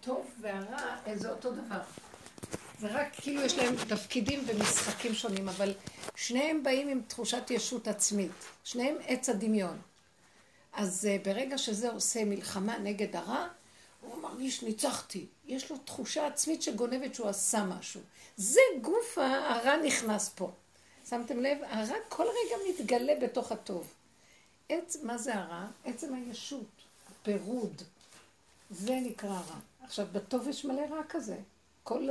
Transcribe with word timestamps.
הטוב 0.00 0.26
והרע 0.40 0.96
זה 1.14 1.30
אותו 1.30 1.52
דבר. 1.52 1.80
זה 2.80 2.86
רק 2.90 3.08
כאילו 3.12 3.42
יש 3.42 3.54
להם 3.58 3.74
תפקידים 3.88 4.44
ומשחקים 4.46 5.14
שונים, 5.14 5.48
אבל 5.48 5.74
שניהם 6.16 6.62
באים 6.62 6.88
עם 6.88 7.02
תחושת 7.08 7.50
ישות 7.50 7.88
עצמית. 7.88 8.30
שניהם 8.64 8.96
עץ 9.06 9.28
הדמיון. 9.28 9.78
אז 10.72 11.08
uh, 11.08 11.24
ברגע 11.24 11.58
שזה 11.58 11.90
עושה 11.90 12.24
מלחמה 12.24 12.78
נגד 12.78 13.16
הרע, 13.16 13.46
הוא 14.00 14.22
מרגיש 14.22 14.62
ניצחתי. 14.62 15.26
יש 15.46 15.70
לו 15.70 15.78
תחושה 15.78 16.26
עצמית 16.26 16.62
שגונבת 16.62 17.14
שהוא 17.14 17.28
עשה 17.28 17.64
משהו. 17.64 18.00
זה 18.36 18.60
גוף 18.80 19.18
הרע 19.18 19.76
נכנס 19.76 20.28
פה. 20.28 20.50
שמתם 21.08 21.40
לב? 21.40 21.58
הרע 21.62 21.96
כל 22.08 22.24
רגע 22.24 22.56
מתגלה 22.68 23.12
בתוך 23.22 23.52
הטוב. 23.52 23.92
עץ, 24.68 24.96
מה 25.02 25.18
זה 25.18 25.34
הרע? 25.34 25.66
עצם 25.84 26.14
הישות, 26.14 26.66
הפירוד. 27.10 27.82
זה 28.70 28.94
נקרא 28.94 29.30
רע. 29.30 29.69
עכשיו, 29.90 30.06
בטוב 30.12 30.48
יש 30.48 30.64
מלא 30.64 30.82
רע 30.90 31.00
כזה. 31.08 31.36
כל 31.82 32.08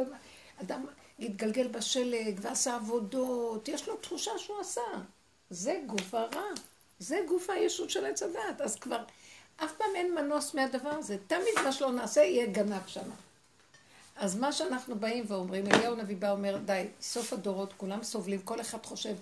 אדם 0.62 0.86
התגלגל 1.20 1.68
בשלג 1.68 2.40
ועשה 2.42 2.76
עבודות, 2.76 3.68
יש 3.68 3.88
לו 3.88 3.98
תחושה 3.98 4.32
שהוא 4.38 4.60
עשה. 4.60 4.82
זה 5.50 5.82
גוף 5.86 6.14
הרע. 6.14 6.44
זה 7.00 7.20
גוף 7.28 7.50
הישות 7.50 7.90
של 7.90 8.06
עץ 8.06 8.24
הדת. 8.24 8.62
אז 8.62 8.76
כבר 8.76 9.04
אף 9.58 9.72
פעם 9.78 9.88
אין 9.96 10.16
מנוס 10.16 10.54
מהדבר 10.54 10.90
הזה. 10.90 11.18
תמיד 11.28 11.54
מה 11.64 11.72
שלא 11.72 11.92
נעשה 11.92 12.22
יהיה 12.22 12.46
גנב 12.46 12.88
שם. 12.88 13.10
אז 14.16 14.36
מה 14.36 14.52
שאנחנו 14.52 14.96
באים 14.96 15.26
ואומרים, 15.28 15.66
אליהו 15.68 15.96
נביא 15.96 16.18
בא 16.18 16.32
אומר, 16.32 16.58
די, 16.58 16.88
סוף 17.02 17.34
הדורות, 17.34 17.74
כולם 17.78 18.04
סובלים, 18.04 18.42
כל 18.42 18.62
אחד 18.62 18.86
חושב, 18.86 19.16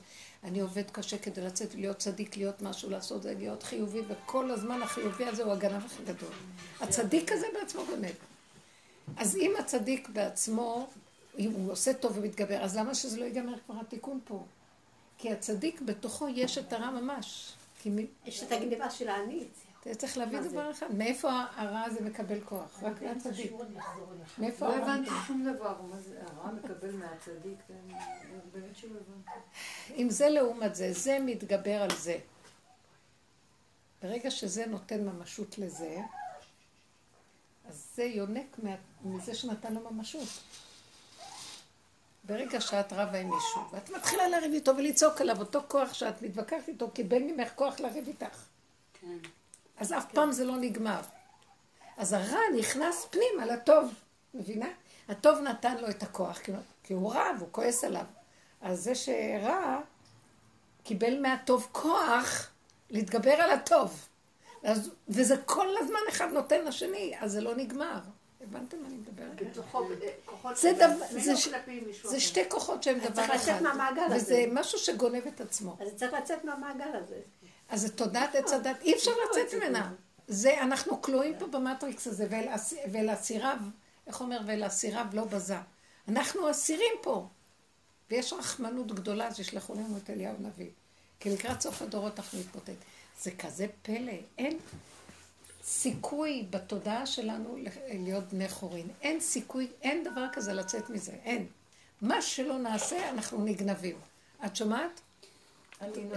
אני 0.44 0.60
עובד 0.60 0.92
קשה 0.92 1.18
כדי 1.18 1.42
לצאת, 1.42 1.76
להיות 1.76 1.98
צדיק, 1.98 2.38
להיות 2.38 2.62
משהו, 2.62 2.90
לעשות 2.90 3.24
זה, 3.24 3.34
להיות 3.38 3.64
חיובי, 3.64 4.02
וכל 4.08 4.52
הזמן 4.52 4.82
החיובי 4.82 5.26
הזה 5.26 5.44
הוא 5.44 5.54
הגנב 5.54 5.86
הכי 5.86 6.04
גדול. 6.04 6.32
הצדיק 6.82 7.32
הזה 7.32 7.48
בעצמו 7.54 7.86
גונב. 7.86 8.37
אז 9.18 9.36
אם 9.36 9.54
הצדיק 9.60 10.10
בעצמו, 10.10 10.88
אם 11.38 11.52
הוא 11.52 11.72
עושה 11.72 11.94
טוב 11.94 12.18
ומתגבר, 12.18 12.64
אז 12.64 12.78
למה 12.78 12.96
שזה 12.96 13.20
לא 13.20 13.26
ייגמר 13.26 13.54
כבר 13.66 13.76
התיקון 13.82 14.20
פה? 14.26 14.46
כי 15.18 15.32
הצדיק 15.32 15.82
בתוכו 15.82 16.28
יש 16.28 16.58
את 16.58 16.74
הרע 16.74 16.92
ממש. 16.92 17.54
יש 18.26 18.44
את 18.44 18.52
הגניבה 18.52 18.90
של 18.90 19.10
הענית. 19.10 19.54
אתה 19.82 19.96
צריך 19.96 20.18
להבין 20.18 20.44
דבר 20.44 20.72
אחד, 20.72 20.96
מאיפה 20.96 21.30
הרע 21.56 21.82
הזה 21.82 22.02
מקבל 22.02 22.42
כוח? 22.42 22.84
רק 22.84 23.02
מהצדיק. 23.02 23.52
מאיפה 24.38 24.68
לא 24.68 24.76
הבנתי 24.76 25.10
שום 25.28 25.54
דבר, 25.56 25.76
הרע 26.38 26.52
מקבל 26.52 26.92
מהצדיק, 26.92 27.58
באמת 28.54 28.76
שלא 28.76 28.90
הבנתי. 28.90 30.02
אם 30.02 30.10
זה 30.10 30.30
לעומת 30.30 30.76
זה, 30.76 30.94
זה 30.94 31.18
מתגבר 31.26 31.82
על 31.82 31.90
זה. 31.98 32.18
ברגע 34.04 34.32
שזה 34.32 34.66
נותן 34.66 35.06
ממשות 35.06 35.58
לזה, 35.58 35.98
אז 37.68 37.88
זה 37.96 38.04
יונק 38.04 38.60
מזה 39.04 39.36
שנתן 39.36 39.74
לו 39.74 39.92
ממשות. 39.92 40.28
ברגע 42.24 42.62
שאת 42.62 42.94
רבה 42.94 43.18
עם 43.20 43.30
מישהו, 43.30 43.62
ואת 43.72 43.90
מתחילה 43.90 44.28
לריב 44.28 44.54
איתו 44.54 44.78
ולצעוק 44.78 45.22
עליו, 45.22 45.40
אותו 45.40 45.62
כוח 45.68 45.94
שאת 45.94 46.22
מתווכחת 46.22 46.68
איתו, 46.68 46.92
קיבל 46.92 47.20
ממך 47.20 47.50
כוח 47.56 47.80
לריב 47.80 48.08
איתך. 48.08 48.46
כן. 49.02 49.18
אז 49.78 49.94
אף 49.94 50.06
פעם 50.14 50.32
זה 50.32 50.46
לא 50.46 50.58
נגמר. 50.58 51.02
אז 51.98 52.14
הרע 52.14 52.40
נכנס 52.60 53.08
פנימה 53.10 53.46
לטוב, 53.46 53.94
מבינה? 54.34 54.68
הטוב 55.08 55.40
נתן 55.40 55.78
לו 55.78 55.90
את 55.90 56.04
הכוח, 56.04 56.40
כי 56.84 56.94
הוא 56.94 57.14
רע 57.14 57.26
והוא 57.38 57.50
כועס 57.52 57.84
עליו. 57.84 58.06
אז 58.62 58.84
זה 58.84 58.96
שרע 58.96 59.80
קיבל 60.84 61.22
מהטוב 61.22 61.68
כוח 61.72 62.50
להתגבר 62.90 63.32
על 63.32 63.52
הטוב. 63.52 64.08
אז, 64.64 64.92
וזה 65.10 65.38
כל 65.38 65.68
הזמן 65.80 66.00
אחד 66.10 66.28
נותן 66.34 66.66
לשני, 66.66 67.14
אז 67.20 67.32
זה 67.32 67.42
לא 67.42 67.56
נגמר. 67.56 68.00
הבנתם 68.42 68.78
מה 68.82 68.88
אני 68.88 68.98
מדברת? 68.98 69.42
כוחות 70.26 70.58
זה, 70.58 70.74
דבר, 70.74 71.06
זה, 71.10 71.34
זה 72.04 72.20
שתי 72.20 72.50
כוחות 72.50 72.84
שהם 72.84 73.00
דבר 73.00 73.26
אחד. 73.26 73.38
צריך 73.38 73.50
לצאת 73.50 73.62
מהמעגל 73.62 74.02
הזה. 74.02 74.16
וזה 74.16 74.46
משהו 74.52 74.80
שגונב 74.80 75.28
את 75.28 75.42
עצמו. 75.42 75.78
אז 75.80 75.88
צריך 75.96 76.14
לצאת 76.14 76.46
מהמעגל 76.46 76.96
הזה. 76.96 77.20
אז 77.70 77.82
זה 77.82 77.90
תודעת 77.90 78.36
עץ 78.36 78.52
הדת, 78.52 78.82
אי 78.82 78.96
אפשר 78.96 79.12
לא, 79.12 79.42
לצאת 79.42 79.54
ממנה. 79.54 79.94
זה, 80.28 80.62
אנחנו 80.62 81.02
כלואים 81.02 81.34
פה 81.40 81.48
במטריקס 81.48 82.08
הזה, 82.08 82.28
ואל 82.92 83.14
אסיריו, 83.14 83.58
איך 84.08 84.22
אומר, 84.22 84.40
ואל 84.46 84.68
אסיריו 84.68 85.06
לא 85.14 85.26
בזה. 85.26 85.58
אנחנו 86.08 86.52
אסירים 86.52 86.94
פה. 87.02 87.28
ויש 88.12 88.34
רחמנות 88.34 88.92
גדולה, 88.92 89.28
אז 89.28 89.40
ישלחו 89.40 89.74
לנו 89.74 89.98
את 89.98 90.10
אליהו 90.10 90.36
נביא. 90.40 90.70
כי 91.20 91.30
לקראת 91.30 91.62
סוף 91.62 91.82
הדורות 91.82 92.20
אנחנו 92.20 92.40
נתפוטט. 92.40 92.70
זה 93.22 93.32
כזה 93.32 93.68
פלא, 93.82 94.14
אין 94.38 94.58
סיכוי 95.64 96.48
בתודעה 96.50 97.06
שלנו 97.06 97.58
להיות 97.88 98.24
בני 98.34 98.50
חורין. 98.50 98.88
אין 99.02 99.20
סיכוי, 99.20 99.68
אין 99.82 100.04
דבר 100.04 100.26
כזה 100.34 100.54
לצאת 100.54 100.90
מזה, 100.90 101.12
אין. 101.24 101.48
מה 102.02 102.22
שלא 102.22 102.58
נעשה, 102.58 103.10
אנחנו 103.10 103.46
נגנבים. 103.46 103.96
את 104.46 104.56
שומעת? 104.56 105.02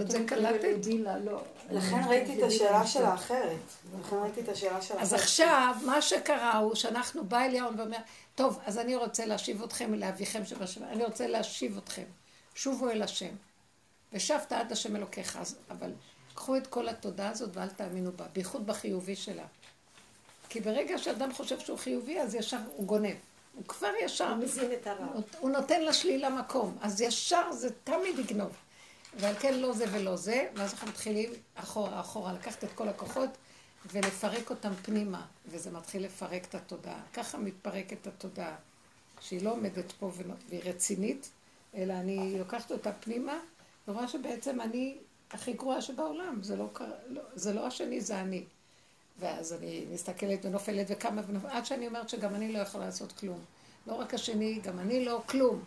את 0.01 0.11
זה 0.11 0.23
קלטת? 0.27 0.85
לא. 1.23 1.43
לכן 1.71 2.01
ראיתי 2.09 2.37
את 2.37 2.43
השאלה 2.43 2.87
שלה 2.87 3.13
אחרת. 3.13 3.57
לכן 3.99 4.15
ראיתי 4.15 4.41
את 4.41 4.49
השאלה 4.49 4.81
שלה 4.81 4.97
אחרת. 4.97 5.01
אז 5.01 5.13
עכשיו, 5.13 5.75
מה 5.85 6.01
שקרה 6.01 6.57
הוא 6.57 6.75
שאנחנו 6.75 7.25
בא 7.25 7.41
אליהו 7.41 7.77
ואומר, 7.77 7.97
טוב, 8.35 8.59
אז 8.65 8.77
אני 8.77 8.95
רוצה 8.95 9.25
להשיב 9.25 9.63
אתכם 9.63 9.93
לאביכם 9.93 10.45
שבשם, 10.45 10.83
אני 10.83 11.03
רוצה 11.03 11.27
להשיב 11.27 11.77
אתכם. 11.77 12.05
שובו 12.55 12.89
אל 12.89 13.01
השם. 13.01 13.35
ושבת 14.13 14.51
עד 14.51 14.71
השם 14.71 14.95
אלוקיך. 14.95 15.39
אבל 15.71 15.91
קחו 16.41 16.57
את 16.57 16.67
כל 16.67 16.89
התודעה 16.89 17.29
הזאת 17.29 17.49
ואל 17.53 17.69
תאמינו 17.69 18.11
בה, 18.11 18.25
בייחוד 18.33 18.67
בחיובי 18.67 19.15
שלה. 19.15 19.45
כי 20.49 20.59
ברגע 20.59 20.97
שאדם 20.97 21.33
חושב 21.33 21.59
שהוא 21.59 21.77
חיובי, 21.77 22.19
אז 22.19 22.35
ישר 22.35 22.57
הוא 22.75 22.85
גונב. 22.85 23.15
הוא 23.55 23.63
כבר 23.67 23.91
ישר... 24.03 24.29
הוא 24.29 24.43
מזין 24.43 24.71
את 24.71 24.87
הרע. 24.87 25.05
הוא 25.39 25.49
נותן 25.49 25.81
לשלילה 25.81 26.29
מקום. 26.29 26.77
אז 26.81 27.01
ישר 27.01 27.51
זה 27.51 27.69
תמיד 27.83 28.19
יגנוב. 28.19 28.51
ועל 29.15 29.35
כן 29.35 29.59
לא 29.59 29.73
זה 29.73 29.85
ולא 29.91 30.15
זה, 30.15 30.47
ואז 30.55 30.73
אנחנו 30.73 30.87
מתחילים 30.87 31.31
אחורה, 31.55 31.99
אחורה, 31.99 32.33
לקחת 32.33 32.63
את 32.63 32.69
כל 32.75 32.89
הכוחות 32.89 33.29
ולפרק 33.91 34.49
אותם 34.49 34.73
פנימה, 34.81 35.25
וזה 35.47 35.71
מתחיל 35.71 36.05
לפרק 36.05 36.45
את 36.45 36.55
התודעה. 36.55 37.01
ככה 37.13 37.37
מתפרקת 37.37 38.07
התודעה, 38.07 38.55
שהיא 39.19 39.43
לא 39.43 39.51
עומדת 39.51 39.91
פה 39.91 40.11
והיא 40.49 40.61
רצינית, 40.63 41.29
אלא 41.75 41.93
אני 41.93 42.39
לוקחת 42.39 42.71
אותה 42.71 42.91
פנימה, 42.93 43.39
ורואה 43.87 44.07
שבעצם 44.07 44.61
אני 44.61 44.97
הכי 45.33 45.53
גרועה 45.53 45.81
שבעולם, 45.81 46.43
זה 46.43 46.55
לא, 46.55 46.69
לא, 47.07 47.21
זה 47.33 47.53
לא 47.53 47.67
השני, 47.67 48.01
זה 48.01 48.21
אני. 48.21 48.43
ואז 49.19 49.53
אני 49.53 49.85
מסתכלת 49.91 50.45
ונופלת 50.45 50.87
וקמה 50.89 51.21
ונופלת, 51.27 51.51
עד 51.51 51.65
שאני 51.65 51.87
אומרת 51.87 52.09
שגם 52.09 52.35
אני 52.35 52.51
לא 52.51 52.59
יכולה 52.59 52.85
לעשות 52.85 53.11
כלום. 53.11 53.39
לא 53.87 53.93
רק 53.93 54.13
השני, 54.13 54.59
גם 54.63 54.79
אני 54.79 55.05
לא 55.05 55.23
כלום. 55.25 55.63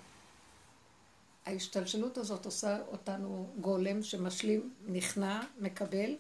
ההשתלשלות 1.47 2.19
הזאת 2.19 2.45
עושה 2.45 2.79
אותנו 2.87 3.51
גולם 3.61 4.03
שמשלים, 4.03 4.75
נכנע, 4.87 5.41
מקבל, 5.59 6.17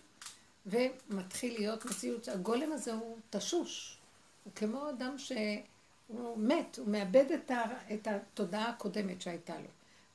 ומתחיל 0.66 1.54
להיות 1.54 1.84
מציאות. 1.84 2.28
הגולם 2.28 2.72
הזה 2.72 2.92
הוא 2.92 3.16
תשוש. 3.30 3.98
הוא 4.44 4.52
כמו 4.56 4.90
אדם 4.90 5.18
שהוא 5.18 6.38
מת, 6.38 6.78
הוא 6.78 6.88
מאבד 6.88 7.24
את, 7.32 7.50
את 7.94 8.08
התודעה 8.08 8.68
הקודמת 8.68 9.22
שהייתה 9.22 9.54
לו. 9.58 9.68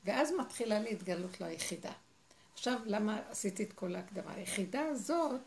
ואז 0.04 0.32
מתחילה 0.38 0.80
להתגלות 0.80 1.40
לו 1.40 1.46
היחידה. 1.46 1.92
עכשיו, 2.54 2.78
למה 2.86 3.20
עשיתי 3.30 3.62
את 3.62 3.72
כל 3.72 3.96
ההקדמה? 3.96 4.32
היחידה 4.34 4.84
הזאת, 4.84 5.40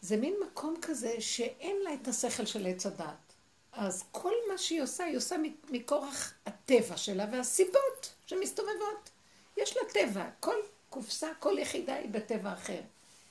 זה 0.00 0.16
מין 0.16 0.34
מקום 0.46 0.74
כזה 0.82 1.20
שאין 1.20 1.76
לה 1.84 1.94
את 1.94 2.08
השכל 2.08 2.46
של 2.46 2.66
עץ 2.66 2.86
הדעת. 2.86 3.32
אז 3.72 4.04
כל 4.12 4.32
מה 4.52 4.58
שהיא 4.58 4.82
עושה, 4.82 5.04
היא 5.04 5.16
עושה 5.16 5.36
מכורח 5.70 6.34
הטבע 6.46 6.96
שלה 6.96 7.26
והסיבות 7.32 8.14
שמסתובבות. 8.26 9.10
יש 9.56 9.76
לה 9.76 9.82
טבע, 9.92 10.28
כל 10.40 10.56
קופסה, 10.90 11.28
כל 11.38 11.58
יחידה 11.58 11.94
היא 11.94 12.08
בטבע 12.10 12.52
אחר. 12.52 12.80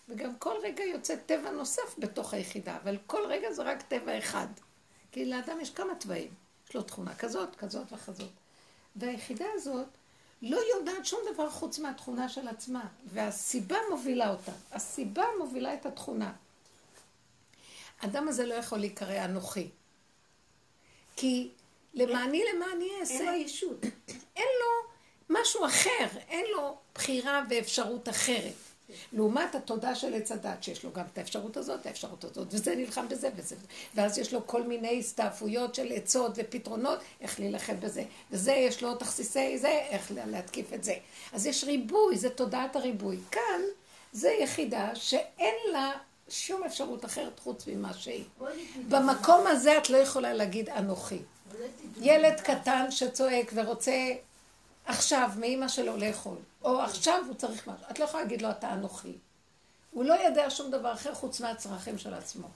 וגם 0.09 0.35
כל 0.35 0.55
רגע 0.63 0.83
יוצא 0.83 1.15
טבע 1.15 1.51
נוסף 1.51 1.95
בתוך 1.97 2.33
היחידה, 2.33 2.77
אבל 2.83 2.97
כל 3.07 3.25
רגע 3.27 3.51
זה 3.51 3.63
רק 3.63 3.81
טבע 3.81 4.17
אחד. 4.17 4.47
כי 5.11 5.25
לאדם 5.25 5.61
יש 5.61 5.69
כמה 5.69 5.95
טבעים. 5.95 6.33
יש 6.69 6.75
לו 6.75 6.81
תכונה 6.81 7.15
כזאת, 7.15 7.55
כזאת 7.55 7.93
וכזאת. 7.93 8.31
והיחידה 8.95 9.45
הזאת 9.53 9.87
לא 10.45 10.57
יודעת 10.75 11.05
שום 11.05 11.19
דבר 11.33 11.49
חוץ 11.49 11.79
מהתכונה 11.79 12.29
של 12.29 12.47
עצמה, 12.47 12.87
והסיבה 13.05 13.77
מובילה 13.89 14.29
אותה. 14.29 14.51
הסיבה 14.71 15.25
מובילה 15.39 15.73
את 15.73 15.85
התכונה. 15.85 16.33
האדם 18.01 18.27
הזה 18.27 18.45
לא 18.45 18.53
יכול 18.53 18.77
להיקרא 18.77 19.25
אנוכי. 19.25 19.69
כי 21.15 21.49
למעני 21.93 22.43
למעני 22.53 22.89
אעשה. 22.99 23.13
אין 23.13 23.25
לו 23.25 23.33
ישות. 23.33 23.83
אין 24.37 24.47
לו 24.59 24.91
משהו 25.39 25.65
אחר, 25.65 26.19
אין 26.27 26.45
לו 26.55 26.77
בחירה 26.95 27.43
ואפשרות 27.49 28.09
אחרת. 28.09 28.53
לעומת 29.13 29.55
התודה 29.55 29.95
של 29.95 30.13
עץ 30.13 30.31
הדת, 30.31 30.63
שיש 30.63 30.83
לו 30.83 30.91
גם 30.91 31.03
את 31.13 31.17
האפשרות 31.17 31.57
הזאת, 31.57 31.85
האפשרות 31.85 32.23
הזאת, 32.23 32.47
וזה 32.51 32.75
נלחם 32.75 33.07
בזה 33.07 33.29
וזה. 33.35 33.55
ואז 33.95 34.17
יש 34.17 34.33
לו 34.33 34.47
כל 34.47 34.63
מיני 34.63 34.99
הסתעפויות 34.99 35.75
של 35.75 35.91
עצות 35.91 36.31
ופתרונות, 36.35 36.99
איך 37.21 37.39
להילחם 37.39 37.79
בזה. 37.79 38.03
וזה, 38.31 38.51
יש 38.51 38.83
לו 38.83 38.95
תכסיסי 38.95 39.57
זה, 39.57 39.69
איך 39.89 40.11
להתקיף 40.27 40.73
את 40.73 40.83
זה. 40.83 40.93
אז 41.33 41.45
יש 41.45 41.63
ריבוי, 41.63 42.17
זה 42.17 42.29
תודעת 42.29 42.75
הריבוי. 42.75 43.17
כאן, 43.31 43.61
זה 44.11 44.29
יחידה 44.29 44.95
שאין 44.95 45.55
לה 45.71 45.91
שום 46.29 46.63
אפשרות 46.63 47.05
אחרת 47.05 47.39
חוץ 47.39 47.67
ממה 47.67 47.93
שהיא. 47.93 48.23
במקום 48.89 49.47
הזה 49.47 49.77
את 49.77 49.89
לא 49.89 49.97
יכולה 49.97 50.33
להגיד 50.33 50.69
אנוכי. 50.69 51.19
ילד 52.01 52.41
קטן 52.41 52.91
שצועק 52.91 53.51
ורוצה 53.55 54.11
עכשיו 54.85 55.29
מאימא 55.39 55.67
שלו 55.67 55.97
לאכול, 55.97 56.37
או 56.65 56.81
עכשיו 56.81 57.23
הוא 57.27 57.35
צריך 57.35 57.67
משהו, 57.67 57.85
את 57.91 57.99
לא 57.99 58.03
יכולה 58.05 58.23
להגיד 58.23 58.41
לו 58.41 58.49
אתה 58.49 58.73
אנוכי. 58.73 59.13
הוא 59.91 60.03
לא 60.03 60.13
יודע 60.13 60.49
שום 60.49 60.71
דבר 60.71 60.93
אחר 60.93 61.13
חוץ 61.13 61.41
מהצרכים 61.41 61.97
של 61.97 62.13
עצמו. 62.13 62.47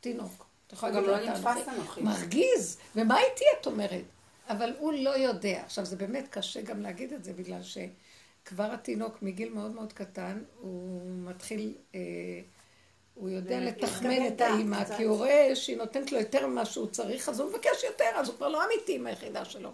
תינוק. 0.00 0.46
את 0.66 0.72
יכולה 0.72 0.92
הוא 0.92 1.00
גם 1.02 1.10
להגיד 1.10 1.28
לו, 1.28 1.34
לא 1.44 1.62
"אתה 1.62 1.72
אנוכי". 1.72 2.00
מרגיז, 2.02 2.78
ומה 2.96 3.18
איתי 3.20 3.44
את 3.60 3.66
אומרת? 3.66 4.04
אבל 4.48 4.72
הוא 4.78 4.92
לא 4.92 5.10
יודע. 5.10 5.62
עכשיו, 5.64 5.84
זה 5.84 5.96
באמת 5.96 6.28
קשה 6.30 6.60
גם 6.62 6.82
להגיד 6.82 7.12
את 7.12 7.24
זה, 7.24 7.32
בגלל 7.32 7.60
שכבר 7.62 8.72
התינוק 8.72 9.22
מגיל 9.22 9.52
מאוד 9.52 9.70
מאוד 9.70 9.92
קטן, 9.92 10.42
הוא 10.60 11.00
מתחיל, 11.30 11.74
אה, 11.94 12.00
הוא 13.14 13.28
יודע 13.28 13.56
ו- 13.56 13.64
לתחמן 13.64 14.26
את 14.26 14.40
האימא. 14.40 14.96
כי 14.96 15.02
הוא 15.04 15.16
רואה 15.16 15.50
שהיא 15.56 15.76
נותנת 15.76 16.12
לו 16.12 16.18
יותר 16.18 16.46
ממה 16.46 16.64
שהוא 16.64 16.86
צריך, 16.86 17.28
אז 17.28 17.40
הוא 17.40 17.50
מבקש 17.50 17.84
יותר, 17.84 18.10
אז 18.14 18.28
הוא 18.28 18.36
כבר 18.36 18.48
לא 18.48 18.62
אמיתי 18.66 18.94
עם 18.94 19.06
היחידה 19.06 19.44
שלו. 19.44 19.72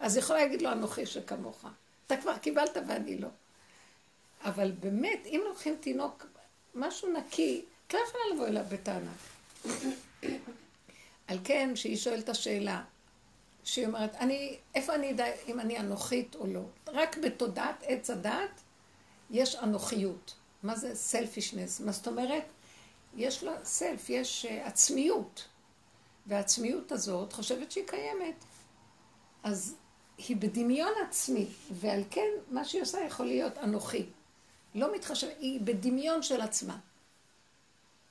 אז 0.00 0.16
היא 0.16 0.22
יכולה 0.22 0.38
להגיד 0.38 0.62
לו, 0.62 0.72
אנוכי 0.72 1.06
שכמוך. 1.06 1.64
אתה 2.06 2.16
כבר 2.16 2.38
קיבלת 2.38 2.76
ואני 2.88 3.18
לא. 3.18 3.28
אבל 4.44 4.70
באמת, 4.70 5.26
אם 5.26 5.42
לוקחים 5.48 5.76
תינוק, 5.80 6.26
משהו 6.74 7.12
נקי, 7.12 7.64
את 7.86 7.94
לא 7.94 7.98
יכולה 8.08 8.22
לבוא 8.34 8.46
אליו 8.46 8.64
בטענה. 8.68 9.12
על 11.26 11.38
כן, 11.44 11.76
שהיא 11.76 11.96
שואלת 11.96 12.24
את 12.24 12.28
השאלה, 12.28 12.82
שהיא 13.64 13.86
אומרת, 13.86 14.14
אני, 14.14 14.56
איפה 14.74 14.94
אני 14.94 15.10
אדע 15.10 15.26
אם 15.48 15.60
אני 15.60 15.78
אנוכית 15.78 16.34
או 16.34 16.46
לא? 16.46 16.62
רק 16.86 17.18
בתודעת 17.18 17.76
עץ 17.82 18.10
הדת 18.10 18.60
יש 19.30 19.56
אנוכיות. 19.56 20.34
מה 20.62 20.76
זה 20.76 20.94
סלפישנס? 20.94 21.80
מה 21.80 21.92
זאת 21.92 22.08
אומרת? 22.08 22.44
יש 23.16 23.44
לה 23.44 23.64
סלף, 23.64 24.10
יש 24.10 24.46
uh, 24.48 24.66
עצמיות. 24.66 25.44
והעצמיות 26.26 26.92
הזאת 26.92 27.32
חושבת 27.32 27.72
שהיא 27.72 27.86
קיימת. 27.86 28.44
אז 29.42 29.74
היא 30.18 30.36
בדמיון 30.36 30.92
עצמי, 31.08 31.46
ועל 31.70 32.02
כן 32.10 32.28
מה 32.50 32.64
שהיא 32.64 32.82
עושה 32.82 33.00
יכול 33.00 33.26
להיות 33.26 33.58
אנוכי. 33.58 34.06
לא 34.74 34.94
מתחשב, 34.94 35.28
היא 35.38 35.60
בדמיון 35.60 36.22
של 36.22 36.40
עצמה. 36.40 36.78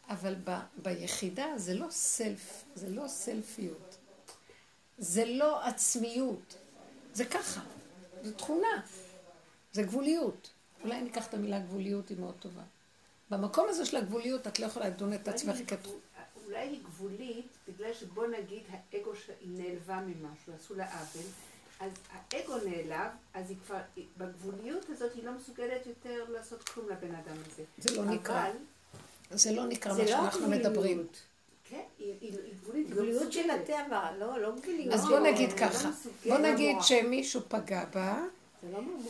אבל 0.10 0.36
ב, 0.44 0.52
ביחידה 0.78 1.46
זה 1.58 1.74
לא 1.74 1.88
סלף, 1.90 2.64
זה 2.76 2.90
לא 2.90 3.08
סלפיות. 3.08 3.98
זה 4.98 5.26
לא 5.26 5.64
עצמיות. 5.64 6.56
זה 7.14 7.26
ככה, 7.26 7.62
זו 8.24 8.32
תכונה. 8.32 8.82
זה 9.74 9.84
גבוליות. 9.84 10.50
אולי 10.84 11.02
ניקח 11.02 11.28
את 11.28 11.34
המילה 11.34 11.60
גבוליות, 11.60 12.10
היא 12.10 12.18
מאוד 12.20 12.36
טובה. 12.40 12.64
במקום 13.30 13.70
הזה 13.70 13.86
של 13.86 13.98
הגבוליות 13.98 14.48
את 14.48 14.60
לא 14.60 14.66
יכולה 14.66 14.88
לדון 14.88 15.14
את 15.14 15.28
עצמך 15.28 15.58
כתכונה. 15.68 16.00
אולי 16.46 16.68
היא 16.68 16.84
גבולית, 16.84 17.48
בגלל 17.68 17.94
שבוא 17.94 18.28
נגיד 18.28 18.64
האגו 18.70 19.12
נעלבה 19.46 20.02
ממשהו, 20.02 20.54
עשו 20.54 20.76
לה 20.76 21.00
עוול, 21.00 21.26
אז 21.80 21.92
האגו 22.12 22.54
נעלב, 22.58 23.12
אז 23.34 23.50
היא 23.50 23.58
כבר, 23.66 23.78
בגבוליות 24.18 24.90
הזאת 24.90 25.14
היא 25.16 25.24
לא 25.24 25.32
מסוגלת 25.32 25.86
יותר 25.86 26.26
לעשות 26.30 26.70
כלום 26.70 26.90
לבן 26.90 27.16
אדם 27.16 27.36
הזה. 27.52 27.64
זה 27.78 27.98
לא 27.98 28.06
נקרא. 28.06 28.46
זה 29.32 29.52
לא 29.52 29.66
נקרא 29.66 29.94
זה 29.94 30.04
מה 30.04 30.10
לא 30.10 30.16
שאנחנו 30.18 30.40
גבוליות. 30.40 30.66
מדברים. 30.66 31.08
כן, 31.70 31.82
היא 31.98 32.34
לא 32.68 32.74
גבוליות 32.90 33.32
של. 33.34 33.50
הטבע, 33.50 34.12
לא, 34.20 34.40
לא 34.40 34.52
גבוליות. 34.56 34.94
אז 34.94 35.06
בוא 35.06 35.20
נגיד 35.20 35.54
ככה. 35.54 35.90
בוא 36.26 36.38
נגיד. 36.38 36.78
שמישהו 36.82 37.42
פגע 37.48 37.86
בה. 37.94 38.24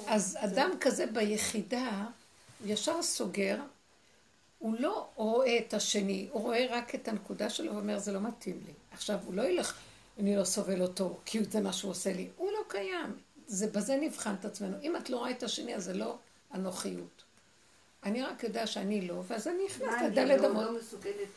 אז 0.08 0.38
אדם 0.40 0.72
כזה 0.80 1.06
ביחידה 1.06 2.06
ישר 2.66 3.02
סוגר, 3.02 3.60
הוא 4.60 4.76
לא 4.80 5.08
רואה 5.16 5.58
את 5.58 5.74
השני, 5.74 6.28
הוא 6.32 6.42
רואה 6.42 6.66
רק 6.70 6.96
את 6.96 7.08
הנקודה 7.08 7.50
שלו 7.50 7.76
ואומר 7.76 8.00
זה 8.00 8.12
לא 8.12 8.20
מתאים 8.20 8.60
לי. 8.66 8.74
עכשיו 8.92 9.20
הוא 9.26 9.34
לא 9.34 9.42
ילך, 9.42 9.78
אני 10.20 10.36
לא 10.36 10.44
סובל 10.44 10.82
אותו, 10.82 11.18
כי 11.26 11.44
זה 11.44 11.62
מה 11.62 11.74
שהוא 11.74 11.92
עושה 11.92 12.14
לי. 12.14 12.28
קיים. 12.68 13.16
זה 13.48 13.68
בזה 13.68 13.98
נבחן 14.02 14.34
את 14.40 14.46
עצמנו. 14.46 14.78
אם 14.82 14.96
את 14.96 15.10
לא 15.10 15.18
רואה 15.18 15.32
את 15.32 15.44
השני 15.44 15.76
אז 15.76 15.84
זה 15.84 15.94
לא 15.94 16.18
אנוכיות. 16.54 17.24
אני 18.04 18.22
רק 18.22 18.44
יודע 18.44 18.68
שאני 18.68 19.08
לא, 19.08 19.24
ואז 19.28 19.48
אני 19.48 19.66
נכנס 19.66 19.88
מה, 19.88 20.00
אני 20.00 20.08
לדלת 20.10 20.42
לא- 20.42 20.48
אמות. 20.48 20.64
לא 20.66 20.80
מסוגלת 20.80 21.30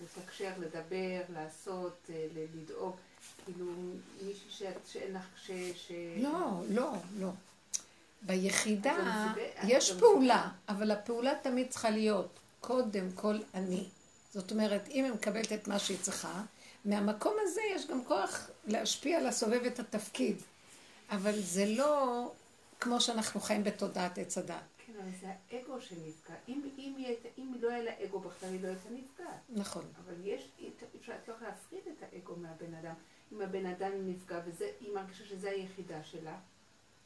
לתקשר, 0.00 0.50
לדבר, 0.58 1.20
לעשות, 1.34 1.96
אה, 2.10 2.26
לדאוג. 2.54 2.96
כאילו, 3.44 3.66
מישהי 4.22 4.66
שאין 4.92 5.14
לך, 5.14 5.24
ש... 5.46 5.50
ש- 5.74 5.92
לא, 6.16 6.60
לא, 6.70 6.92
לא. 7.18 7.28
ביחידה 8.22 8.96
לא 9.36 9.42
יש 9.64 9.90
לא 9.90 9.98
פעולה, 10.00 10.48
אבל 10.68 10.90
הפעולה 10.90 11.32
תמיד 11.42 11.70
צריכה 11.70 11.90
להיות 11.90 12.28
קודם 12.60 13.12
כל 13.14 13.36
אני. 13.54 13.84
זאת 14.34 14.50
אומרת, 14.50 14.88
אם 14.88 15.04
היא 15.04 15.12
מקבלת 15.12 15.52
את 15.52 15.68
מה 15.68 15.78
שהיא 15.78 15.98
צריכה, 16.02 16.42
מהמקום 16.84 17.36
הזה 17.42 17.60
יש 17.74 17.86
גם 17.86 18.04
כוח 18.04 18.50
להשפיע, 18.66 19.20
לסובב 19.20 19.64
את 19.64 19.78
התפקיד. 19.78 20.36
אבל 21.10 21.40
זה 21.40 21.66
לא 21.66 22.32
כמו 22.80 23.00
שאנחנו 23.00 23.40
חיים 23.40 23.64
בתודעת 23.64 24.18
עץ 24.18 24.38
הדת. 24.38 24.54
כן, 24.86 24.92
אבל 25.02 25.10
זה 25.20 25.26
האגו 25.50 25.80
שנפגע. 25.80 26.34
אם, 26.48 26.68
אם, 26.78 26.94
אם 27.38 27.54
לא 27.60 27.70
היה 27.70 27.82
לה 27.82 27.90
אגו 28.04 28.18
בכלל, 28.18 28.50
היא 28.50 28.62
לא 28.62 28.68
הייתה 28.68 28.88
נפגעת. 28.90 29.40
נכון. 29.48 29.84
אבל 30.04 30.14
יש, 30.24 30.48
אפשר, 31.00 31.12
את 31.22 31.28
לא 31.28 31.34
יכולה 31.34 31.50
להפריד 31.50 31.80
את 31.86 32.02
האגו 32.12 32.36
מהבן 32.36 32.74
אדם. 32.74 32.94
אם 33.32 33.40
הבן 33.40 33.66
אדם 33.66 33.90
נפגע, 34.06 34.40
והיא 34.58 34.94
מרגישה 34.94 35.24
שזו 35.24 35.48
היחידה 35.48 36.04
שלה, 36.04 36.36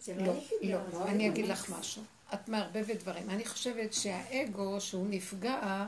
זה 0.01 0.15
לא, 0.15 0.27
לא 0.27 0.33
היחידה. 0.33 0.75
לא, 0.75 0.91
זה 0.91 1.05
אני 1.05 1.29
לא 1.29 1.33
אגיד. 1.33 1.47
לך 1.47 1.71
משהו. 1.79 2.03
את 2.35 2.49
מערבבת 2.49 2.97
דברים. 2.97 3.31
אני 3.31 3.45
חושבת 3.45 3.93
שהאגו, 3.93 4.81
שהוא 4.81 5.07
נפגע, 5.11 5.87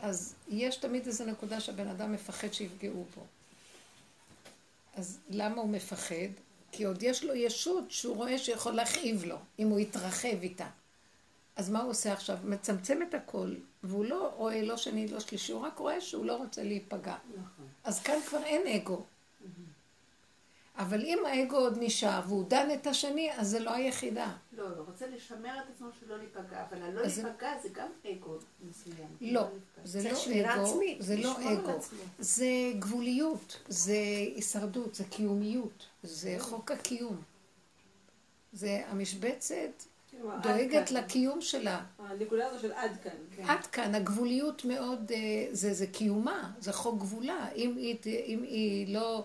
אז 0.00 0.34
יש 0.48 0.76
תמיד 0.76 1.06
איזו 1.06 1.24
נקודה 1.24 1.60
שהבן 1.60 1.88
אדם 1.88 2.12
מפחד 2.12 2.52
שיפגעו 2.52 3.04
בו. 3.16 3.22
אז 4.96 5.18
למה 5.30 5.60
הוא 5.60 5.68
מפחד? 5.68 6.28
כי 6.72 6.84
עוד 6.84 7.02
יש 7.02 7.24
לו 7.24 7.34
ישות 7.34 7.90
שהוא 7.90 8.16
רואה 8.16 8.38
שיכול 8.38 8.72
להכאיב 8.72 9.24
לו, 9.24 9.36
אם 9.58 9.68
הוא 9.68 9.80
יתרחב 9.80 10.42
איתה. 10.42 10.66
אז 11.56 11.70
מה 11.70 11.82
הוא 11.82 11.90
עושה 11.90 12.12
עכשיו? 12.12 12.38
מצמצם 12.44 12.98
את 13.02 13.14
הכל, 13.14 13.54
והוא 13.82 14.04
לא 14.04 14.32
רואה 14.36 14.62
לא 14.62 14.76
שני, 14.76 15.08
לא 15.08 15.20
שלישי, 15.20 15.52
הוא 15.52 15.60
רק 15.60 15.78
רואה 15.78 16.00
שהוא 16.00 16.24
לא 16.24 16.36
רוצה 16.36 16.62
להיפגע. 16.62 17.16
נכון. 17.28 17.66
אז 17.84 18.00
כאן 18.00 18.18
כבר 18.28 18.42
אין 18.44 18.66
אגו. 18.66 19.04
אבל 20.78 21.00
אם 21.04 21.18
האגו 21.26 21.56
עוד 21.56 21.76
נשאר 21.80 22.20
והוא 22.28 22.44
דן 22.48 22.68
את 22.74 22.86
השני, 22.86 23.30
אז 23.36 23.48
זה 23.48 23.58
לא 23.60 23.70
היחידה. 23.70 24.32
לא, 24.52 24.76
לא, 24.76 24.82
רוצה 24.86 25.06
לשמר 25.06 25.58
את 25.58 25.74
עצמו 25.74 25.86
שלא 26.00 26.18
להיפגע, 26.18 26.64
אבל 26.70 26.82
הלא 26.82 27.08
זה- 27.08 27.22
להיפגע 27.22 27.52
זה 27.62 27.68
גם 27.72 27.88
אגו 28.10 28.36
מסוים. 28.70 29.06
לא, 29.20 29.40
להיפגע. 29.40 29.82
זה 29.84 30.00
צריך 30.02 30.28
לא 30.46 30.54
אגו, 30.54 30.80
זה 30.98 31.16
לא 31.16 31.36
אגו. 31.52 31.72
זה 32.18 32.46
גבוליות, 32.78 33.56
זה 33.68 33.96
הישרדות, 34.34 34.94
זה 34.94 35.04
קיומיות, 35.04 35.86
זה 36.02 36.36
חוק 36.38 36.70
הקיום. 36.70 37.16
זה 38.52 38.82
המשבצת 38.88 39.54
כאילו, 40.10 40.30
דואגת. 40.42 40.90
לקיום 40.90 41.40
שלה. 41.40 41.84
הנקודה 41.98 42.46
הזו 42.46 42.58
של 42.60 42.72
עד 42.72 42.90
כאן. 43.04 43.10
כן. 43.36 43.42
עד 43.48 43.66
כאן, 43.66 43.94
הגבוליות 43.94 44.64
מאוד, 44.64 45.12
אה, 45.14 45.18
זה, 45.52 45.74
זה 45.74 45.86
קיומה, 45.86 46.50
זה 46.60 46.72
חוק 46.72 46.98
גבולה. 47.00 47.48
אם 47.54 47.76
היא 48.42 48.94
לא 48.94 49.24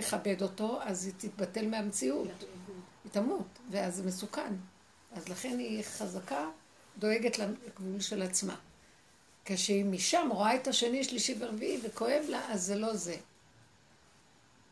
תכבד 0.00 0.42
אותו, 0.42 0.78
אז 0.82 1.04
היא 1.04 1.12
תתבטל 1.18 1.66
מהמציאות. 1.68 2.28
היא 3.04 3.12
תמות, 3.12 3.46
ואז 3.70 3.96
זה 3.96 4.02
מסוכן. 4.02 4.52
אז 5.12 5.28
לכן 5.28 5.58
היא 5.58 5.82
חזקה, 5.82 6.46
דואגת 6.98 7.38
לגבול 7.38 8.00
של 8.00 8.22
עצמה. 8.22 8.56
כשהיא 9.44 9.84
משם 9.84 10.28
רואה 10.32 10.54
את 10.56 10.68
השני, 10.68 11.04
שלישי 11.04 11.36
ורביעי 11.38 11.80
וכואב 11.84 12.22
לה, 12.28 12.52
אז 12.52 12.62
זה 12.62 12.74
לא 12.76 12.94
זה. 12.96 13.16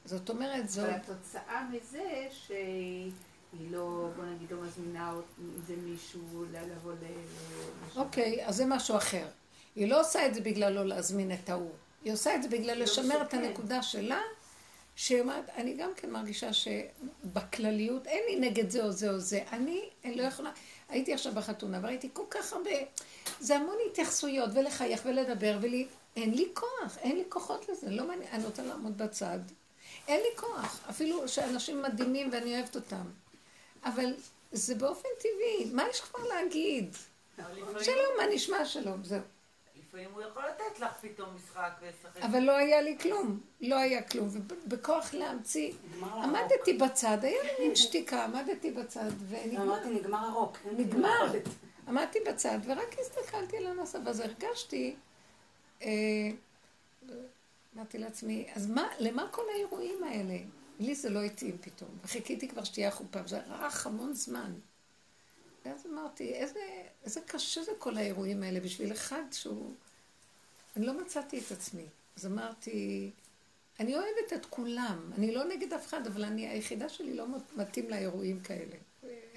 זאת 0.05 0.31
אומרת, 0.31 0.69
זו... 0.69 0.83
אבל 0.83 0.91
התוצאה 0.91 1.69
מזה 1.73 2.27
שהיא 2.47 3.11
לא, 3.71 4.09
בוא 4.17 4.25
נגיד, 4.25 4.51
לא 4.53 4.63
מזמינה 4.63 5.13
אות- 5.13 5.25
אם 5.41 5.51
זה 5.67 5.75
מישהו 5.77 6.45
לבוא 6.53 6.93
ל... 6.93 7.05
אוקיי, 7.97 8.47
אז 8.47 8.57
זה 8.57 8.67
משהו 8.67 8.97
אחר. 8.97 9.27
היא 9.77 9.89
לא 9.89 10.01
עושה 10.01 10.27
את 10.27 10.35
זה 10.35 10.41
בגלל 10.41 10.73
לא 10.73 10.87
להזמין 10.87 11.33
את 11.33 11.51
ההוא. 11.51 11.71
היא 12.05 12.13
עושה 12.13 12.35
את 12.35 12.43
זה 12.43 12.49
בגלל 12.49 12.79
לא 12.79 12.85
לשמר 12.85 13.23
את. 13.23 13.35
הנקודה 13.35 13.83
שלה, 13.83 14.21
שהיא 14.97 15.21
אומרת, 15.21 15.51
אני 15.57 15.75
גם 15.75 15.91
כן 15.97 16.11
מרגישה 16.11 16.51
שבכלליות, 16.53 18.07
אין 18.07 18.23
לי 18.29 18.49
נגד 18.49 18.71
זה 18.71 18.85
או 18.85 18.91
זה 18.91 19.11
או 19.11 19.19
זה. 19.19 19.43
אני, 19.53 19.89
אני 20.05 20.15
לא 20.15 20.23
יכולה... 20.23 20.51
הייתי 20.89 21.15
עכשיו 21.15 21.33
בחתונה 21.35 21.79
וראיתי 21.83 22.09
כל 22.13 22.25
כך 22.31 22.53
הרבה... 22.53 22.71
זה 23.41 23.57
המון 23.57 23.77
התייחסויות, 23.91 24.51
ולחייך 24.55 25.03
ולדבר, 25.05 25.59
ולי... 25.61 25.87
אין 26.17 26.35
לי 26.35 26.49
כוח, 26.55 26.99
אין 26.99 27.17
לי 27.17 27.25
כוחות 27.29 27.69
לזה, 27.69 27.91
לא 27.91 28.07
מעניין, 28.07 28.29
אני 28.33 28.45
רוצה 28.45 28.63
לעמוד 28.63 28.99
בצד. 28.99 29.39
אין 30.09 30.21
לי 30.21 30.37
כוח, 30.37 30.81
אפילו 30.91 31.29
שאנשים 31.29 31.83
מדהימים 31.83 32.29
ואני 32.33 32.59
אוהבת 32.59 32.77
אותם. 32.77 33.05
אבל 33.85 34.15
זה 34.53 34.75
באופן 34.75 35.09
טבעי, 35.19 35.73
מה 35.73 35.85
יש 35.91 36.01
כבר 36.01 36.29
להגיד? 36.29 36.97
שלום, 37.81 38.17
מה 38.19 38.27
נשמע 38.35 38.65
שלום? 38.65 39.05
זהו. 39.05 39.21
לפעמים 39.93 40.11
הוא 40.15 40.23
יכול 40.23 40.43
לתת 40.49 40.81
לך 40.81 40.93
פתאום 41.01 41.29
משחק 41.37 41.73
ולשחק. 41.81 42.23
אבל 42.23 42.41
לא 42.41 42.57
היה 42.57 42.83
לי 42.83 42.99
כלום, 42.99 43.41
לא 43.61 43.79
היה 43.79 44.03
כלום, 44.03 44.29
ובכוח 44.33 45.15
להמציא. 45.15 45.73
עמדתי 46.03 46.73
בצד, 46.73 47.19
היה 47.23 47.43
לי 47.43 47.67
מין 47.67 47.77
שתיקה, 47.77 48.25
עמדתי 48.25 48.71
בצד, 48.71 49.11
ונגמר. 49.29 49.63
אמרתי, 49.63 49.91
נגמר 49.91 50.19
הרוק. 50.19 50.59
נגמר. 50.77 51.33
עמדתי 51.89 52.19
בצד 52.29 52.59
ורק 52.65 52.99
הסתכלתי 53.01 53.57
על 53.57 53.67
הנושא, 53.67 53.99
ואז 54.05 54.21
הרגשתי, 54.21 54.97
אה, 55.83 55.89
אמרתי 57.77 57.99
לעצמי, 57.99 58.47
אז 58.55 58.71
מה, 58.71 58.89
למה 58.99 59.29
כל 59.31 59.43
האירועים 59.55 60.05
האלה? 60.05 60.39
לי 60.81 60.95
זה 60.95 61.11
לא 61.11 61.23
התאים 61.23 61.59
פתאום, 61.61 61.91
וחיכיתי 62.03 62.49
כבר 62.49 62.65
שתהיה 62.65 62.89
החופה, 62.89 63.19
וזה 63.25 63.39
רך 63.39 63.87
המון 63.87 64.15
זמן. 64.15 64.53
ואז 65.65 65.87
אמרתי, 65.87 66.35
איזה, 66.35 66.61
איזה 67.05 67.21
קשה 67.21 67.63
זה 67.63 67.73
כל 67.79 67.97
האירועים 67.97 68.43
האלה 68.43 68.61
בשביל 68.61 68.93
אחד 68.93 69.23
שהוא... 69.33 69.75
אני 70.77 70.87
לא 70.87 71.01
מצאתי 71.01 71.39
את 71.39 71.53
עצמי. 71.53 71.87
אז 72.17 72.27
אמרתי, 72.27 73.11
אני 73.81 73.95
אוהבת 73.95 74.33
את 74.35 74.47
כולם, 74.47 75.11
אני 75.19 75.35
לא 75.35 75.45
נגד 75.45 75.73
אף 75.73 75.87
אחד, 75.87 76.07
אבל 76.07 76.25
אני, 76.25 76.49
היחידה 76.49 76.89
שלי 76.89 77.15
לא 77.15 77.27
מתאים 77.57 77.91
לאירועים 77.91 78.41
כאלה. 78.41 78.77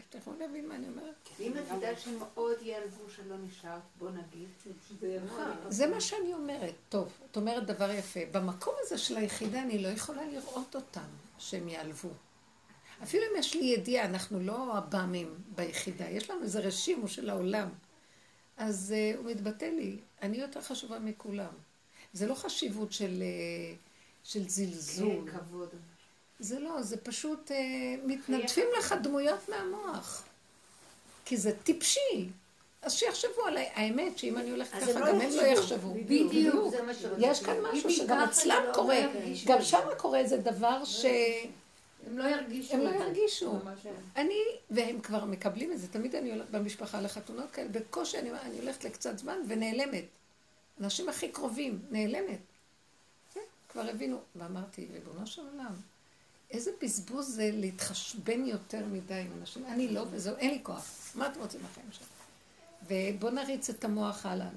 אתם 0.10 0.17
יכולים 0.17 0.39
להבין 0.39 0.67
מה 0.67 0.75
אני 0.75 0.88
אומרת? 0.88 1.15
ואם 1.39 1.51
את 1.58 1.63
יודעת 1.74 2.00
שמאוד 2.00 2.62
ייעלבו 2.62 3.10
שלא 3.10 3.36
נשארת, 3.38 3.82
בוא 3.98 4.10
נגיד. 4.10 4.48
זה 5.70 5.88
מה 5.88 6.01
שאני 6.01 6.34
אומרת. 6.34 6.74
טוב, 6.89 7.12
את 7.32 7.38
אומרת 7.38 7.65
דבר 7.65 7.91
יפה. 7.91 8.20
במקום 8.32 8.74
הזה 8.79 8.98
של 8.98 9.17
היחידה 9.17 9.62
אני 9.62 9.84
לא 9.84 9.88
יכולה 9.88 10.25
לראות 10.25 10.75
אותם, 10.75 11.08
שהם 11.38 11.67
ייעלבו. 11.67 12.10
אפילו 13.05 13.24
אם 13.24 13.39
יש 13.39 13.55
לי 13.55 13.65
ידיעה, 13.65 14.05
אנחנו 14.05 14.39
לא 14.39 14.77
עב"מים 14.77 15.35
ביחידה, 15.55 16.09
יש 16.09 16.29
לנו 16.29 16.43
איזה 16.43 16.59
רשימו 16.59 17.07
של 17.07 17.29
העולם. 17.29 17.69
אז 18.57 18.93
uh, 18.95 19.17
הוא 19.17 19.31
מתבטא 19.31 19.65
לי, 19.65 19.97
אני 20.21 20.38
יותר 20.38 20.62
חשובה 20.62 21.00
מכולם. 21.00 21.51
זה 22.13 22.27
לא 22.27 22.35
חשיבות 22.35 22.93
של, 22.93 23.24
uh, 23.24 23.75
של 24.24 24.50
זלזול. 24.50 25.31
כן, 25.31 25.38
כבוד. 25.38 25.69
זה 26.39 26.59
לא, 26.59 26.81
זה 26.81 26.97
פשוט 26.97 27.51
uh, 27.51 27.53
מתנדפים 28.05 28.67
לך 28.79 28.95
דמויות 29.03 29.50
מהמוח. 29.50 30.24
כי 31.25 31.38
זה 31.38 31.51
טיפשי. 31.63 32.29
אז 32.81 32.93
שיחשבו 32.93 33.45
עליי. 33.47 33.69
האמת 33.74 34.17
שאם 34.17 34.38
אני 34.38 34.51
הולכת 34.51 34.79
ככה, 34.79 35.00
גם 35.00 35.21
הם 35.21 35.31
לא 35.35 35.41
יחשבו. 35.41 35.93
בדיוק. 35.93 36.74
יש 37.17 37.43
כאן 37.43 37.55
משהו 37.62 37.91
שגם 37.91 38.19
אצלם 38.19 38.63
לא 38.67 38.74
קורה. 38.74 39.01
גם 39.45 39.62
שם 39.62 39.88
קורה 39.97 40.19
איזה 40.19 40.38
דבר 40.38 40.85
ש... 40.85 41.05
הם 42.05 42.17
לא 42.17 42.24
ירגישו 42.24 42.74
הם 42.74 42.81
לא. 42.81 42.89
ירגישו. 42.89 43.59
אני, 44.15 44.39
והם 44.69 45.01
כבר 45.01 45.25
מקבלים 45.25 45.71
את 45.71 45.79
זה, 45.79 45.88
תמיד 45.88 46.15
אני 46.15 46.31
הולכת 46.31 46.50
במשפחה 46.50 47.01
לחתונות 47.01 47.51
כאלה, 47.51 47.69
בקושי 47.69 48.19
אני, 48.19 48.31
אני 48.31 48.59
הולכת 48.59 48.83
לקצת 48.83 49.17
זמן 49.17 49.38
ונעלמת. 49.47 50.05
אנשים 50.81 51.09
הכי 51.09 51.31
קרובים, 51.31 51.79
נעלמת. 51.91 52.39
כן, 53.33 53.41
כבר 53.69 53.89
הבינו. 53.89 54.19
ואמרתי, 54.35 54.88
ריבונו 54.93 55.27
של 55.27 55.41
עולם, 55.51 55.74
איזה 56.51 56.71
בזבוז 56.81 57.27
זה 57.27 57.50
להתחשבן 57.53 58.45
יותר 58.45 58.85
מדי 58.91 59.13
עם 59.13 59.31
אנשים. 59.39 59.65
אני 59.65 59.88
לא, 59.88 60.05
וזהו, 60.12 60.35
אין 60.35 60.51
לי 60.51 60.59
כוח. 60.63 61.12
מה 61.15 61.27
אתם 61.27 61.39
רוצים 61.39 61.62
בחיים 61.71 61.88
שלכם? 61.91 62.05
ובואו 62.88 63.31
נריץ 63.31 63.69
את 63.69 63.85
המוח 63.85 64.25
הלאה. 64.25 64.47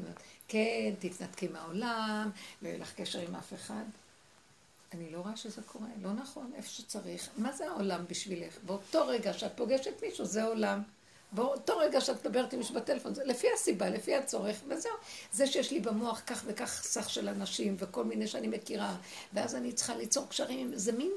כן, 0.48 0.94
תתנתקי 0.98 1.48
מהעולם, 1.48 2.30
לא 2.62 2.68
יהיה 2.68 2.78
לך 2.78 2.94
קשר 2.94 3.18
עם 3.18 3.34
אף 3.34 3.54
אחד. 3.54 3.84
אני 4.94 5.10
לא 5.10 5.18
רואה 5.18 5.36
שזה 5.36 5.62
קורה, 5.62 5.88
לא 6.02 6.12
נכון, 6.12 6.52
איפה 6.54 6.68
שצריך. 6.68 7.28
מה 7.36 7.52
זה 7.52 7.68
העולם 7.68 8.04
בשבילך? 8.08 8.58
באותו 8.66 9.06
רגע 9.06 9.32
שאת 9.32 9.52
פוגשת 9.56 10.02
מישהו, 10.02 10.24
זה 10.24 10.44
עולם. 10.44 10.82
באותו 11.32 11.78
רגע 11.78 12.00
שאת 12.00 12.26
מדברת 12.26 12.52
עם 12.52 12.58
מישהו 12.58 12.74
בטלפון, 12.74 13.14
זה 13.14 13.24
לפי 13.24 13.46
הסיבה, 13.54 13.90
לפי 13.90 14.16
הצורך, 14.16 14.56
וזהו. 14.68 14.92
זה 15.32 15.46
שיש 15.46 15.70
לי 15.70 15.80
במוח 15.80 16.22
כך 16.26 16.42
וכך 16.46 16.82
סך 16.82 17.10
של 17.10 17.28
אנשים, 17.28 17.76
וכל 17.78 18.04
מיני 18.04 18.26
שאני 18.26 18.48
מכירה, 18.48 18.96
ואז 19.32 19.54
אני 19.54 19.72
צריכה 19.72 19.96
ליצור 19.96 20.28
קשרים, 20.28 20.70
זה 20.74 20.92
מין, 20.92 21.12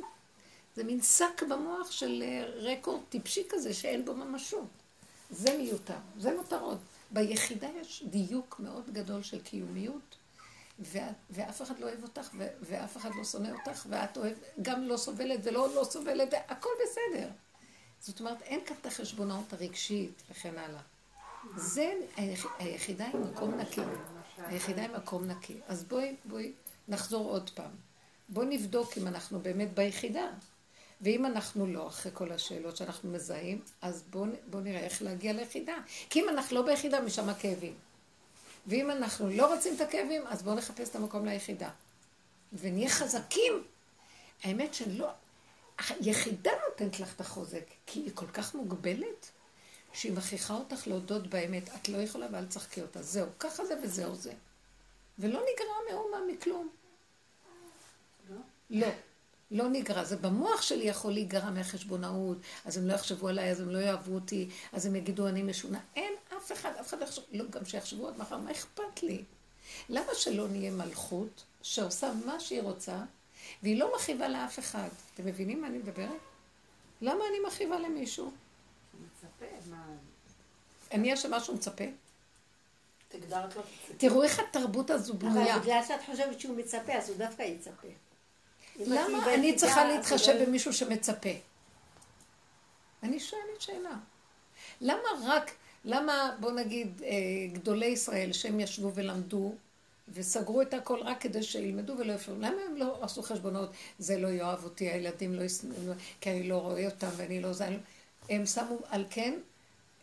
זה 0.75 0.83
מין 0.83 1.01
שק 1.01 1.43
במוח 1.49 1.91
של 1.91 2.23
אה, 2.25 2.45
רקורד 2.45 3.01
טיפשי 3.09 3.43
כזה, 3.49 3.73
שאין 3.73 4.05
בו 4.05 4.13
ממשות. 4.13 4.67
זה 5.29 5.57
מיותר, 5.57 5.97
זה 6.17 6.35
מותרות. 6.37 6.77
ביחידה 7.11 7.67
יש 7.81 8.03
דיוק 8.05 8.59
מאוד 8.59 8.93
גדול 8.93 9.23
של 9.23 9.41
קיומיות, 9.41 10.15
ואף 11.29 11.61
אחד 11.61 11.79
לא 11.79 11.85
אוהב 11.85 12.03
אותך, 12.03 12.29
ואף 12.61 12.97
אחד 12.97 13.09
לא 13.15 13.23
שונא 13.23 13.49
אותך, 13.49 13.85
ואת 13.89 14.17
אוהב, 14.17 14.33
גם 14.61 14.83
לא 14.83 14.97
סובלת 14.97 15.39
ולא 15.43 15.75
לא 15.75 15.83
סובלת, 15.83 16.33
הכל 16.47 16.69
בסדר. 16.83 17.27
זאת 17.99 18.19
אומרת, 18.19 18.41
אין 18.41 18.59
כאן 18.65 18.75
את 18.81 18.85
החשבונאות 18.85 19.53
הרגשית 19.53 20.21
וכן 20.31 20.57
הלאה. 20.57 20.81
זה, 21.55 21.93
היח, 22.15 22.45
היחידה 22.59 23.05
היא 23.05 23.21
מקום 23.21 23.53
נקי. 23.53 23.81
היחידה 24.37 24.81
היא 24.81 24.89
מקום 24.89 25.25
נקי. 25.25 25.59
אז 25.67 25.83
בואי, 25.83 26.15
בואי 26.25 26.51
נחזור 26.87 27.29
עוד 27.29 27.49
פעם. 27.49 27.71
בואי 28.29 28.45
נבדוק 28.45 28.97
אם 28.97 29.07
אנחנו 29.07 29.39
באמת 29.39 29.73
ביחידה. 29.73 30.27
ואם 31.01 31.25
אנחנו 31.25 31.67
לא, 31.67 31.87
אחרי 31.87 32.11
כל 32.15 32.31
השאלות 32.31 32.77
שאנחנו 32.77 33.11
מזהים, 33.11 33.61
אז 33.81 34.03
בואו 34.09 34.25
בוא 34.49 34.61
נראה 34.61 34.79
איך 34.79 35.01
להגיע 35.01 35.33
ליחידה. 35.33 35.75
כי 36.09 36.21
אם 36.21 36.29
אנחנו 36.29 36.55
לא 36.55 36.61
ביחידה, 36.61 37.01
משם 37.01 37.29
הכאבים. 37.29 37.73
ואם 38.67 38.91
אנחנו 38.91 39.29
לא 39.29 39.53
רוצים 39.55 39.75
את 39.75 39.81
הכאבים, 39.81 40.27
אז 40.27 40.43
בואו 40.43 40.55
נחפש 40.55 40.89
את 40.89 40.95
המקום 40.95 41.25
ליחידה. 41.25 41.69
ונהיה 42.53 42.89
חזקים. 42.89 43.63
האמת 44.43 44.73
שלא, 44.73 45.09
היחידה 45.89 46.51
נותנת 46.69 46.99
לך 46.99 47.15
את 47.15 47.21
החוזק, 47.21 47.63
כי 47.85 47.99
היא 47.99 48.11
כל 48.13 48.27
כך 48.27 48.55
מוגבלת, 48.55 49.31
שהיא 49.93 50.13
מכריחה 50.13 50.53
אותך 50.53 50.87
להודות 50.87 51.27
באמת, 51.27 51.69
את 51.75 51.89
לא 51.89 51.97
יכולה 51.97 52.27
ואל 52.31 52.45
תשחקי 52.45 52.81
אותה. 52.81 53.01
זהו, 53.01 53.27
ככה 53.39 53.65
זה 53.65 53.73
וזהו 53.83 54.15
זה. 54.15 54.33
ולא 55.19 55.39
נגרע 55.39 55.75
מאומה 55.89 56.17
מכלום. 56.33 56.69
לא? 58.29 58.37
לא. 58.69 58.87
לא 59.51 59.69
נגרע, 59.69 60.03
זה 60.03 60.17
במוח 60.17 60.61
שלי 60.61 60.83
יכול 60.83 61.11
להיגרע 61.11 61.49
מהחשבונאות, 61.49 62.37
אז 62.65 62.77
הם 62.77 62.87
לא 62.87 62.93
יחשבו 62.93 63.27
עליי, 63.27 63.51
אז 63.51 63.59
הם 63.59 63.69
לא 63.69 63.77
יאהבו 63.77 64.15
אותי, 64.15 64.49
אז 64.71 64.85
הם 64.85 64.95
יגידו 64.95 65.27
אני 65.27 65.43
משונה. 65.43 65.79
אין 65.95 66.13
אף 66.41 66.51
אחד, 66.51 66.71
אף 66.79 66.87
אחד 66.87 66.99
לא 66.99 67.05
יחשוב, 67.05 67.23
לא, 67.31 67.45
גם 67.49 67.65
שיחשבו 67.65 68.07
עד 68.07 68.17
מחר, 68.17 68.37
מה 68.37 68.51
אכפת 68.51 69.03
לי? 69.03 69.23
למה 69.89 70.15
שלא 70.15 70.47
נהיה 70.47 70.71
מלכות 70.71 71.43
שעושה 71.61 72.11
מה 72.25 72.39
שהיא 72.39 72.61
רוצה, 72.61 72.97
והיא 73.63 73.79
לא 73.79 73.95
מכאיבה 73.95 74.27
לאף 74.27 74.59
אחד? 74.59 74.89
אתם 75.13 75.25
מבינים 75.25 75.61
מה 75.61 75.67
אני 75.67 75.77
מדברת? 75.77 76.09
למה 77.01 77.23
אני 77.29 77.37
מכאיבה 77.47 77.79
למישהו? 77.79 78.31
מצפה, 78.93 79.45
מה... 79.69 79.85
אני 80.91 81.13
אשמה 81.13 81.39
שהוא 81.39 81.55
מצפה? 81.55 81.83
תגדרת 83.07 83.55
לו. 83.55 83.61
תראו 83.97 84.23
איך 84.23 84.39
התרבות 84.39 84.89
הזו 84.89 85.13
בנויה. 85.13 85.55
אבל 85.55 85.61
בגלל 85.63 85.81
שאת 85.87 85.99
חושבת 86.05 86.39
שהוא 86.39 86.57
מצפה, 86.57 86.93
אז 86.93 87.09
הוא 87.09 87.17
דווקא 87.17 87.41
יצפה. 87.41 87.87
למה 88.75 89.33
אני 89.33 89.55
צריכה 89.55 89.85
להתחשב 89.85 90.31
לא- 90.31 90.45
במישהו 90.45 90.73
שמצפה? 90.73 91.29
אני 93.03 93.19
שואלת 93.19 93.61
שאלה. 93.61 93.95
למה 94.81 95.09
רק, 95.25 95.51
למה 95.85 96.35
בוא 96.39 96.51
נגיד 96.51 97.01
אה, 97.03 97.09
גדולי 97.53 97.85
ישראל 97.85 98.33
שהם 98.33 98.59
ישבו 98.59 98.91
ולמדו 98.93 99.53
וסגרו 100.13 100.61
את 100.61 100.73
הכל 100.73 100.99
רק 101.01 101.21
כדי 101.21 101.43
שילמדו 101.43 101.93
ולא 101.97 102.13
יפרו, 102.13 102.35
למה 102.35 102.61
הם 102.69 102.75
לא 102.77 102.99
עשו 103.01 103.21
חשבונות, 103.21 103.69
זה 103.99 104.17
לא 104.17 104.27
יאהב 104.27 104.63
אותי, 104.63 104.89
הילדים 104.89 105.33
לא 105.33 105.43
ישנאו, 105.43 105.93
כי 106.21 106.31
אני 106.31 106.49
לא 106.49 106.57
רואה 106.57 106.85
אותם 106.85 107.07
ואני 107.17 107.41
לא 107.41 107.53
זה, 107.53 107.67
אני 107.67 107.75
לא-" 107.75 107.81
הם 108.29 108.45
שמו 108.45 108.77
על 108.89 109.05
כן 109.09 109.39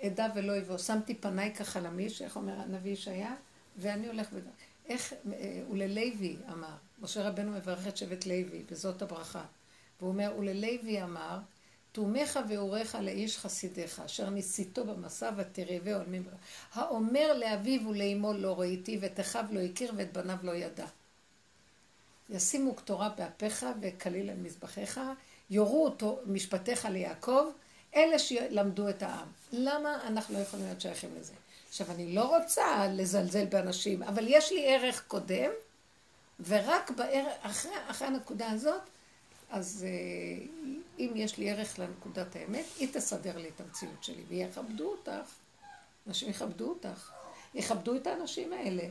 עדה 0.02 0.26
ולא 0.34 0.56
יבוא, 0.56 0.78
שמתי 0.78 1.14
פניי 1.14 1.54
כחלמיש, 1.54 2.22
איך 2.22 2.36
אומר 2.36 2.52
הנביא 2.52 2.92
ישעיה, 2.92 3.34
ואני 3.76 4.06
הולך 4.06 4.28
ודבר. 4.32 4.50
איך, 4.88 5.14
אה, 5.32 5.62
וללוי 5.70 6.36
אמר, 6.52 6.74
משה 7.00 7.28
רבנו 7.28 7.52
מברך 7.52 7.86
את 7.88 7.96
שבט 7.96 8.26
לוי, 8.26 8.62
וזאת 8.70 9.02
הברכה. 9.02 9.44
והוא 10.00 10.10
אומר, 10.10 10.32
וללוי 10.38 11.02
אמר, 11.02 11.38
תומך 11.92 12.38
ואורך 12.48 12.94
לאיש 12.94 13.38
חסידיך, 13.38 14.02
אשר 14.06 14.30
ניסיתו 14.30 14.84
במסע 14.84 15.30
ותרעבי 15.36 15.92
עולמים. 15.92 16.24
האומר 16.72 17.32
לאביו 17.32 17.88
ולאמו 17.88 18.32
לא 18.32 18.60
ראיתי, 18.60 18.98
ואת 19.00 19.20
אחיו 19.20 19.44
לא 19.50 19.60
הכיר 19.60 19.92
ואת 19.96 20.12
בניו 20.12 20.36
לא 20.42 20.52
ידע. 20.52 20.86
ישימו 22.30 22.74
קטורה 22.74 23.08
באפיך 23.08 23.66
וכליל 23.80 24.30
על 24.30 24.36
מזבחיך, 24.36 25.00
יורו 25.50 25.84
אותו 25.84 26.20
משפטיך 26.26 26.84
ליעקב, 26.84 27.46
אלה 27.96 28.18
שלמדו 28.18 28.88
את 28.88 29.02
העם. 29.02 29.28
למה 29.52 30.06
אנחנו 30.06 30.34
לא 30.34 30.38
יכולים 30.38 30.66
להיות 30.66 30.80
שייכים 30.80 31.10
לזה? 31.20 31.32
עכשיו, 31.68 31.90
אני 31.90 32.14
לא 32.14 32.36
רוצה 32.36 32.86
לזלזל 32.86 33.44
באנשים, 33.44 34.02
אבל 34.02 34.24
יש 34.28 34.52
לי 34.52 34.74
ערך 34.74 35.04
קודם, 35.06 35.50
ורק 36.46 36.90
בערך, 36.90 37.32
אחרי, 37.42 37.72
אחרי 37.86 38.08
הנקודה 38.08 38.50
הזאת, 38.50 38.80
אז 39.50 39.86
אה, 39.88 40.46
אם 40.98 41.12
יש 41.14 41.38
לי 41.38 41.50
ערך 41.50 41.78
לנקודת 41.78 42.36
האמת, 42.36 42.64
היא 42.78 42.88
תסדר 42.92 43.38
לי 43.38 43.48
את 43.48 43.60
המציאות 43.60 44.04
שלי, 44.04 44.22
ויכבדו 44.28 44.90
אותך. 44.90 45.34
אנשים 46.06 46.30
יכבדו 46.30 46.68
אותך. 46.68 47.12
יכבדו 47.54 47.96
את 47.96 48.06
האנשים 48.06 48.52
האלה. 48.52 48.82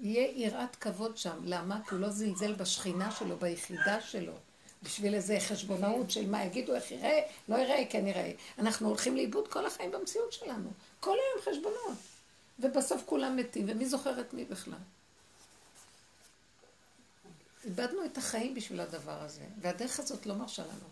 יהיה 0.00 0.46
יראת 0.46 0.76
כבוד 0.76 1.16
שם. 1.16 1.40
למה? 1.44 1.80
כי 1.88 1.94
הוא 1.94 2.00
לא 2.00 2.10
זלזל 2.10 2.54
בשכינה 2.54 3.10
שלו, 3.10 3.36
ביחידה 3.36 4.00
שלו. 4.00 4.32
בשביל 4.82 5.14
איזה 5.14 5.36
חשבונאות 5.40 6.10
של 6.10 6.30
מה 6.30 6.44
יגידו, 6.44 6.74
איך 6.74 6.90
יראה, 6.90 7.20
לא 7.48 7.56
יראה, 7.56 7.84
כן 7.90 8.06
יראה. 8.06 8.32
אנחנו 8.58 8.88
הולכים 8.88 9.16
לאיבוד 9.16 9.48
כל 9.48 9.66
החיים 9.66 9.90
במציאות 9.90 10.32
שלנו. 10.32 10.70
כל 11.00 11.10
היום 11.10 11.54
חשבונות. 11.54 11.98
ובסוף 12.58 13.02
כולם 13.06 13.36
מתים, 13.36 13.66
ומי 13.68 13.86
זוכר 13.86 14.20
את 14.20 14.34
מי 14.34 14.44
בכלל? 14.44 14.78
איבדנו 17.64 18.04
את 18.04 18.18
החיים 18.18 18.54
בשביל 18.54 18.80
הדבר 18.80 19.22
הזה, 19.22 19.44
והדרך 19.60 20.00
הזאת 20.00 20.26
לא 20.26 20.34
מרשה 20.34 20.62
לנו. 20.62 20.88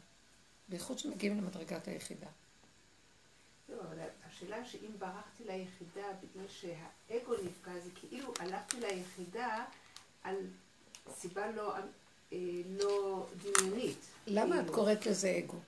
בייחוד 0.68 0.98
שמגיעים 0.98 1.38
למדרגת 1.38 1.88
היחידה. 1.88 2.26
לא, 3.68 3.76
אבל 3.80 3.98
השאלה 4.28 4.64
שאם 4.64 4.90
ברחתי 4.98 5.44
ליחידה 5.44 6.06
בגלל 6.22 6.46
שהאגו 6.48 7.32
נפגע, 7.32 7.80
זה 7.84 7.90
כאילו 7.94 8.32
הלכתי 8.38 8.76
ליחידה 8.80 9.64
על 10.22 10.36
סיבה 11.16 11.50
לא, 11.50 11.74
אה, 12.32 12.38
לא 12.78 13.26
דמיונית. 13.42 13.98
למה 14.26 14.54
את 14.54 14.60
כאילו. 14.60 14.74
קוראת 14.74 15.06
לזה 15.06 15.38
אגו? 15.38 15.58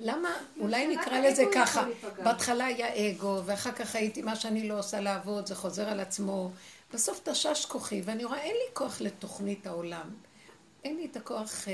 למה, 0.00 0.28
אולי 0.60 0.94
שרק 0.94 1.06
נקרא 1.06 1.18
לזה 1.18 1.44
ככה. 1.54 1.86
בהתחלה 2.24 2.64
היה 2.64 3.10
אגו, 3.10 3.42
ואחר 3.46 3.72
כך 3.72 3.94
הייתי 3.94 4.22
מה 4.22 4.36
שאני 4.36 4.68
לא 4.68 4.78
עושה 4.78 5.00
לעבוד, 5.00 5.46
זה 5.46 5.54
חוזר 5.54 5.88
על 5.88 6.00
עצמו. 6.00 6.50
בסוף 6.96 7.20
תשש 7.24 7.66
כוחי, 7.66 8.02
ואני 8.04 8.24
רואה, 8.24 8.40
אין 8.40 8.54
לי 8.54 8.74
כוח 8.74 9.00
לתוכנית 9.00 9.66
העולם. 9.66 10.10
אין 10.84 10.96
לי 10.96 11.06
את 11.06 11.16
הכוח 11.16 11.68
אה, 11.68 11.72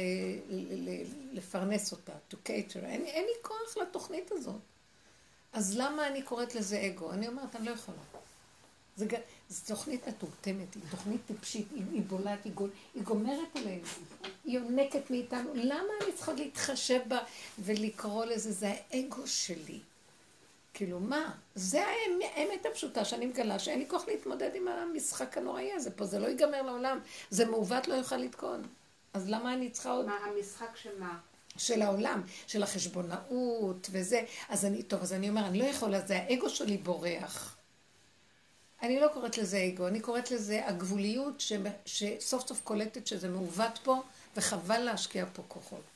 לפרנס 1.33 1.93
אותה, 1.93 2.13
to 2.31 2.35
cater, 2.47 2.85
אין, 2.85 3.05
אין 3.05 3.25
לי 3.25 3.33
כוח 3.43 3.77
לתוכנית 3.83 4.33
הזאת. 4.33 4.61
אז 5.53 5.77
למה 5.77 6.07
אני 6.07 6.23
קוראת 6.23 6.55
לזה 6.55 6.87
אגו? 6.87 7.13
אני 7.13 7.29
אומרת, 7.29 7.57
אני 7.57 7.67
לא 7.67 7.71
יכולה. 7.71 7.99
זה, 8.97 9.07
זו 9.49 9.75
תוכנית 9.75 10.09
מטומטמת, 10.09 10.75
היא 10.75 10.83
תוכנית 10.91 11.21
טיפשית, 11.27 11.67
היא, 11.75 11.83
היא 11.93 12.03
בולעת, 12.03 12.45
היא, 12.45 12.53
גול, 12.53 12.71
היא 12.95 13.03
גומרת 13.03 13.57
עלינו, 13.57 13.87
היא 14.45 14.59
יונקת 14.59 15.11
מאיתנו. 15.11 15.55
למה 15.55 15.89
אני 16.05 16.13
צריכה 16.13 16.33
להתחשב 16.33 17.01
בה 17.09 17.19
ולקרוא 17.59 18.25
לזה, 18.25 18.53
זה 18.53 18.75
האגו 18.91 19.27
שלי. 19.27 19.81
כאילו, 20.75 21.01
מה? 21.01 21.33
זה 21.55 21.85
האמ- 21.87 22.25
האמת 22.35 22.67
הפשוטה 22.67 23.05
שאני 23.05 23.27
מגלה, 23.27 23.59
שאין 23.59 23.79
לי 23.79 23.89
כוח 23.89 24.09
להתמודד 24.09 24.51
עם 24.55 24.69
המשחק 24.69 25.39
הנוראי 25.39 25.73
הזה 25.73 25.91
פה, 25.91 26.05
זה 26.07 26.19
לא 26.19 26.27
ייגמר 26.27 26.63
לעולם, 26.63 26.99
זה 27.31 27.45
מעוות 27.45 27.89
לא 27.89 27.95
יוכל 27.95 28.17
לתקון. 28.17 28.63
אז 29.15 29.29
למה 29.29 29.55
אני 29.55 29.71
צריכה 29.71 29.91
עוד... 29.91 30.07
מה 30.07 30.17
המשחק 30.17 30.77
שמה? 30.77 31.19
של 31.57 31.83
העולם, 31.83 32.23
של 32.47 32.63
החשבונאות 32.63 33.89
וזה. 33.93 34.23
אז 34.49 34.65
אני, 34.65 34.83
טוב, 34.83 35.03
אז 35.03 35.13
אני 35.13 35.29
אומר, 35.29 35.47
אני 35.47 35.59
לא 35.59 35.65
יכולה, 35.65 36.01
זה 36.01 36.17
האגו 36.19 36.51
שלי 36.51 36.77
בורח. 36.77 37.57
אני 38.83 39.01
לא 39.01 39.09
קוראת 39.09 39.39
לזה 39.39 39.69
אגו, 39.75 39.87
אני 39.89 40.01
קוראת 40.01 40.31
לזה 40.31 40.67
הגבוליות 40.69 41.41
ש, 41.41 41.53
שסוף 41.87 42.47
סוף 42.49 42.61
קולטת 42.65 43.07
שזה 43.07 43.29
מעוות 43.29 43.79
פה, 43.83 44.03
וחבל 44.37 44.79
להשקיע 44.79 45.27
פה 45.33 45.43
כוחות. 45.49 45.92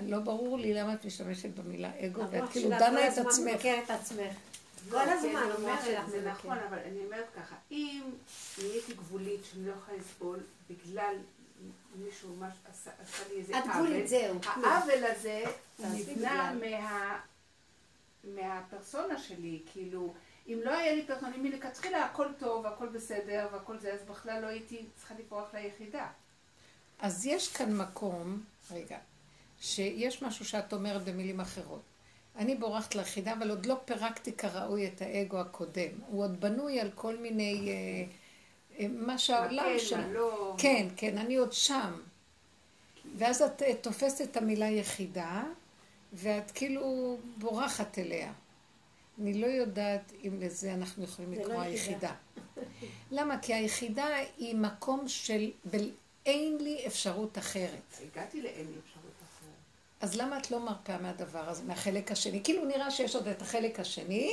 לא 0.00 0.18
ברור 0.18 0.58
לי 0.58 0.74
למה 0.74 0.94
את 0.94 1.04
משתמשת 1.04 1.48
במילה 1.48 1.90
אגו, 1.98 2.22
ואת 2.30 2.48
כאילו 2.50 2.68
דנה 2.68 2.90
כל 2.90 2.98
את 2.98 3.18
הזמן 3.18 3.26
עצמך. 3.26 3.54
מבקר 3.54 3.80
את 3.84 3.90
עצמך. 3.90 4.36
כל 4.90 4.98
כי 5.04 5.10
הזמן 5.10 5.36
המוח 5.36 5.58
אומרת, 5.58 5.84
שלך 5.84 6.08
זה. 6.08 6.30
נכון, 6.30 6.58
אבל 6.68 6.78
אני 6.78 7.04
אומרת 7.04 7.26
ככה, 7.36 7.56
אם 7.70 8.02
נהייתי 8.58 8.94
גבולית 8.94 9.40
שאני 9.44 9.66
לא 9.66 9.72
יכולה 9.72 9.98
לסבול 9.98 10.38
בגלל 10.70 11.14
מישהו 12.04 12.36
ממש 12.36 12.52
עשה, 12.70 12.90
עשה 13.02 13.28
לי 13.28 13.40
איזה 13.40 13.58
את 13.58 13.64
עוול, 13.64 13.74
גבולית, 13.74 14.08
זהו. 14.08 14.38
העוול 14.44 15.04
הזה 15.04 15.44
נבנה. 15.78 16.52
מה, 16.52 17.18
מהפרסונה 18.24 19.18
שלי, 19.18 19.60
כאילו, 19.72 20.14
אם 20.48 20.60
לא 20.64 20.70
היה 20.70 20.94
לי 20.94 21.06
פרסונה, 21.06 21.36
אם 21.36 21.42
מלכתחילה 21.42 22.04
הכל 22.04 22.26
טוב, 22.38 22.66
הכל 22.66 22.88
בסדר 22.88 23.48
והכל 23.52 23.78
זה, 23.78 23.92
אז 23.92 24.00
בכלל 24.10 24.42
לא 24.42 24.46
הייתי 24.46 24.86
צריכה 24.96 25.14
לברוח 25.18 25.54
ליחידה. 25.54 26.06
אז 26.98 27.26
יש 27.26 27.52
כאן 27.52 27.76
מקום, 27.76 28.42
רגע, 28.70 28.98
שיש 29.62 30.22
משהו 30.22 30.44
שאת 30.44 30.72
אומרת 30.72 31.04
במילים 31.04 31.40
אחרות. 31.40 31.80
אני 32.36 32.54
בורחת 32.54 32.94
ליחידה, 32.94 33.32
אבל 33.32 33.50
עוד 33.50 33.66
לא 33.66 33.76
פירקתי 33.84 34.32
כראוי 34.32 34.86
את 34.86 35.02
האגו 35.02 35.40
הקודם. 35.40 35.90
הוא 36.06 36.24
עוד 36.24 36.40
בנוי 36.40 36.80
על 36.80 36.90
כל 36.94 37.16
מיני... 37.16 37.68
אה, 37.68 38.04
אה, 38.78 38.88
מה 38.88 39.18
שהעולם 39.18 39.64
כן, 39.64 39.78
שלנו... 39.78 40.12
לא. 40.12 40.54
כן, 40.58 40.86
כן, 40.96 41.18
אני 41.18 41.36
עוד 41.36 41.52
שם. 41.52 42.00
ואז 43.16 43.42
את 43.42 43.62
אה, 43.62 43.74
תופסת 43.74 44.30
את 44.30 44.36
המילה 44.36 44.66
יחידה, 44.66 45.42
ואת 46.12 46.50
כאילו 46.50 47.16
בורחת 47.38 47.98
אליה. 47.98 48.32
אני 49.20 49.40
לא 49.40 49.46
יודעת 49.46 50.12
אם 50.24 50.40
לזה 50.40 50.74
אנחנו 50.74 51.04
יכולים 51.04 51.32
לא 51.32 51.40
לקרוא 51.40 51.64
יחידה. 51.64 51.66
היחידה. 51.66 52.14
למה? 53.10 53.38
כי 53.38 53.54
היחידה 53.54 54.06
היא 54.38 54.56
מקום 54.56 55.08
של... 55.08 55.50
אין 56.26 56.58
לי 56.60 56.86
אפשרות 56.86 57.38
אחרת. 57.38 58.00
הגעתי 58.12 58.42
לאין 58.42 58.66
לי 58.66 58.78
אפשרות. 58.78 58.91
אז 60.02 60.16
למה 60.16 60.38
את 60.38 60.50
לא 60.50 60.60
מרפה 60.60 60.98
מהדבר 60.98 61.48
הזה, 61.48 61.62
מהחלק 61.62 62.12
השני? 62.12 62.40
כאילו 62.44 62.64
נראה 62.64 62.90
שיש 62.90 63.16
עוד 63.16 63.28
את 63.28 63.42
החלק 63.42 63.80
השני, 63.80 64.32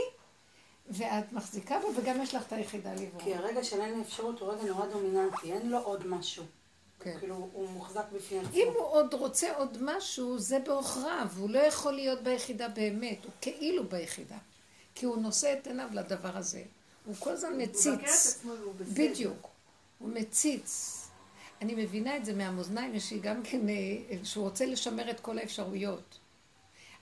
ואת 0.90 1.34
מחזיקה 1.34 1.80
בו, 1.80 1.88
וגם 1.96 2.22
יש 2.22 2.36
לך 2.36 2.48
את 2.48 2.54
היחידה 2.54 2.94
לברוח. 2.94 3.24
כי 3.24 3.36
הרגע 3.36 3.64
של 3.64 3.82
אין 3.82 4.02
אפשרות 4.02 4.40
הוא 4.40 4.54
רגע 4.54 4.64
נורא 4.64 4.86
דומיננטי, 4.86 5.54
אין 5.54 5.70
לו 5.70 5.78
עוד 5.78 6.08
משהו. 6.08 6.44
כן. 7.00 7.16
כאילו, 7.20 7.50
הוא 7.54 7.70
מוחזק 7.70 8.06
בפני 8.14 8.40
עצמו. 8.40 8.54
אם 8.54 8.68
הוא 8.76 8.86
עוד 8.86 9.14
רוצה 9.14 9.56
עוד 9.58 9.78
משהו, 9.82 10.40
זה 10.40 10.60
בעוכריו, 10.60 11.28
הוא 11.38 11.50
לא 11.50 11.60
יכול 11.60 11.94
להיות 11.94 12.22
ביחידה 12.24 12.68
באמת, 12.68 13.24
הוא 13.24 13.32
כאילו 13.42 13.84
ביחידה. 13.84 14.38
כי 14.96 15.06
הוא 15.06 15.18
נושא 15.18 15.54
את 15.54 15.68
עיניו 15.68 15.90
לדבר 15.94 16.38
הזה. 16.38 16.64
הוא 17.06 17.16
כל 17.20 17.30
הזמן 17.30 17.50
הוא 17.50 17.58
מבקר 17.58 17.94
את 17.94 18.00
מציץ. 18.00 18.36
עצמו 18.36 18.52
והוא 18.62 18.74
בסדר. 18.74 18.94
בדיוק. 18.94 19.48
הוא 20.00 20.10
מציץ. 20.10 20.99
אני 21.62 21.76
מבינה 21.76 22.18
את 22.18 22.26
זה 22.26 22.34
מהמאזניים, 22.34 22.96
יש 22.96 23.12
לי 23.12 23.20
גם 23.20 23.44
כן, 23.44 23.70
אה, 23.70 23.76
שהוא 24.24 24.44
רוצה 24.44 24.66
לשמר 24.66 25.10
את 25.12 25.20
כל 25.20 25.38
האפשרויות. 25.40 26.20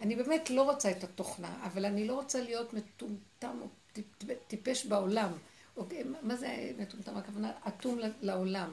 אני 0.02 0.16
באמת 0.16 0.50
לא 0.50 0.62
רוצה 0.62 0.92
את 0.92 1.04
התוכנה, 1.04 1.60
אבל 1.64 1.86
אני 1.86 2.08
לא 2.08 2.14
רוצה 2.16 2.42
להיות 2.42 2.74
מטומטם 2.74 3.58
או 3.62 3.68
טיפ- 3.94 4.34
טיפש 4.48 4.86
בעולם. 4.86 5.32
אוקיי, 5.78 6.04
מה 6.22 6.36
זה 6.36 6.72
מטומטם? 6.78 7.18
הכוונה 7.18 7.52
אטום 7.68 8.00
לעולם. 8.22 8.72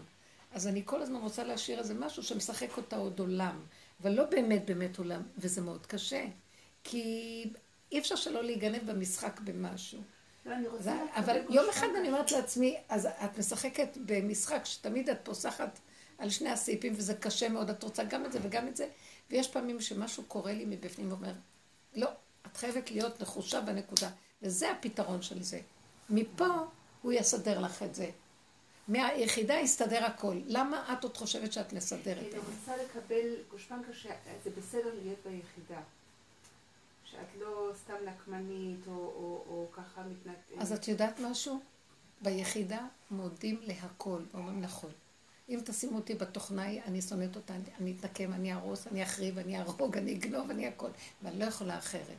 אז 0.53 0.67
אני 0.67 0.83
כל 0.85 1.03
הזמן 1.03 1.21
רוצה 1.21 1.45
להשאיר 1.45 1.79
איזה 1.79 1.95
משהו 1.95 2.23
שמשחק 2.23 2.77
אותה 2.77 2.97
עוד 2.97 3.19
עולם, 3.21 3.61
אבל 4.03 4.13
לא 4.13 4.25
באמת 4.25 4.65
באמת 4.67 4.99
עולם, 4.99 5.23
וזה 5.39 5.61
מאוד 5.61 5.87
קשה. 5.87 6.25
כי 6.85 7.03
אי 7.93 7.99
אפשר 7.99 8.17
שלא 8.17 8.45
להיגנב 8.45 8.91
במשחק 8.91 9.41
במשהו. 9.41 10.01
לא, 10.47 10.55
אבל 11.17 11.37
יום. 11.51 11.69
אחד 11.71 11.87
אני 12.01 12.09
אומרת 12.09 12.33
לעצמי, 12.33 12.77
אז 12.89 13.07
את 13.07 13.39
משחקת 13.39 13.99
במשחק 14.07 14.61
שתמיד 14.65 15.09
את 15.11 15.19
פוסחת 15.23 15.79
על 16.19 16.31
שני 16.31 16.51
הסעיפים 16.51 16.93
וזה 16.97 17.15
קשה 17.15 17.49
מאוד, 17.49 17.71
את 17.71 17.83
רוצה 17.83 18.05
גם 18.05 18.25
את 18.25 18.33
זה 18.33 18.39
וגם 18.43 18.69
את 18.69 18.77
זה, 18.77 18.89
ויש 19.31 19.49
פעמים 19.49 19.81
שמשהו 19.81 20.23
קורה 20.25 20.53
לי 20.53 20.65
מבפנים 20.65 21.13
ואומר, 21.13 21.33
לא, 21.95 22.09
את 22.47 22.57
חייבת 22.57 22.91
להיות 22.91 23.23
נחושה 23.23 23.61
בנקודה, 23.61 24.11
וזה 24.43 24.71
הפתרון 24.71 25.23
של 25.23 25.43
זה. 25.43 25.61
מפה 26.11 26.49
הוא 27.03 27.13
יסדר 27.13 27.61
לך 27.61 27.83
את 27.83 27.95
זה. 27.95 28.11
מהיחידה 28.89 29.55
יסתדר 29.55 30.05
הכל. 30.05 30.41
למה 30.47 30.93
את 30.93 31.05
עוד 31.05 31.17
חושבת 31.17 31.53
שאת 31.53 31.73
מסדרת 31.73 32.19
כי 32.31 32.31
אני? 32.31 32.39
רוצה 32.39 32.77
לקבל 32.77 33.35
גושפנקה 33.51 33.93
שזה 33.93 34.51
בסדר 34.57 34.95
להיות 35.03 35.19
ביחידה. 35.25 35.81
שאת 37.15 37.41
לא 37.41 37.71
סתם 37.85 37.95
נקמנית 38.05 38.81
או, 38.89 38.93
או, 38.93 39.45
או 39.49 39.69
ככה 39.73 40.03
מתנתקת. 40.03 40.59
אז 40.63 40.73
את 40.73 40.89
יודעת 40.89 41.21
משהו? 41.21 41.61
ביחידה 42.23 42.87
מודים 43.11 43.61
להכל, 43.63 44.21
ואומרים 44.35 44.61
נכון. 44.61 44.91
אם 45.49 45.61
תשימו 45.65 45.97
אותי 45.97 46.15
בתוכנה, 46.15 46.67
אני 46.85 47.03
שונאת 47.03 47.37
אותה, 47.37 47.55
אני- 47.81 47.95
אתנקם, 47.99 48.33
אני 48.33 48.53
אהרוס, 48.53 48.87
אני 48.87 49.03
אחריב, 49.03 49.39
אני 49.39 49.59
אהרוג, 49.59 49.97
אני 49.97 50.15
אגנוב, 50.15 50.51
אני 50.51 50.67
הכל. 50.67 50.91
ואני 51.23 51.39
לא 51.39 51.45
יכולה 51.45 51.79
אחרת. 51.79 52.17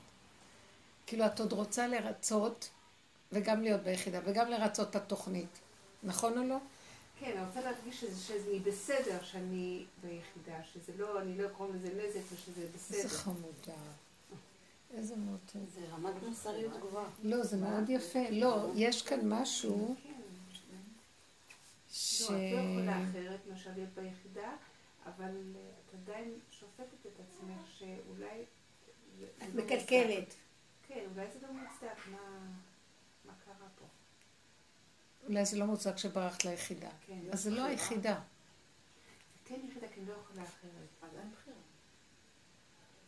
כאילו, 1.08 1.26
את 1.26 1.40
עוד 1.40 1.52
רוצה 1.54 1.88
לרצות, 1.88 2.70
וגם 3.32 3.62
להיות 3.62 3.82
ביחידה, 3.82 4.20
וגם 4.26 4.50
לרצות 4.50 4.90
את 4.90 4.96
התוכנית. 4.96 5.50
נכון 6.04 6.38
או 6.38 6.44
לא? 6.44 6.58
כן, 7.20 7.32
אני 7.38 7.48
רוצה 7.48 7.62
להרגיש 7.62 8.02
שזה, 8.02 8.20
שזה 8.22 8.52
בסדר 8.64 9.24
שאני 9.24 9.86
ביחידה, 10.04 10.64
שזה 10.74 10.92
לא, 10.98 11.22
אני 11.22 11.38
לא 11.38 11.48
אקרום 11.48 11.76
לזה 11.76 11.88
נזק 11.88 12.20
ושזה 12.34 12.62
איזה 12.62 12.68
בסדר. 12.78 13.08
חמודה. 13.10 13.74
איזה 14.94 15.16
מותק. 15.16 15.60
זה 15.74 15.82
רמת 15.92 16.24
מוסריות 16.24 16.74
גבוהה. 16.82 17.10
לא, 17.24 17.44
זה 17.44 17.58
מאוד 17.58 17.90
יפה. 17.90 18.30
לא, 18.32 18.72
יש 18.76 19.02
כאן 19.02 19.20
משהו 19.24 19.96
כן, 20.04 20.12
ש... 21.90 22.22
לא, 22.22 22.36
את 22.36 22.42
לא 22.54 22.58
יכולה 22.58 23.04
אחרת 23.04 23.40
מאשר 23.50 23.70
להיות 23.76 23.90
ביחידה, 23.96 24.52
אבל 25.06 25.54
אה, 25.56 25.70
את 25.90 25.94
עדיין 25.94 26.40
שופטת 26.52 27.06
את 27.06 27.20
עצמך 27.20 27.72
שאולי... 27.78 28.44
את 29.38 29.56
לא 29.56 29.64
מקלקלת. 29.64 30.20
מוצדק. 30.20 30.36
כן, 30.88 31.06
אולי 31.16 31.28
זה 31.32 31.40
לא 31.48 31.54
מוצדק, 31.54 32.08
מה, 32.12 33.34
קרה 33.46 33.68
פה? 33.80 33.86
אולי 35.28 35.46
זה 35.46 35.58
לא 35.58 35.66
מוצג 35.66 35.98
שברחת 35.98 36.46
ליחידה. 36.46 36.90
כן, 37.08 37.20
אז 37.32 37.44
זה 37.44 37.52
לא. 37.52 37.64
היחידה. 37.66 38.22
כן 39.46 39.60
יחידה, 39.70 39.88
כי 39.88 40.00
אני 40.00 40.10
לא 40.10 40.14
יכולה 40.14 40.44
אחרת. 40.44 41.12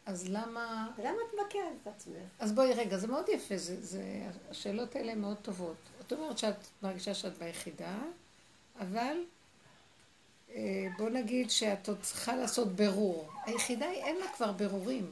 אז 0.08 0.30
למה... 0.30 0.90
למה 0.98 1.18
את 1.30 1.34
מבקרת 1.34 1.74
את 1.82 1.88
עצמך? 1.88 2.16
אז 2.40 2.52
בואי 2.52 2.74
רגע, 2.74 2.98
זה 2.98 3.08
מאוד 3.08 3.30
יפה, 3.30 3.58
זה, 3.58 3.82
זה, 3.82 4.02
השאלות 4.50 4.96
האלה 4.96 5.16
מאוד 5.16 5.38
טובות. 5.38 5.76
את 6.02 6.14
אומרת 6.14 6.38
שאת 6.38 6.56
מרגישה 6.84 7.14
שאת 7.14 7.38
ביחידה, 7.38 7.98
אבל 8.80 9.18
אה, 10.50 10.88
בוא 10.98 11.10
נגיד 11.10 11.50
שאת 11.50 11.90
עוד 11.90 11.98
צריכה 12.02 12.36
לעשות 12.36 12.68
בירור. 12.68 13.30
היחידה 13.46 13.86
היא, 13.86 14.04
אין 14.04 14.16
לה 14.16 14.26
כבר 14.36 14.52
בירורים. 14.52 15.12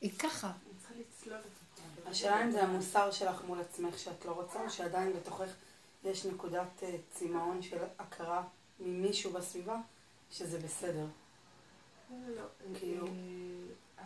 היא 0.00 0.10
ככה. 0.18 0.46
אני 0.46 0.74
צריכה 0.78 0.94
לצלול 0.94 1.38
את 1.38 1.42
זה. 1.44 2.10
השאלה 2.10 2.44
אם 2.44 2.50
זה 2.50 2.62
המוסר 2.62 3.10
שלך 3.10 3.44
מול 3.46 3.60
עצמך 3.60 3.98
שאת 3.98 4.24
לא 4.24 4.32
רוצה, 4.32 4.64
או 4.64 4.70
שעדיין 4.70 5.12
בתוכך 5.12 5.48
יש 6.04 6.26
נקודת 6.26 6.82
אה, 6.82 6.96
צמאון 7.10 7.62
של 7.62 7.78
הכרה 7.98 8.42
ממישהו 8.80 9.32
בסביבה, 9.32 9.76
שזה 10.30 10.58
בסדר. 10.58 11.06
לא, 12.10 12.16
לא, 12.28 12.36
לא. 12.36 12.78
כאילו- 12.78 13.06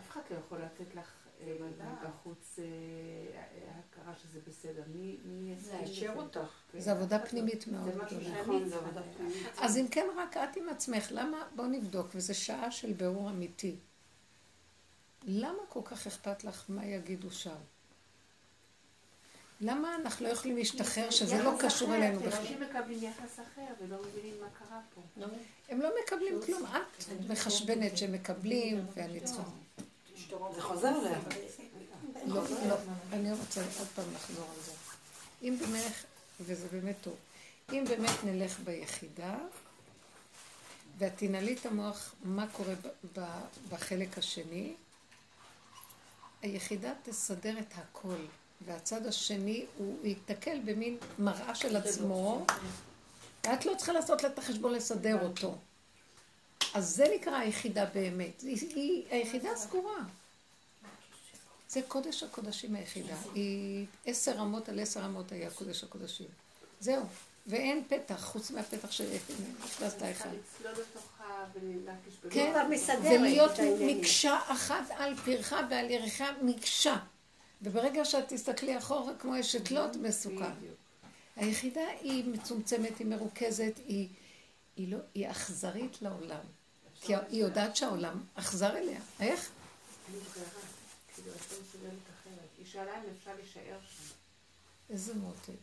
אף 0.09 0.13
אחד 0.13 0.21
לא 0.31 0.37
יכול 0.37 0.57
לתת 0.61 0.95
לך 0.95 1.11
אה, 1.41 1.55
בחוץ 2.03 2.59
אה, 2.59 3.41
הכרה 3.79 4.13
שזה 4.23 4.39
בסדר. 4.47 4.83
מי 4.93 5.55
יאשר 5.81 6.13
אותך. 6.15 6.39
כן. 6.71 6.79
זו 6.79 6.91
עבודה 6.91 7.19
פנימית 7.19 7.67
מאוד 7.67 7.83
זה 7.83 8.03
משהו 8.03 8.17
גדולה. 8.17 8.35
שאני 8.35 8.41
נכון. 8.41 8.63
עבודה 8.73 9.01
פנימית. 9.17 9.47
אז 9.57 9.77
אם 9.77 9.87
כן, 9.91 10.07
רק 10.17 10.37
את 10.37 10.57
עם 10.57 10.69
עצמך, 10.69 11.07
למה, 11.11 11.37
בוא 11.55 11.67
נבדוק, 11.67 12.07
וזו 12.15 12.35
שעה 12.35 12.71
של 12.71 12.93
בירור 12.93 13.29
אמיתי. 13.29 13.75
למה 15.23 15.59
כל 15.69 15.81
כך 15.85 16.07
אכפת 16.07 16.43
לך 16.43 16.65
מה 16.69 16.85
יגידו 16.85 17.31
שם? 17.31 17.55
למה 19.61 19.95
אנחנו 19.95 20.25
לא 20.25 20.31
יכולים 20.31 20.57
להשתחרר 20.57 21.09
שזה 21.09 21.43
לא 21.43 21.53
קשור 21.59 21.95
אלינו 21.95 22.19
בכלל? 22.19 22.39
אנשים 22.39 22.61
מקבלים 22.61 23.03
יחס 23.03 23.39
אחר 23.39 23.73
ולא 23.81 23.97
מבינים 24.03 24.33
מה 24.41 24.47
קרה 24.59 24.79
פה. 24.95 25.25
הם 25.69 25.81
לא 25.81 25.89
מקבלים 26.03 26.41
כלום, 26.45 26.63
את 26.65 27.29
מחשבנת 27.29 27.97
שהם 27.97 28.11
מקבלים, 28.11 28.85
ואני 28.95 29.19
צריכה... 29.19 29.41
זה 30.29 30.61
חוזר 30.61 30.87
אליה. 30.87 31.19
לא, 32.25 32.43
לא, 32.67 32.75
אני 33.13 33.31
רוצה 33.31 33.61
עוד 33.79 33.87
פעם 33.95 34.05
לחזור 34.15 34.45
על 34.55 34.63
זה. 34.65 34.71
אם 35.43 35.57
באמת, 35.59 35.91
וזה 36.41 36.67
באמת 36.71 36.95
טוב, 37.01 37.15
אם 37.71 37.85
באמת 37.89 38.23
נלך 38.23 38.59
ביחידה, 38.59 39.35
ואת 40.97 41.17
תנעלי 41.17 41.53
את 41.53 41.65
המוח 41.65 42.15
מה 42.23 42.47
קורה 42.51 42.73
בחלק 43.69 44.17
השני, 44.17 44.73
היחידה 46.41 46.93
תסדר 47.03 47.59
את 47.59 47.73
הכל, 47.75 48.15
והצד 48.65 49.05
השני 49.05 49.65
הוא 49.77 49.97
ייתקל 50.03 50.59
במין 50.65 50.97
מראה 51.19 51.55
של 51.55 51.75
עצמו, 51.75 52.45
ואת 53.45 53.65
לא 53.65 53.73
צריכה 53.77 53.93
לעשות 53.93 54.23
לה 54.23 54.29
את 54.29 54.37
החשבון 54.37 54.73
לסדר 54.73 55.23
אותו. 55.23 55.57
אז 56.73 56.95
זה 56.95 57.05
נקרא 57.15 57.35
היחידה 57.35 57.85
באמת. 57.85 58.41
היא, 58.41 58.75
היא 58.75 59.05
היחידה 59.09 59.55
סגורה. 59.55 59.97
זה 61.69 61.81
קודש 61.87 62.23
הקודשים 62.23 62.75
היחידה. 62.75 63.15
היא 63.33 63.85
עשר 64.05 64.31
רמות 64.31 64.69
על 64.69 64.79
עשר 64.79 64.99
רמות 64.99 65.31
היה 65.31 65.51
קודש 65.51 65.83
הקודשים. 65.83 66.27
זהו. 66.79 67.03
ואין 67.47 67.83
פתח, 67.87 68.23
חוץ 68.25 68.51
מהפתח 68.51 68.91
ולהרגיש 71.53 72.13
בנוח. 72.23 72.33
כן, 72.33 72.67
מסדרת 72.69 72.99
ולהיות. 73.19 73.51
מקשה 73.79 74.39
אחת 74.47 74.83
על 74.89 75.15
פרחה 75.25 75.61
ועל 75.69 75.91
ירחה 75.91 76.31
מקשה. 76.41 76.97
וברגע 77.61 78.05
שאת 78.05 78.23
תסתכלי 78.27 78.77
אחורה 78.77 79.13
כמו 79.19 79.39
אשת 79.39 79.71
לוט, 79.71 79.95
מסוכן. 79.95 80.51
היחידה 81.35 81.87
היא 82.01 82.25
מצומצמת, 82.25 82.99
היא 82.99 83.07
מרוכזת, 83.07 83.73
היא, 83.87 84.07
היא, 84.75 84.91
לא, 84.91 84.97
היא 85.13 85.31
אכזרית 85.31 86.01
לעולם. 86.01 86.39
כי 87.01 87.15
היא 87.15 87.41
יודעת 87.41 87.75
שהעולם 87.75 88.23
אכזר 88.35 88.77
אליה. 88.77 88.99
איך? 89.19 89.49
כאילו, 91.21 91.35
את 91.35 91.51
לא 91.51 91.57
מסוגלת 91.67 92.03
אחרת. 92.21 92.49
היא 92.57 92.65
שאלה 92.65 92.97
אם 92.97 93.09
אפשר 93.19 93.31
להישאר 93.35 93.77
שם. 93.89 94.13
איזה 94.89 95.13
מותק. 95.13 95.53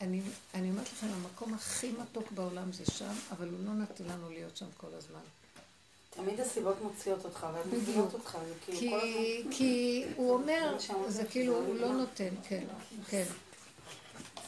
אני, 0.00 0.22
אני 0.54 0.70
אומרת 0.70 0.92
לכם, 0.92 1.06
המקום 1.06 1.54
הכי 1.54 1.92
מתוק 1.92 2.32
בעולם 2.32 2.72
זה 2.72 2.84
שם, 2.86 3.14
אבל 3.30 3.48
הוא 3.48 3.58
לא 3.64 3.72
נתן 3.72 4.04
לנו 4.04 4.30
להיות 4.30 4.56
שם 4.56 4.66
כל 4.76 4.94
הזמן. 4.94 5.20
תמיד 6.10 6.40
הסיבות 6.40 6.76
מוציאות 6.82 7.24
אותך, 7.24 7.46
והן. 7.54 7.68
מובילות 7.68 8.14
אותך, 8.14 8.38
זה 8.48 8.54
כאילו 8.64 8.78
כי, 8.78 8.90
כל 8.90 8.96
הזמן... 8.96 9.52
כי 9.52 10.04
הוא 10.16 10.32
אומר, 10.32 10.76
זה 10.86 10.92
מה 10.92 11.10
זה 11.10 11.24
כאילו, 11.24 11.54
שזה 11.54 11.66
הוא 11.66 11.74
לא 11.74 11.80
לא. 11.80 11.92
נותן, 11.92 12.34
כן, 12.48 12.66
כן. 13.08 13.24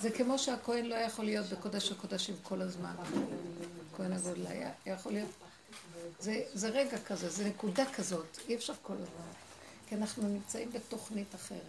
זה 0.00 0.10
כמו 0.10 0.38
שהכהן 0.38 0.84
לא 0.84 0.94
יכול 0.94 1.24
להיות 1.24 1.46
בקודש 1.46 1.92
הקודשים 1.92 2.36
כל 2.42 2.62
הזמן. 2.62 2.94
כהן 3.96 4.12
הגודל 4.12 4.46
היה 4.46 4.72
יכול 4.86 5.12
להיות. 5.12 5.28
זה, 6.20 6.42
זה 6.54 6.68
רגע 6.68 6.98
כזה, 7.06 7.30
זה 7.30 7.44
נקודה 7.44 7.84
כזאת, 7.92 8.38
אי 8.48 8.54
אפשר 8.54 8.72
כל 8.82 8.92
הזמן. 8.92 9.32
כי 9.88 9.94
אנחנו 9.94 10.28
נמצאים 10.28 10.72
בתוכנית 10.72 11.34
אחרת. 11.34 11.60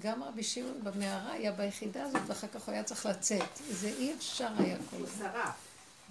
גם 0.00 0.22
רבי 0.22 0.42
שמעון 0.42 0.84
במערה 0.84 1.32
היה 1.32 1.52
ביחידה 1.52 2.04
הזאת, 2.04 2.22
ואחר 2.26 2.46
כך 2.54 2.66
הוא 2.66 2.72
היה 2.72 2.84
צריך 2.84 3.06
לצאת. 3.06 3.58
זה 3.70 3.88
אי 3.88 4.14
אפשר 4.14 4.48
היה 4.58 4.76
כל 4.90 4.96
הוא 4.96 5.06
הזמן. 5.06 5.28
שרף. 5.32 5.54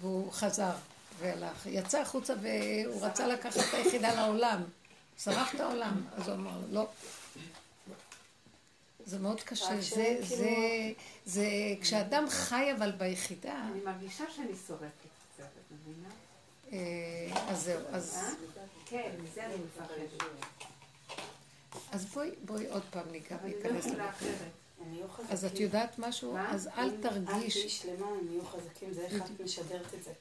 והוא 0.00 0.32
חזר 0.32 0.72
והלך. 1.18 1.66
יצא 1.66 2.00
החוצה 2.00 2.34
והוא 2.42 3.06
רצה 3.06 3.26
לקחת 3.26 3.56
את 3.58 3.74
היחידה 3.74 4.14
לעולם. 4.14 4.62
שרף 5.18 5.54
את 5.54 5.60
העולם. 5.60 6.02
אז 6.16 6.28
הוא 6.28 6.36
אמר 6.36 6.58
לו, 6.58 6.66
לא. 6.70 6.88
זה 9.06 9.18
מאוד 9.18 9.40
קשה. 9.40 9.64
רק 9.64 9.76
זה, 9.76 9.82
שכאילו- 9.82 10.24
זה, 10.26 10.92
זה, 11.26 11.46
כשאדם 11.80 12.24
חי 12.30 12.72
אבל 12.78 12.92
ביחידה, 12.92 13.64
אני 13.72 13.80
מרגישה 13.84 14.24
שאני 14.36 14.52
שורפת 14.66 14.84
קצת, 15.34 15.44
את 15.44 15.72
מבינה? 15.72 16.08
אה, 16.72 17.50
אז 17.50 17.62
זהו. 17.64 17.80
אז, 17.92 18.14
אה? 18.16 18.30
כן, 18.86 19.10
מזה 19.24 19.46
אני 19.46 19.54
מפחדת. 19.54 20.22
אז 21.92 22.04
בואי, 22.04 22.30
בואי 22.44 22.66
עוד 22.66 22.82
פעם 22.90 23.10
ניגע 23.10 23.36
לא 23.36 23.40
וניכנס 23.42 23.86
יכולה 23.86 24.10
לזה. 24.20 24.44
אז 25.30 25.44
את 25.44 25.60
יודעת 25.60 25.98
משהו? 25.98 26.32
מה? 26.32 26.54
אז 26.54 26.68
אל 26.68 26.88
אם 26.88 26.88
את 26.88 27.02
תרגיש. 27.02 27.54
תהיי 27.56 27.68
שלמה, 27.68 28.06
הם 28.06 28.26
יהיו 28.30 28.44
חזקים, 28.44 28.92
זה 28.92 29.00
איך 29.00 29.22
את 29.22 29.40
משדרת 29.40 29.94
את 29.94 30.04
זה. 30.04 30.12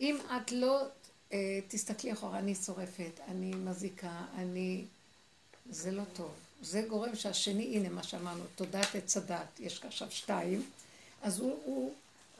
אם 0.00 0.18
את 0.36 0.52
לא 0.52 0.82
אה, 1.32 1.38
תסתכלי 1.68 2.12
אחורה, 2.12 2.38
אני 2.38 2.54
שורפת, 2.54 3.20
אני 3.28 3.54
מזיקה, 3.54 4.24
אני... 4.34 4.84
זה 5.70 5.90
לא 5.90 6.02
טוב. 6.12 6.30
זה 6.62 6.82
גורם 6.88 7.14
שהשני, 7.14 7.76
הנה 7.76 7.88
מה 7.88 8.02
שאמרנו, 8.02 8.44
תודעת 8.54 8.94
עץ 8.94 9.16
הדת, 9.16 9.60
יש 9.60 9.80
עכשיו 9.84 10.08
שתיים, 10.10 10.62
אז 11.22 11.40
הוא, 11.40 11.58
הוא, 11.64 11.92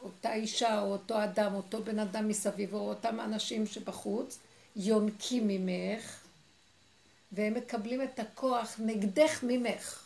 אותה 0.03 0.35
אישה 0.35 0.81
או 0.81 0.93
אותו 0.93 1.25
אדם, 1.25 1.55
אותו 1.55 1.83
בן 1.83 1.99
אדם 1.99 2.29
מסביב, 2.29 2.75
או 2.75 2.89
אותם 2.89 3.21
אנשים 3.21 3.67
שבחוץ, 3.67 4.39
יונקים 4.77 5.49
ממך, 5.49 6.21
והם 7.33 7.55
מקבלים 7.55 8.03
את 8.03 8.19
הכוח 8.19 8.75
נגדך 8.79 9.41
ממך. 9.43 10.05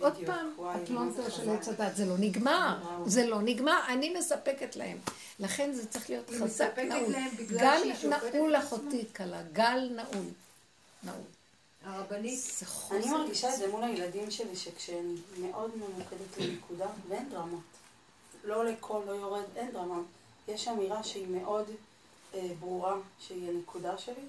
עוד. 0.00 0.14
פעם, 0.26 0.46
הפלונטר 0.64 1.22
זה 1.22 1.30
של. 1.30 1.50
עץ 1.50 1.68
הדת, 1.68 1.96
זה 1.96 2.06
לא 2.06 2.14
נגמר. 2.18 2.78
זה 3.06 3.26
לא 3.26 3.42
נגמר, 3.42 3.78
אני 3.88 4.14
מספקת 4.18 4.76
להם. 4.76 4.98
לכן 5.40 5.72
זה 5.72 5.86
צריך 5.86 6.10
להיות 6.10 6.30
חזק 6.30 6.78
נעול. 6.78 7.14
גל 7.48 7.80
נעול 8.08 8.56
אחותי 8.56 9.04
כלה, 9.16 9.42
גל 9.52 9.88
נעול. 9.96 10.26
נעול. 11.02 11.33
הרבנית. 11.84 12.40
אני 12.90 13.10
מרגישה 13.10 13.54
את 13.54 13.58
זה 13.58 13.68
מול 13.68 13.84
הילדים 13.84 14.30
שלי, 14.30 14.56
שכשאני 14.56 15.14
מאוד 15.38 15.70
ממוקדת 15.76 16.38
לנקודה, 16.38 16.86
ואין 17.08 17.30
דרמה. 17.30 17.58
לא 18.44 18.56
עולה 18.56 18.76
קול, 18.80 19.02
לא 19.06 19.12
יורד, 19.12 19.44
אין 19.56 19.70
דרמה. 19.70 20.00
יש 20.48 20.68
אמירה 20.68 21.02
שהיא 21.02 21.26
מאוד 21.28 21.66
אה, 22.34 22.48
ברורה, 22.60 22.96
שהיא 23.20 23.50
הנקודה 23.50 23.98
שלי. 23.98 24.22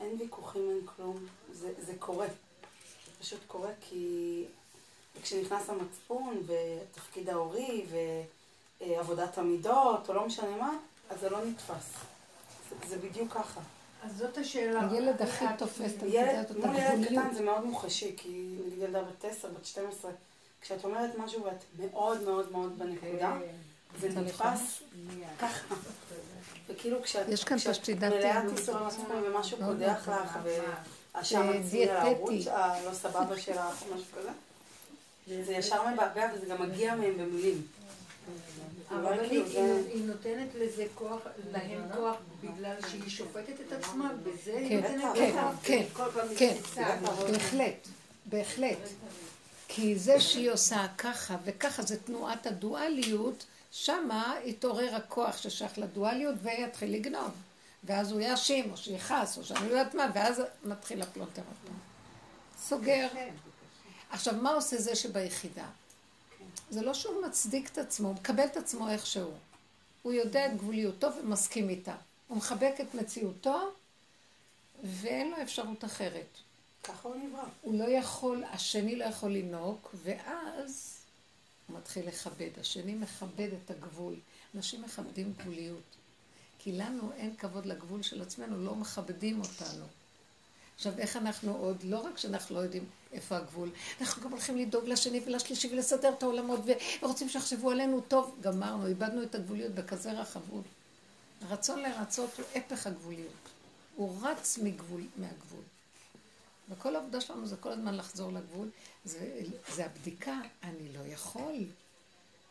אין 0.00 0.16
ויכוחים, 0.18 0.70
אין 0.70 0.86
כלום. 0.96 1.26
זה, 1.52 1.72
זה 1.78 1.92
קורה. 1.98 2.26
זה 2.26 3.12
פשוט 3.20 3.40
קורה 3.46 3.70
כי 3.80 4.44
כשנכנס 5.22 5.68
המצפון, 5.68 6.42
ותפקיד 6.46 7.28
ההורי, 7.28 7.86
ועבודת 8.80 9.38
המידות, 9.38 10.08
או 10.08 10.14
לא 10.14 10.26
משנה 10.26 10.56
מה, 10.56 10.72
אז 11.10 11.20
זה 11.20 11.30
לא 11.30 11.44
נתפס. 11.44 11.92
זה, 12.70 12.88
זה 12.88 12.98
בדיוק 12.98 13.32
ככה. 13.32 13.60
אז 14.02 14.16
זאת 14.16 14.38
השאלה. 14.38 14.90
הילד 14.90 15.22
הכי 15.22 15.44
תופס 15.58 15.92
את 15.98 16.02
ילד, 16.02 16.28
הנקודה 16.28 16.42
הזאת, 16.42 16.56
מול 16.64 16.76
ילד. 16.76 17.06
קטן 17.06 17.34
זה 17.34 17.42
מאוד 17.42 17.64
מוחשי, 17.64 18.14
כי 18.16 18.56
נגיד 18.66 18.78
ילדה 18.82 19.02
בת 19.02 19.24
10, 19.24 19.48
בת 19.48 19.66
12, 19.66 20.10
כשאת 20.60 20.84
אומרת 20.84 21.10
משהו 21.18 21.44
ואת 21.44 21.64
מאוד 21.78 22.22
מאוד 22.22 22.52
מאוד 22.52 22.78
בנקודה, 22.78 23.38
זה 24.00 24.08
רוצה 24.08 24.20
נתפס 24.20 24.82
ככה. 25.38 25.74
וכאילו 26.68 27.02
כשאת 27.02 27.28
יש 27.28 27.44
כאן 27.44 27.58
פשטידת 27.58 28.12
מלאת 28.12 28.22
תיעוד. 28.22 28.58
איסור 28.58 28.86
מצפון 28.86 29.22
ומשהו 29.26 29.58
קודח. 29.66 30.08
לך, 30.08 30.38
והשם 31.14 31.62
זה 31.62 31.78
על 31.78 31.88
הערוץ 31.96 32.30
דיאטטי. 32.30 32.50
הלא 32.50 32.94
סבבה 32.94 33.38
שלך, 33.38 33.84
משהו 33.94 34.06
כזה, 34.16 34.30
זה 35.44 35.52
ישר 35.52 35.88
מבעבע 35.88 36.26
וזה 36.34 36.46
גם 36.46 36.62
מגיע 36.62 36.94
מהם 36.94 37.14
במילים. 37.18 37.62
אבל 38.90 39.20
היא 39.20 39.44
זה- 39.46 39.60
נות- 39.60 39.86
היא 39.92 40.04
נותנת 40.04 40.48
לזה 40.54 40.84
כוח, 40.94 41.20
להם 41.52 41.82
כוח 41.94 42.16
בגלל 42.42 42.76
שהיא 42.90 43.08
שופטת 43.10 43.54
את 43.68 43.72
עצמה, 43.72 44.10
בזה 44.22 44.56
היא 44.58 44.68
כן, 44.68 44.94
נותנת 44.98 45.14
כן, 45.16 45.32
כוח. 45.32 45.54
כן, 45.62 45.82
כל 45.92 46.04
פעם 46.14 46.28
כן, 46.38 46.54
מקפיצה, 46.58 46.96
בהחלט, 47.32 47.88
בהחלט. 48.26 48.78
כי 49.68 49.98
זה 49.98 50.20
שהיא 50.20 50.50
עושה 50.50 50.86
ככה 50.98 51.36
וככה, 51.44 51.82
זה 51.82 51.96
תנועת 52.00 52.46
הדואליות, 52.46 53.44
שמה 53.72 54.34
יתעורר 54.44 54.94
הכוח 54.94 55.36
ששייך 55.36 55.78
לדואליות 55.78 56.34
ויתחיל 56.42 56.94
לגנוב. 56.94 57.30
ואז 57.84 58.12
הוא 58.12 58.20
יאשים, 58.20 58.70
או 58.72 58.76
שיכעס, 58.76 59.38
או 59.38 59.44
שאני 59.44 59.60
לא 59.68 59.76
יודעת 59.78 59.94
מה, 59.94 60.10
ואז 60.14 60.42
מתחיל 60.64 61.02
הפלונטר 61.02 61.42
עוד. 61.42 61.72
סוגר. 62.68 63.08
כן, 63.12 63.28
עכשיו, 64.10 64.34
מה 64.42 64.50
עושה 64.50 64.76
זה 64.76 64.94
שביחידה? 64.96 65.64
זה 66.70 66.82
לא 66.82 66.94
שהוא 66.94 67.26
מצדיק 67.26 67.70
את 67.72 67.78
עצמו, 67.78 68.08
הוא 68.08 68.14
מקבל 68.14 68.44
את 68.44 68.56
עצמו 68.56 68.88
איכשהו. 68.88 69.30
הוא 70.02 70.12
יודע 70.12 70.46
את 70.46 70.56
גבוליותו 70.56 71.08
ומסכים 71.16 71.68
איתה. 71.68 71.94
הוא 72.28 72.38
מחבק 72.38 72.74
את 72.80 72.94
מציאותו, 72.94 73.70
ואין 74.84 75.30
לו 75.30 75.42
אפשרות 75.42 75.84
אחרת. 75.84 76.26
ככה 76.84 77.08
הוא 77.08 77.16
נברא. 77.16 77.42
הוא 77.62 77.78
לא 77.78 77.84
יכול, 77.84 78.44
השני 78.44 78.96
לא 78.96 79.04
יכול 79.04 79.30
לנהוג, 79.30 79.78
ואז 79.94 81.00
הוא 81.66 81.78
מתחיל 81.78 82.08
לכבד. 82.08 82.50
השני 82.60 82.94
מכבד 82.94 83.48
את 83.52 83.70
הגבול. 83.70 84.14
אנשים 84.54 84.82
מכבדים 84.82 85.32
גבוליות. 85.38 85.82
כי 86.58 86.72
לנו 86.72 87.12
אין 87.12 87.36
כבוד 87.36 87.66
לגבול 87.66 88.02
של 88.02 88.22
עצמנו, 88.22 88.64
לא 88.64 88.74
מכבדים 88.74 89.40
אותנו. 89.40 89.84
עכשיו, 90.76 90.98
איך 90.98 91.16
אנחנו 91.16 91.56
עוד, 91.56 91.82
לא 91.82 91.98
רק 91.98 92.18
שאנחנו 92.18 92.54
לא 92.54 92.60
יודעים 92.60 92.84
איפה 93.12 93.36
הגבול, 93.36 93.70
אנחנו 94.00 94.22
גם 94.22 94.30
הולכים 94.30 94.56
לדאוג 94.56 94.88
לשני 94.88 95.20
ולשלישי 95.26 95.68
ולסדר 95.72 96.12
את 96.12 96.22
העולמות 96.22 96.60
ורוצים 97.02 97.28
שיחשבו 97.28 97.70
עלינו 97.70 98.00
טוב, 98.00 98.36
גמרנו, 98.40 98.86
איבדנו 98.86 99.22
את 99.22 99.34
הגבוליות 99.34 99.72
בכזה 99.72 100.12
רחבות. 100.12 100.64
הרצון 101.42 101.82
לרצות 101.82 102.30
הוא 102.38 102.46
הפך 102.54 102.86
הגבוליות. 102.86 103.32
הוא 103.96 104.16
רץ 104.22 104.58
מגבול, 104.58 105.02
מהגבול. 105.16 105.62
וכל 106.68 106.96
העבודה 106.96 107.20
שלנו 107.20 107.46
זה 107.46 107.56
כל 107.56 107.72
הזמן 107.72 107.96
לחזור 107.96 108.32
לגבול. 108.32 108.68
זה, 109.04 109.40
זה 109.74 109.84
הבדיקה, 109.84 110.40
אני 110.62 110.92
לא 110.92 111.12
יכול. 111.12 111.54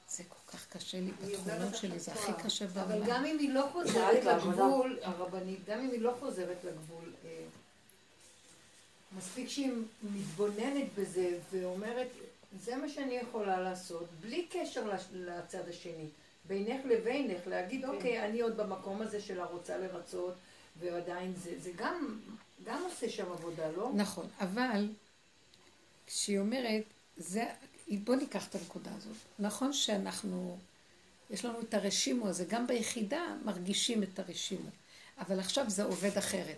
זה 0.10 0.24
כל 0.24 0.52
כך 0.58 0.67
קשה 0.70 1.00
לי 1.00 1.12
בתכונות 1.12 1.76
שלי, 1.76 2.00
זה 2.00 2.12
הכי 2.12 2.32
קשה 2.43 2.67
בעולם. 2.67 2.91
אבל 2.91 3.04
גם 3.08 3.26
אם 3.26 3.39
היא 3.39 3.54
לא 3.54 3.70
חוזרת 3.72 4.24
לגבול, 4.24 5.00
הרבנית, 5.02 5.60
גם 5.65 5.80
אם 5.80 5.91
היא 5.91 6.02
לא 6.02 6.15
חוזרת 6.20 6.58
לגבול, 6.63 7.13
מספיק 9.17 9.49
שהיא 9.49 9.71
מתבוננת 10.03 10.86
בזה 10.97 11.38
ואומרת, 11.51 12.08
זה 12.63 12.75
מה 12.75 12.89
שאני 12.89 13.13
יכולה 13.13 13.62
לעשות, 13.62 14.08
בלי 14.21 14.47
קשר 14.51 14.91
לצד 15.13 15.69
השני. 15.69 16.08
בינך 16.47 16.86
לבינך, 16.86 17.47
להגיד, 17.47 17.82
כן. 17.82 17.89
אוקיי, 17.89 18.25
אני 18.25 18.41
עוד 18.41 18.58
במקום 18.58 19.01
הזה 19.01 19.21
של 19.21 19.39
הרוצה 19.39 19.77
לרצות, 19.77 20.34
ועדיין 20.80 21.34
זה, 21.43 21.60
זה 21.60 21.71
גם, 21.75 22.19
גם 22.63 22.84
עושה 22.84 23.10
שם 23.10 23.32
עבודה, 23.32 23.71
לא? 23.71 23.91
נכון, 23.95 24.27
אבל 24.39 24.89
כשהיא 26.08 26.39
אומרת, 26.39 26.84
זה, 27.17 27.45
בוא 28.03 28.15
ניקח 28.15 28.47
את 28.47 28.56
הנקודה 28.56 28.91
הזאת. 28.97 29.15
נכון 29.39 29.73
שאנחנו, 29.73 30.58
יש 31.30 31.45
לנו 31.45 31.62
את 31.62 31.73
הרשימו 31.73 32.27
הזה, 32.27 32.45
גם 32.45 32.67
ביחידה 32.67 33.36
מרגישים 33.45 34.03
את 34.03 34.19
הרשימו, 34.19 34.69
אבל 35.19 35.39
עכשיו 35.39 35.69
זה 35.69 35.84
עובד 35.84 36.17
אחרת. 36.17 36.58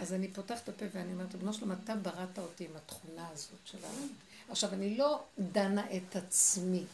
אז 0.00 0.12
אני 0.12 0.28
פותחת 0.28 0.62
את 0.64 0.68
הפה 0.68 0.84
ואני 0.94 1.12
אומרת, 1.12 1.34
בנו 1.34 1.52
שלום, 1.52 1.72
אתה 1.72 1.94
בראת 1.94 2.38
אותי 2.38 2.64
עם 2.64 2.70
התכונה 2.76 3.28
הזאת 3.32 3.58
שלנו. 3.64 4.06
עכשיו, 4.50 4.72
אני 4.72 4.96
לא 4.96 5.22
דנה 5.38 5.84
את 5.96 6.16
עצמי. 6.16 6.84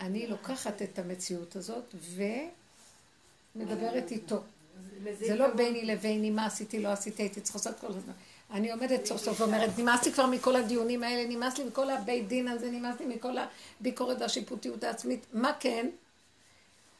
אני 0.00 0.26
לוקחת 0.26 0.82
את 0.82 0.98
המציאות 0.98 1.56
הזאת 1.56 1.94
ומדברת 3.54 4.10
איתו. 4.10 4.40
זה 5.18 5.34
לא 5.34 5.54
ביני 5.54 5.84
לביני, 5.84 6.30
מה 6.30 6.46
עשיתי, 6.46 6.82
לא 6.82 6.88
עשיתי, 6.88 7.22
הייתי 7.22 7.40
צריכה 7.40 7.58
לעשות 7.58 7.80
כל 7.80 7.86
הזמן. 7.86 8.12
אני 8.50 8.72
עומדת 8.72 9.06
סוף 9.06 9.22
סוף 9.22 9.40
ואומרת, 9.40 9.78
נמאס 9.78 10.06
לי 10.06 10.12
כבר 10.12 10.26
מכל 10.26 10.56
הדיונים 10.56 11.02
האלה, 11.02 11.28
נמאס 11.28 11.58
לי 11.58 11.64
מכל 11.64 11.90
הבית 11.90 12.28
דין 12.28 12.48
הזה, 12.48 12.70
נמאס 12.70 13.00
לי 13.00 13.06
מכל 13.06 13.36
הביקורת 13.80 14.20
והשיפוטיות 14.20 14.84
העצמית. 14.84 15.26
מה 15.32 15.52
כן? 15.60 15.86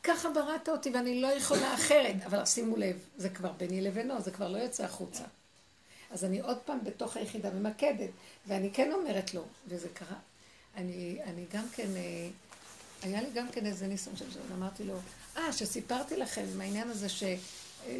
ככה 0.02 0.30
בראת 0.30 0.68
אותי 0.68 0.90
ואני 0.90 1.22
לא 1.22 1.26
יכולה 1.26 1.74
אחרת. 1.74 2.14
אבל 2.26 2.44
שימו 2.44 2.76
לב, 2.76 2.96
זה 3.16 3.28
כבר 3.28 3.52
ביני 3.52 3.80
לבינו, 3.80 4.20
זה 4.20 4.30
כבר 4.30 4.48
לא 4.48 4.58
יוצא 4.58 4.84
החוצה. 4.84 5.24
אז 6.10 6.24
אני 6.24 6.40
עוד 6.40 6.58
פעם 6.58 6.78
בתוך 6.84 7.16
היחידה 7.16 7.50
ממקדת, 7.50 8.10
ואני 8.46 8.70
כן 8.72 8.92
אומרת 8.92 9.34
לו, 9.34 9.44
וזה 9.68 9.88
קרה. 9.94 10.16
אני, 10.76 11.18
אני 11.24 11.44
גם 11.52 11.64
כן, 11.72 11.88
אה, 11.96 12.28
היה 13.02 13.22
לי 13.22 13.28
גם 13.34 13.48
כן 13.48 13.66
איזה 13.66 13.86
ניסיון 13.86 14.16
של 14.16 14.32
זה, 14.32 14.40
אמרתי 14.54 14.84
לו, 14.84 14.94
אה, 15.36 15.52
שסיפרתי 15.52 16.16
לכם 16.16 16.44
עם 16.52 16.60
העניין 16.60 16.90
הזה 16.90 17.08
ש... 17.08 17.22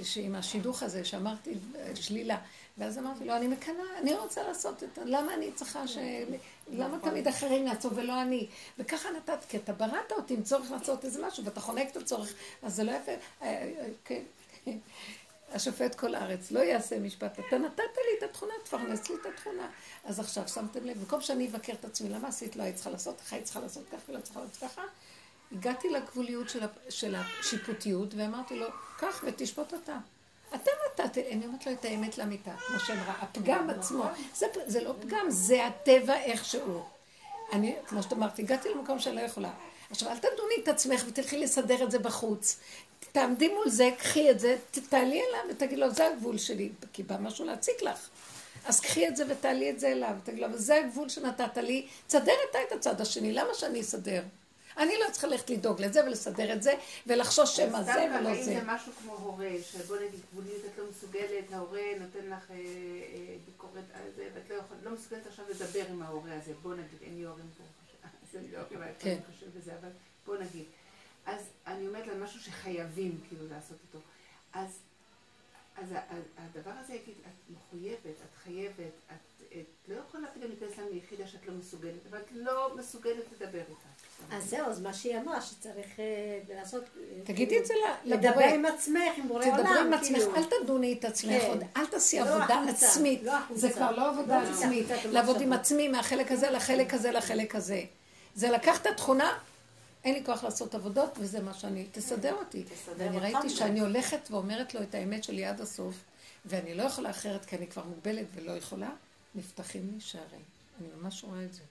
שעם 0.03 0.35
השידוך 0.35 0.83
הזה, 0.83 1.05
שאמרתי 1.05 1.55
אה, 1.77 1.97
שלילה. 1.97 2.39
ואז 2.79 2.99
אמרתי 2.99 3.25
לו, 3.25 3.37
אני 3.37 3.49
מקנאה, 3.49 3.99
אני 3.99 4.15
רוצה 4.15 4.43
לעשות 4.43 4.83
את 4.83 4.99
למה 5.05 5.35
אני 5.35 5.53
צריכה 5.53 5.89
ש... 5.89 5.99
למה 6.71 6.99
תמיד 7.03 7.29
אחרים 7.29 7.67
יעשו 7.67 7.95
ולא 7.95 8.23
אני? 8.23 8.47
וככה 8.79 9.09
נתת, 9.11 9.45
כי 9.49 9.57
אתה 9.57 9.73
בראת 9.73 10.13
אותי 10.13 10.35
עם 10.35 10.43
צורך 10.43 10.71
לעשות 10.71 11.05
איזה 11.05 11.27
משהו, 11.27 11.45
ואתה 11.45 11.61
חונק 11.61 11.91
את 11.91 11.97
הצורך, 11.97 12.35
אז 12.63 12.75
זה 12.75 12.85
לא 12.85 12.93
יפה. 12.93 13.13
אה, 13.13 13.19
אה, 13.43 13.89
כן. 14.05 14.23
השופט 15.55 15.95
כל 15.95 16.15
הארץ, 16.15 16.51
לא 16.51 16.61
יעשה 16.61 16.99
משפט. 16.99 17.39
אתה 17.39 17.59
נתת 17.59 17.79
לי 17.79 18.19
את 18.19 18.31
התכונה, 18.31 18.53
תפרנס 18.65 19.09
לי 19.09 19.15
את 19.21 19.27
התכונה. 19.27 19.71
אז 20.05 20.21
עכשיו 20.21 20.49
שמתם 20.49 20.85
לב, 20.85 20.99
במקום 20.99 21.21
שאני 21.21 21.49
אבקר 21.49 21.73
את 21.73 21.85
עצמי, 21.85 22.09
למה 22.09 22.29
עשית? 22.29 22.57
לא 22.57 22.63
היית 22.63 22.75
צריכה 22.75 22.91
לעשות, 22.91 23.21
איך 23.21 23.33
היית 23.33 23.45
צריכה 23.45 23.61
לעשות 23.61 23.85
ככה 23.89 24.13
ולא 24.13 24.21
צריכה 24.21 24.41
לעשות 24.41 24.57
ככה? 24.57 24.83
הגעתי 25.53 25.91
לגבוליות 25.91 26.49
של, 26.49 26.61
של 26.89 27.15
השיפוטיות 27.15 28.15
ואמרתי 28.15 28.57
לו, 28.57 28.67
קח 28.99 29.25
ותשפוט 29.27 29.75
אתה. 29.75 29.99
אתה 30.55 30.71
נתת, 30.87 31.19
אני 31.19 31.47
אומרת 31.47 31.67
לו 31.67 31.73
את 31.73 31.85
האמת 31.85 32.19
לאמיתה, 32.19 32.51
כמו 32.67 32.81
שאמרה, 32.81 33.15
הפגם 33.21 33.71
עצמו, 33.71 34.05
זה, 34.35 34.47
זה 34.67 34.85
לא 34.85 34.95
פגם, 35.01 35.27
זה 35.29 35.67
הטבע 35.67 36.15
איכשהו. 36.15 36.83
אני, 37.53 37.77
כמו 37.87 38.03
שאת 38.03 38.13
אמרת, 38.13 38.39
הגעתי 38.39 38.69
למקום 38.69 38.99
שאני 38.99 39.17
לא 39.17 39.21
יכולה. 39.21 39.51
עכשיו, 39.91 40.09
אל 40.09 40.17
תדוני 40.17 40.55
את 40.63 40.69
עצמך 40.69 41.05
ותלכי 41.09 41.39
לסדר 41.39 41.85
את 41.85 41.91
זה 41.91 41.99
בחוץ. 41.99 42.59
תעמדי 43.13 43.49
מול 43.49 43.71
זה, 43.71 43.91
קחי 43.99 44.31
את 44.31 44.41
זה, 44.41 44.57
תעלי 44.89 45.23
אליו 45.29 45.41
ותגידי 45.51 45.77
לו, 45.77 45.91
זה 45.91 46.07
הגבול 46.07 46.39
שלי, 46.39 46.71
כי 46.93 47.03
בא 47.03 47.17
משהו 47.21 47.45
להציק 47.45 47.83
לך. 47.83 48.09
אז 48.65 48.81
קחי 48.81 49.09
את 49.09 49.17
זה 49.17 49.25
ותעלי 49.29 49.71
את 49.71 49.81
זה 49.81 49.89
אליו, 49.89 50.15
ותגידי 50.23 50.41
לו, 50.41 50.59
זה 50.59 50.77
הגבול 50.77 51.09
שנתת 51.09 51.57
לי, 51.57 51.87
תסדר 52.07 52.33
אתה 52.51 52.59
את 52.69 52.73
הצד 52.73 53.01
השני, 53.01 53.33
למה 53.33 53.55
שאני 53.55 53.81
אסדר? 53.81 54.23
אני 54.79 54.95
לא 54.99 55.13
צריכה 55.13 55.27
ללכת 55.27 55.51
לדאוג 55.51 55.83
לזה 55.83 56.05
ולסדר 56.05 56.53
את 56.53 56.63
זה, 56.63 56.75
ולחשוש 57.07 57.57
שמא 57.57 57.83
זה 57.83 58.07
ולא 58.21 58.35
זה. 58.35 58.43
זה 58.45 58.61
משהו 58.67 58.93
כמו 59.03 59.13
הורה, 59.13 59.51
שבוא 59.63 59.97
נגיד 59.97 60.21
גבולית 60.33 60.65
את 60.65 60.79
לא 60.79 60.85
מסוגלת, 60.91 61.53
ההורה 61.53 61.83
נותן 62.01 62.27
לך 62.27 62.51
אה, 62.51 62.57
אה, 62.57 63.37
ביקורת 63.47 63.85
על 63.95 64.03
זה, 64.17 64.29
ואת 64.35 64.51
לא 64.51 64.55
יכולה, 64.55 64.81
לא 64.83 64.91
מסוגלת 64.91 65.27
עכשיו 65.27 65.45
לדבר 65.51 65.85
עם 65.91 66.03
ההורה 66.03 66.31
הזה, 66.43 66.53
בוא 66.63 66.75
נגיד, 66.75 66.99
אין 67.03 67.19
לי 67.19 67.25
הורים 67.25 67.47
פה, 67.59 67.65
אז 68.09 68.37
אין 68.37 68.51
לי 68.51 68.57
הורים, 68.57 68.83
היה 68.83 68.93
כן. 68.99 69.19
קשה 69.29 69.47
בזה, 69.57 69.73
אבל 69.81 69.89
בוא 70.27 70.37
נגיד. 70.37 70.65
אז 71.27 71.41
אני 71.67 71.87
אומרת 71.87 72.07
לה 72.07 72.15
משהו 72.15 72.41
שחייבים 72.41 73.21
כאילו 73.29 73.47
לעשות 73.51 73.77
איתו. 73.87 73.99
אז, 74.53 74.79
אז 75.77 75.89
הדבר 76.39 76.71
הזה 76.81 76.93
יגיד, 76.95 77.15
את 77.21 77.57
מחויבת, 77.57 78.07
את 78.07 78.45
חייבת, 78.45 78.93
את, 79.11 79.45
את 79.53 79.89
לא 79.89 79.95
יכולה 80.09 80.27
פתאום 80.35 80.51
להיכנס 80.51 80.79
לנו 80.79 80.89
ליחידה 80.93 81.27
שאת 81.27 81.47
לא 81.47 81.55
מסוגלת, 81.55 82.07
אבל 82.11 82.19
את 82.19 82.33
לא 82.33 82.77
מסוגלת 82.79 83.25
לדבר 83.33 83.59
איתה. 83.59 84.37
אז 84.37 84.45
זהו, 84.45 84.67
אז 84.67 84.81
מה 84.81 84.95
שהיא 84.95 85.19
אמרה, 85.19 85.41
שצריך 85.43 86.01
אה, 86.01 86.55
לעשות... 86.55 86.85
אה, 86.97 87.03
תגידי 87.25 87.59
את 87.59 87.67
זה 87.67 87.75
ל- 87.75 88.15
לדבר. 88.15 88.45
עם 88.55 88.65
עצמך, 88.65 89.13
עם 89.17 89.29
בורא 89.29 89.45
עולם, 89.47 89.57
תדברי 89.57 89.81
עם 89.81 89.93
עצמך, 89.93 90.19
כאילו. 90.19 90.37
אל 90.37 90.43
תדוני 90.45 90.97
את 90.99 91.05
עצמך 91.05 91.43
כן. 91.43 91.49
עוד, 91.49 91.63
אל 91.77 91.87
תעשי 91.87 92.21
לא 92.21 92.25
עבודה 92.25 92.63
עצמית. 92.69 93.23
לא. 93.23 93.33
זה 93.55 93.71
כבר 93.71 93.91
לא 93.97 94.09
עבודה 94.09 94.43
לא 94.43 94.49
עצמית. 94.49 94.91
החוצה, 94.91 95.09
את 95.09 95.13
לעבוד 95.15 95.41
עם. 95.41 95.53
עצמי 95.53 95.89
מהחלק 95.89 96.33
הזה 96.33 96.51
לחלק 96.51 96.95
הזה 96.95 97.11
לחלק 97.11 97.55
הזה. 97.55 97.83
זה 98.35 98.51
לקחת 98.51 98.87
תכונה, 98.87 99.39
אין 100.05 100.15
לי 100.15 100.25
כוח 100.25 100.45
לעשות 100.45 100.75
עבודות, 100.75 101.11
וזה 101.19 101.41
מה 101.41 101.55
שאני, 101.55 101.87
תסדר 101.93 102.35
אותי. 102.35 102.65
תסדר 102.65 102.95
ואני 102.99 103.19
ראיתי. 103.19 103.51
שאני 103.51 103.81
הולכת 103.81 104.31
ואומרת 104.31 104.75
לו 104.75 104.83
את 104.83 104.95
האמת 104.95 105.25
שלי 105.25 105.45
עד 105.45 105.61
הסוף, 105.61 105.95
ואני 106.45 106.75
לא 106.75 106.83
יכולה 106.83 107.11
אחרת, 107.11 107.45
כי 107.45 107.57
אני 107.57 107.67
כבר 107.67 107.85
מוגבלת 107.85 108.27
ולא 108.35 108.53
יכולה, 108.53 108.91
נפתחים 109.35 109.91
לי 109.95 110.01
שערים. 110.01 110.43
אני 110.81 110.89
ממש 110.97 111.25
רואה 111.25 111.45
את 111.45 111.55
זה. 111.55 111.63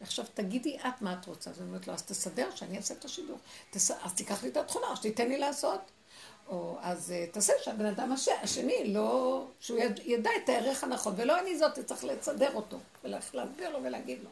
עכשיו 0.00 0.24
תגידי 0.34 0.78
את 0.78 1.02
מה 1.02 1.12
את 1.20 1.26
רוצה. 1.26 1.50
אז 1.50 1.60
אני 1.60 1.68
אומרת 1.68 1.86
לו, 1.86 1.94
אז 1.94 2.02
תסדר 2.02 2.48
שאני 2.54 2.76
אעשה 2.76 2.94
את 2.94 3.04
השידור. 3.04 3.38
תס... 3.70 3.90
אז 3.90 4.14
תיקח 4.14 4.42
לי 4.42 4.48
את 4.48 4.56
התכונה, 4.56 4.86
או 4.86 4.96
שתיתן 4.96 5.28
לי 5.28 5.38
לעשות. 5.38 5.80
או 6.48 6.78
אז 6.80 7.12
uh, 7.12 7.32
תעשה 7.32 7.52
שהבן 7.62 7.86
אדם 7.86 8.12
הש... 8.12 8.28
השני 8.28 8.92
לא... 8.92 9.46
שהוא 9.60 9.78
יד... 9.78 10.00
ידע 10.04 10.30
את 10.44 10.48
הערך 10.48 10.84
הנכון, 10.84 11.14
ולא 11.16 11.40
אני 11.40 11.58
זאת, 11.58 11.78
צריך 11.78 12.04
לסדר 12.04 12.54
אותו, 12.54 12.78
ולהסביר 13.04 13.70
לו 13.70 13.82
ולהגיד 13.82 14.18
לו. 14.24 14.30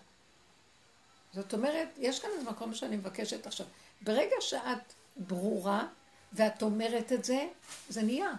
זאת 1.34 1.54
אומרת, 1.54 1.88
יש 1.98 2.20
כאן 2.20 2.30
איזה 2.38 2.50
מקום 2.50 2.74
שאני 2.74 2.96
מבקשת 2.96 3.46
עכשיו. 3.46 3.66
ברגע 4.02 4.36
שאת 4.40 4.92
ברורה, 5.16 5.86
ואת 6.32 6.62
אומרת 6.62 7.12
את 7.12 7.24
זה, 7.24 7.46
זה 7.88 8.02
נהיה. 8.02 8.32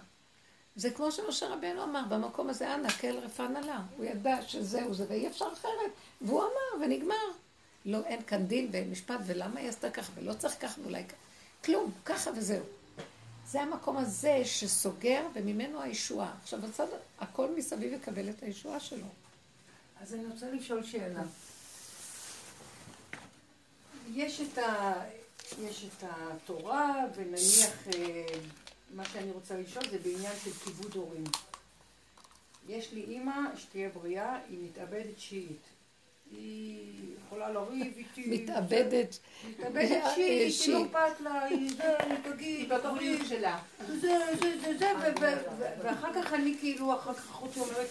זה 0.76 0.92
כמו 0.92 1.12
שמשה 1.12 1.48
רבנו 1.48 1.84
אמר, 1.84 2.02
במקום 2.10 2.50
הזה, 2.50 2.76
אנא, 2.76 2.90
כאל 2.90 3.18
רפא 3.18 3.42
נלה. 3.42 3.82
הוא 3.98 4.06
ידע 4.06 4.42
שזהו 4.48 4.94
זה, 4.94 5.06
ואי 5.10 5.28
אפשר 5.28 5.46
אחרת. 5.54 5.92
והוא 6.22 6.42
אמר, 6.42 6.86
ונגמר. 6.86 7.26
לא, 7.86 8.04
אין 8.06 8.24
כאן 8.24 8.46
דין 8.46 8.70
ואין 8.72 8.92
משפט, 8.92 9.20
ולמה 9.26 9.60
היא 9.60 9.70
עשתה 9.70 9.90
ככה, 9.90 10.12
ולא 10.16 10.34
צריך 10.34 10.56
ככה, 10.62 10.82
ואולי 10.82 11.04
ככה. 11.04 11.18
כלום, 11.64 11.92
ככה 12.06 12.32
וזהו. 12.36 12.64
זה 13.48 13.62
המקום 13.62 13.98
הזה 13.98 14.42
שסוגר, 14.46 15.28
וממנו 15.34 15.82
הישועה. 15.82 16.34
עכשיו, 16.44 16.66
הצד, 16.66 16.88
הכל 17.20 17.48
מסביב 17.56 17.94
יקבל 17.94 18.30
את 18.30 18.44
הישועה 18.44 18.80
שלו. 18.80 19.08
אז 20.02 20.14
אני 20.14 20.26
רוצה 20.26 20.52
לשאול 20.52 20.84
שאלה. 20.84 21.22
יש 24.14 24.42
את, 24.42 24.58
ה... 24.58 24.94
יש 25.62 25.86
את 25.86 26.04
התורה, 26.10 27.06
ונניח, 27.16 27.88
אה, 27.96 28.26
מה 28.94 29.06
שאני 29.06 29.32
רוצה 29.32 29.58
לשאול 29.58 29.90
זה 29.90 29.98
בעניין 30.00 30.34
של 30.44 30.52
כיבוד 30.52 30.96
הורים. 30.96 31.24
יש 32.68 32.92
לי 32.94 33.04
אימא, 33.04 33.42
שתהיה 33.56 33.90
בריאה, 33.90 34.40
היא 34.50 34.60
מתאבדת 34.64 35.20
שיעית. 35.20 35.62
היא 36.32 37.16
יכולה 37.26 37.50
לריב 37.50 37.98
איתי. 37.98 38.44
מתאבדת. 38.44 39.20
מתאבדת 39.50 40.04
שיעית, 40.16 40.42
היא 40.42 40.52
שיעית. 40.52 40.92
לא 40.94 41.02
אכפת 41.08 41.22
לה, 41.22 41.44
היא 41.44 41.70
זה, 41.78 41.98
היא 41.98 42.18
תגיד, 42.24 42.60
היא 42.60 42.70
בתוכנית 42.70 43.22
שלה. 43.30 43.60
זה, 43.88 44.20
זה, 44.42 44.60
זה, 44.62 44.78
זה, 44.78 44.92
ואחר 45.84 46.14
כך 46.14 46.34
אני 46.34 46.56
כאילו, 46.60 46.96
אחר 46.96 47.14
כך 47.14 47.30
אחותי 47.30 47.60
אומרת 47.60 47.88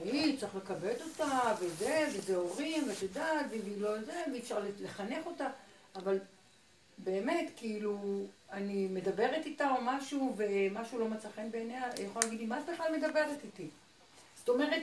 תשמעי, 0.00 0.36
צריך 0.36 0.54
לכבד 0.56 0.94
אותה, 1.00 1.54
וזה, 1.60 2.08
וזה 2.12 2.36
הורים, 2.36 2.88
ואת 2.88 3.02
יודעת, 3.02 3.46
והיא 3.50 3.80
לא 3.80 4.02
זה, 4.02 4.22
ואי 4.30 4.40
אפשר 4.40 4.62
לחנך 4.80 5.26
אותה, 5.26 5.48
אבל 5.96 6.18
באמת, 6.98 7.50
כאילו, 7.56 7.98
אני 8.52 8.86
מדברת 8.90 9.46
איתה 9.46 9.70
או 9.70 9.76
משהו, 9.82 10.34
ומשהו 10.36 10.98
לא 10.98 11.08
מצא 11.08 11.28
חן 11.36 11.50
בעיניה, 11.50 11.82
היא 11.96 12.06
יכולה 12.06 12.24
להגיד 12.24 12.40
לי, 12.40 12.46
מה 12.46 12.58
את 12.58 12.64
בכלל 12.74 12.96
מדברת 12.96 13.44
איתי? 13.44 13.68
זאת 14.38 14.48
אומרת, 14.48 14.82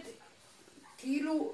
כאילו, 0.97 1.53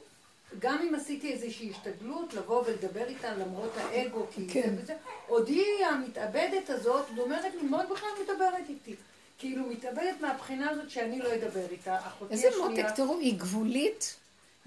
גם 0.59 0.77
אם 0.89 0.95
עשיתי 0.95 1.33
איזושהי 1.33 1.71
השתדלות 1.71 2.33
לבוא 2.33 2.63
ולדבר 2.67 3.07
איתה 3.07 3.35
למרות 3.35 3.71
האגו, 3.77 4.25
כי 4.35 4.47
כן. 4.49 4.75
זה 4.75 4.81
וזה, 4.81 4.95
עוד 5.27 5.47
היא 5.47 5.85
המתאבדת 5.85 6.69
הזאת, 6.69 7.05
זאת 7.09 7.19
אומרת 7.19 7.53
לי, 7.55 7.61
מה 7.61 7.83
את 7.83 7.89
בכלל 7.89 8.09
מדברת 8.23 8.69
איתי? 8.69 8.95
כאילו, 9.37 9.65
מתאבדת 9.67 10.21
מהבחינה 10.21 10.69
הזאת 10.69 10.89
שאני 10.89 11.19
לא 11.19 11.35
אדבר 11.35 11.65
איתה. 11.71 11.97
אחותי 12.07 12.33
איזה 12.33 12.47
השנייה- 12.49 12.67
מותק, 12.69 12.95
תראו, 12.95 13.19
היא 13.19 13.37
גבולית, 13.39 14.15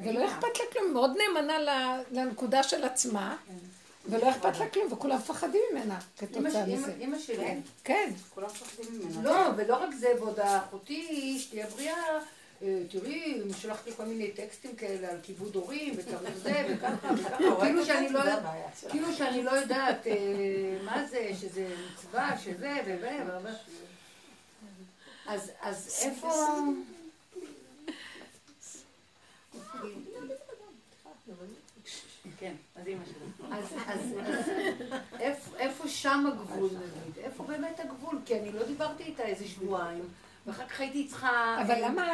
ולא 0.01 0.27
אכפת 0.29 0.43
לה 0.59 0.65
כלום, 0.73 0.93
מאוד 0.93 1.11
נאמנה 1.19 1.59
לנקודה 2.11 2.63
של 2.63 2.85
עצמה, 2.85 3.37
ולא 4.07 4.31
אכפת 4.31 4.59
לה 4.59 4.69
כלום, 4.69 4.93
וכולם 4.93 5.17
מפחדים 5.17 5.61
ממנה 5.73 5.99
כתוצאה 6.19 6.67
מזה. 6.67 6.93
אמא- 7.01 7.19
שלי, 7.19 7.55
כן, 7.85 8.11
כולם 8.35 8.47
מפחדים 8.47 8.87
ממנה. 9.01 9.23
לא, 9.23 9.49
ולא 9.57 9.77
רק 9.77 9.95
זה, 9.95 10.09
ועוד 10.21 10.41
אחותי, 10.41 11.37
שתהיה 11.39 11.67
בריאה, 11.67 12.19
אה, 12.63 12.81
תראי, 12.91 13.13
היא 13.13 13.53
שולחת 13.61 13.87
לי 13.87 13.93
כל 13.97 14.05
מיני 14.05 14.31
טקסטים 14.31 14.77
כאלה 14.77 15.09
על 15.11 15.17
כיבוד 15.23 15.55
הורים, 15.55 15.95
וצריך 15.97 16.37
זה, 16.43 16.67
וככה, 16.71 17.09
וככה, 17.15 17.37
כאילו 17.65 17.85
שאני 17.87 18.09
לא 18.09 18.19
יודעת. 18.19 18.43
כאילו 18.91 19.13
שאני 19.13 19.43
לא 19.43 19.51
יודעת 19.51 20.07
אה, 20.07 20.13
מה 20.85 21.05
זה, 21.07 21.29
שזה 21.41 21.67
מצווה, 21.95 22.39
שזה, 22.45 22.73
ו... 22.87 23.07
אז, 25.29 25.51
אז 25.61 26.03
איפה... 26.03 26.31
כן, 32.39 32.55
אז 32.77 32.87
אימא 32.87 33.05
שלי. 33.05 33.55
אז, 33.57 33.65
אז, 33.87 34.01
אז 34.27 34.51
איפה, 35.21 35.57
איפה 35.57 35.89
שם 35.89 36.25
הגבול 36.27 36.71
נגיד? 36.71 37.25
איפה 37.25 37.45
באמת 37.45 37.81
הגבול? 37.81 38.19
כי 38.27 38.39
אני 38.41 38.53
לא 38.53 38.63
דיברתי 38.63 39.03
איתה 39.03 39.23
איזה 39.23 39.49
שבועיים, 39.49 40.09
ואחר 40.47 40.69
כך 40.69 40.81
הייתי 40.81 41.09
צריכה... 41.09 41.59
אבל 41.67 41.85
למה, 41.85 42.13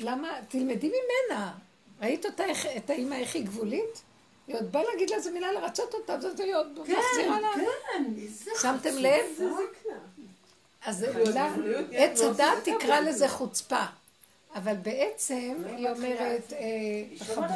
למה, 0.00 0.28
תלמדי 0.48 0.88
ממנה. 0.88 1.52
ראית 2.00 2.26
אותה, 2.26 2.44
את 2.76 2.90
האימא 2.90 3.14
איך 3.14 3.34
היא 3.34 3.44
גבולית? 3.44 4.02
היא 4.46 4.56
עוד 4.56 4.72
באה 4.72 4.82
להגיד 4.92 5.10
לה 5.10 5.16
איזה 5.16 5.30
מילה 5.30 5.52
לרצות 5.52 5.94
אותה, 5.94 6.18
ואז 6.22 6.40
היא 6.40 6.56
עוד 6.56 6.80
כן, 6.86 6.96
מחזירה 6.98 7.40
לה. 7.40 7.48
כן, 7.54 8.04
איזה 8.16 8.50
שמתם 8.62 8.96
לב? 8.96 9.24
אז 10.84 11.06
עץ 11.92 12.20
הדת 12.20 12.46
תקרא 12.64 13.00
לזה 13.00 13.28
חוצפה. 13.28 13.84
אבל 14.54 14.74
בעצם 14.82 15.62
היא 15.76 15.88
אומרת, 15.90 16.52
אה, 16.52 16.58
עצמה. 17.10 17.46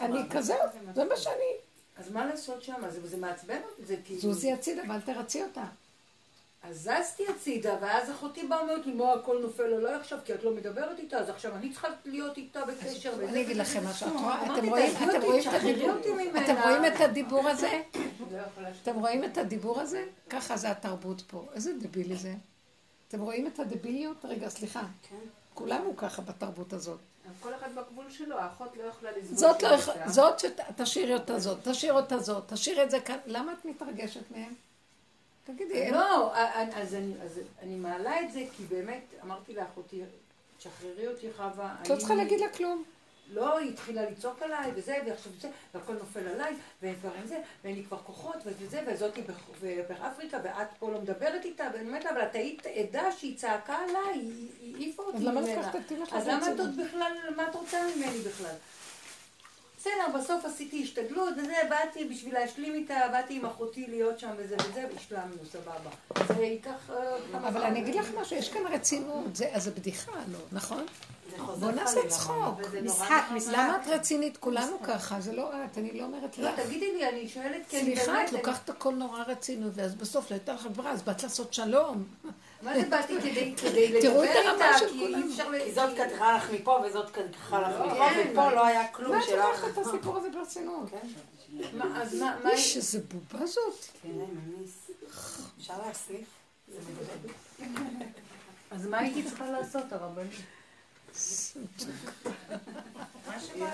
אני 0.00 0.18
כזאת, 0.30 0.56
זה 0.94 1.04
מה 1.04 1.16
שאני. 1.16 1.52
אז 1.96 2.12
מה 2.12 2.26
לעשות 2.26 2.62
שם? 2.62 2.74
זה, 3.04 3.16
מעצבן 3.16 3.58
אותי, 3.70 3.84
זה 3.84 3.96
כאילו... 4.04 4.20
זוזי 4.20 4.52
הצידה 4.52 4.82
ואל 4.88 5.00
תרצי 5.00 5.42
אותה. 5.42 5.64
אז 6.62 6.76
זזתי 6.76 7.22
הצידה, 7.28 7.76
ואז 7.80 8.10
אחותי 8.10 8.46
באה 8.46 8.58
ואומרת 8.58 8.86
לי, 8.86 8.92
מה 8.92 9.12
הכל 9.12 9.38
נופל 9.42 9.62
עליי 9.74 9.94
עכשיו, 9.94 10.18
כי 10.24 10.34
את 10.34 10.44
לא 10.44 10.54
מדברת 10.54 10.98
איתה, 10.98 11.18
אז 11.18 11.28
עכשיו 11.28 11.54
אני 11.56 11.70
צריכה 11.72 11.88
להיות 12.04 12.36
איתה 12.36 12.60
בקשר. 12.64 13.14
אני 13.28 13.42
אגיד 13.42 13.56
לכם. 13.56 13.86
משהו, 13.86 14.14
לא, 14.14 14.54
אתם 14.58 14.68
רואים- 14.68 14.92
את 14.96 15.14
הדיבור? 15.54 15.90
הזה? 17.48 17.80
לא 17.86 18.00
אתם 18.82 18.96
רואים 18.96 19.24
את 19.24 19.38
הדיבור 19.38 19.80
הזה? 19.80 20.04
ככה 20.30 20.56
זה 20.56 20.70
התרבות 20.70 21.20
פה. 21.20 21.46
איזה 21.54 21.72
דבילי 21.72 22.16
זה. 22.16 22.34
אתם 23.14 23.22
רואים 23.22 23.46
את 23.46 23.58
הדביליות? 23.58 24.16
רגע, 24.24 24.48
סליחה. 24.48 24.82
כן. 25.10 25.16
כולנו 25.54 25.96
ככה 25.96 26.22
בתרבות 26.22 26.72
הזאת. 26.72 26.98
כל 27.40 27.54
אחד 27.54 27.68
בגבול 27.74 28.10
שלו, 28.10 28.38
האחות 28.38 28.76
לא 28.76 28.82
יכולה 28.82 29.10
לסבול. 29.18 29.36
זאת 29.38 29.62
לא 29.62 29.68
יכולה. 29.68 30.08
זאת 30.08 30.34
שתשאירי 30.40 31.14
אותה 31.14 31.38
זאת, 31.38 31.68
תשאיר 31.68 31.92
אותה 31.92 32.18
זאת, 32.18 32.52
תשאיר 32.52 32.82
את 32.82 32.90
זה 32.90 33.00
כאן. 33.00 33.16
למה 33.26 33.52
את 33.52 33.64
מתרגשת 33.64 34.20
מהם? 34.30 34.54
תגידי, 35.44 35.84
הם- 35.86 35.94
לא, 35.94 36.34
א- 36.36 36.70
אז 36.74 36.94
אני- 36.94 37.14
אז 37.22 37.40
אני 37.62 37.74
מעלה 37.76 38.20
את 38.20 38.32
זה, 38.32 38.44
כי 38.56 38.62
באמת, 38.64 39.04
אמרתי 39.24 39.54
לאחותי, 39.54 40.00
תשחררי 40.58 41.06
אותי 41.08 41.26
חווה. 41.36 41.74
את 41.82 41.88
לא 41.90 41.96
צריכה 41.96 42.14
להגיד 42.14 42.40
לה 42.40 42.48
כלום. 42.48 42.84
לא, 43.32 43.58
היא 43.58 43.70
התחילה 43.70 44.10
לצעוק 44.10 44.42
עליי, 44.42 44.70
וזה, 44.74 44.96
ועכשיו 45.06 45.32
זה, 45.40 45.48
והכל 45.74 45.92
נופל 45.92 46.28
עליי, 46.28 46.54
ודברים 46.82 47.26
זה, 47.26 47.40
ואין 47.64 47.74
לי 47.74 47.84
כבר 47.84 47.98
כוחות, 47.98 48.36
וזה, 48.44 48.82
וזאתי 48.86 49.22
באפריקה, 49.88 50.38
ואת 50.44 50.68
פה 50.78 50.90
לא 50.90 51.00
מדברת 51.00 51.44
איתה, 51.44 51.64
ואני 51.72 51.88
אומרת 51.88 52.04
לה, 52.04 52.10
אבל 52.10 52.22
את 52.22 52.34
היית 52.34 52.66
עדה 52.66 53.12
שהיא 53.12 53.38
צעקה 53.38 53.76
עליי, 53.76 54.20
היא 54.60 54.76
העיפה 54.76 55.02
אותי 55.02 55.16
אז 55.16 55.22
ממנה. 55.22 55.40
למה 55.40 55.60
לקחת 55.60 55.76
את 55.76 55.92
אז 56.12 56.28
למה 56.28 56.52
את? 56.52 56.60
עוד 56.60 56.80
בכלל, 56.80 57.12
מה 57.36 57.48
את 57.48 57.54
רוצה 57.54 57.78
ממני 57.96 58.18
בכלל? 58.18 58.54
בסדר, 59.78 60.18
בסוף 60.18 60.44
עשיתי 60.44 60.82
השתדלות, 60.82 61.34
וזה, 61.38 61.54
באתי 61.68 62.04
בשביל 62.04 62.34
להשלים 62.34 62.74
איתה, 62.74 62.94
באתי 63.12 63.36
עם 63.36 63.44
אחותי 63.44 63.86
להיות 63.88 64.18
שם 64.18 64.30
וזה 64.36 64.56
וזה, 64.58 64.86
והשלמנו, 64.94 65.36
סבבה. 65.52 65.90
זה 66.36 66.42
ייקח... 66.42 66.90
אה, 66.90 67.16
אבל. 67.48 67.62
אני 67.62 67.80
אגיד 67.80 67.94
לך 67.94 68.10
משהו, 68.20 68.36
יש 68.36 68.48
כאן 68.48 68.66
רצינות, 68.66 69.24
אז 69.52 69.64
זה 69.64 69.70
בדיחה, 69.70 70.12
לא, 70.12 70.38
נכון? 70.52 70.86
בוא 71.60 71.70
נעשה 71.70 72.08
צחוק. 72.08 72.60
משחק, 72.84 73.24
משחק. 73.34 73.52
למה 73.52 73.78
את 73.82 73.88
רצינית? 73.88 74.36
כולנו 74.36 74.76
ככה, 74.82 75.20
זה 75.20 75.32
לא 75.32 75.50
את, 75.64 75.78
אני 75.78 75.98
לא 75.98 76.04
אומרת 76.04 76.38
לא, 76.38 76.50
לך. 76.50 76.60
תגידי 76.60 76.92
לי, 76.94 77.08
אני 77.08 77.28
שואלת, 77.28 77.62
כי 77.68 77.80
אני 77.80 77.96
סליחה, 77.96 78.12
באמת... 78.12 78.28
את 78.28 78.32
לוקחת 78.32 78.70
הכל 78.70 78.94
נורא 78.94 79.22
רצינות, 79.26 79.72
ואז 79.74 79.94
בסוף 79.94 80.30
לא 80.30 80.36
הייתה 80.36 80.52
לך 80.54 80.66
ברירה, 80.76 80.92
אז 80.92 81.02
באת 81.02 81.22
לעשות 81.22 81.54
שלום. 81.54 82.04
מה 82.62 82.80
זה 82.80 82.88
באתי 82.88 83.14
כדי 83.20 83.54
כדי 83.56 83.92
תראו 84.02 84.22
לדבר 84.22 84.40
את 84.40 84.46
הרמה 84.46 84.66
איתה, 84.68 84.78
של 84.78 84.88
כי 84.88 84.98
כולנו. 84.98 85.26
אי 85.26 85.32
אפשר... 85.32 85.50
ל- 85.50 85.64
כי 85.64 85.72
זאת 85.74 85.98
לקחה 85.98 86.36
לך 86.36 86.50
מפה 86.50 86.80
וזאת 86.86 87.16
לקחה 87.18 87.60
לך 87.60 87.80
מפה, 87.80 88.08
כן. 88.14 88.30
ופה 88.32 88.52
לא 88.52 88.66
היה 88.66 88.88
כלום 88.88 89.12
מה 89.12 89.18
את 89.18 89.24
שלך. 89.28 89.44
לוקחת 89.44 89.68
את 89.72 89.86
הסיפור 89.86 90.16
הזה 90.16 90.28
ברצינות? 90.30 90.90
כן, 90.90 91.08
מה, 91.78 92.02
אז 92.02 92.14
מה, 92.14 92.36
מה... 92.44 92.50
איש, 92.50 92.76
איזה 92.76 92.98
בובה 93.00 93.46
זאת. 93.46 93.84
כן, 94.02 94.08
מניס. 94.08 94.90
אפשר 95.58 95.74
להסניף? 95.86 96.28
מדבק. 96.68 97.64
אז 98.70 98.86
מה 98.86 98.98
הייתי 98.98 99.22
צריכה 99.22 99.50
לעשות, 99.50 99.92
הרבנית? 99.92 100.32
לא. 103.58 103.66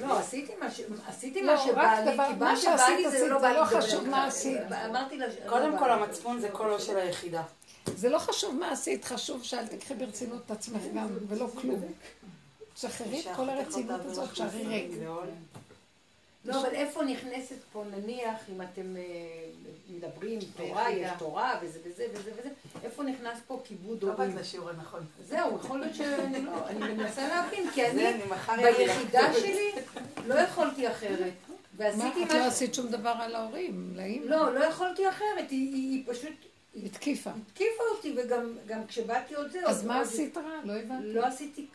לא, 0.00 0.18
עשיתי 0.18 0.52
מה 1.42 1.54
לא, 1.54 1.66
שבא 1.66 2.00
לי, 2.04 2.16
כי 2.16 2.34
מה 2.38 2.56
שבא 2.56 2.88
לי 2.96 3.10
זה 3.10 3.28
לא 3.28 3.38
בא 3.38 3.48
לי 3.48 3.54
לא 3.54 3.64
לדבר 3.64 3.80
חשוב. 3.80 4.08
מה 4.08 4.24
עשית. 4.26 4.60
קודם 5.46 5.72
לא 5.72 5.78
כל. 5.78 5.90
המצפון 5.90 6.40
זה 6.40 6.48
קולו 6.48 6.80
של 6.80 6.96
היחידה. 6.96 7.42
זה 7.96 8.08
לא 8.08 8.18
חשוב 8.18 8.54
מה 8.54 8.70
עשית, 8.70 9.04
חשוב 9.04 9.42
שאל 9.42 9.66
תקחי 9.66 9.94
ברצינות 9.94 10.42
את 10.46 10.50
עצמך 10.50 10.82
גם, 10.94 11.08
ולא 11.28 11.46
כלום. 11.60 11.82
תשחררי 12.74 13.20
את 13.20 13.36
כל 13.36 13.48
הרצינות 13.48 14.00
הזאת, 14.04 14.36
שערי 14.36 14.66
ריק. 14.66 14.90
לא, 16.46 16.60
אבל 16.60 16.74
איפה 16.74 17.04
נכנסת 17.04 17.56
פה, 17.72 17.84
נניח, 17.96 18.40
אם 18.54 18.62
אתם 18.62 18.96
אה, 18.96 19.02
מדברים, 19.90 20.38
תורה, 20.56 20.90
יש 20.90 21.10
תורה, 21.18 21.58
וזה 21.62 21.78
וזה 21.84 22.06
וזה 22.12 22.30
וזה, 22.38 22.48
איפה 22.84 23.02
נכנס 23.02 23.38
פה 23.46 23.60
כיבוד 23.64 24.02
לא 24.02 24.12
הורים? 24.12 24.30
באת 24.30 24.40
לשיעור 24.40 24.70
הנכון. 24.70 25.06
זהו, 25.24 25.56
יכול 25.56 25.78
להיות 25.80 25.94
שאני 25.94 26.42
לא, 26.42 26.68
אני 26.68 26.94
מנסה 26.94 27.28
להבין, 27.28 27.70
כי 27.70 27.92
זה 27.92 28.08
אני. 28.08 28.22
ביחידה 28.76 29.32
שלי 29.40 29.72
לא 30.26 30.34
יכולתי 30.34 30.88
אחרת. 30.88 31.32
מה, 31.48 31.54
ועשיתי 31.76 32.24
את 32.24 32.30
לא. 32.30 32.46
עשית 32.46 32.74
שום 32.74 32.88
דבר 32.88 33.14
על 33.20 33.34
ההורים, 33.34 33.92
לאמא. 33.96 34.24
לא, 34.24 34.54
לא 34.54 34.64
יכולתי 34.64 35.08
אחרת, 35.08 35.50
היא, 35.50 36.04
פשוט 36.06 36.32
התקיפה. 36.84 37.30
התקיפה 37.30 37.82
אותי, 37.96 38.14
וגם 38.16 38.56
גם 38.66 38.86
כשבאתי 38.86 39.34
עוד 39.34 39.50
זה... 39.50 39.66
אז 39.66 39.84
מה 39.84 40.00
עשית 40.00 40.36
רע? 40.36 40.60
לא 40.64 40.72
הבנתי. 40.72 41.12
לא 41.12 41.26
עשיתי, 41.26 41.66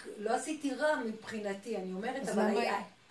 לא 0.74 0.84
רע 0.84 0.96
מבחינתי, 1.06 1.78
אני 1.78 1.94
אומרת, 1.94 2.30
אבל 2.30 2.54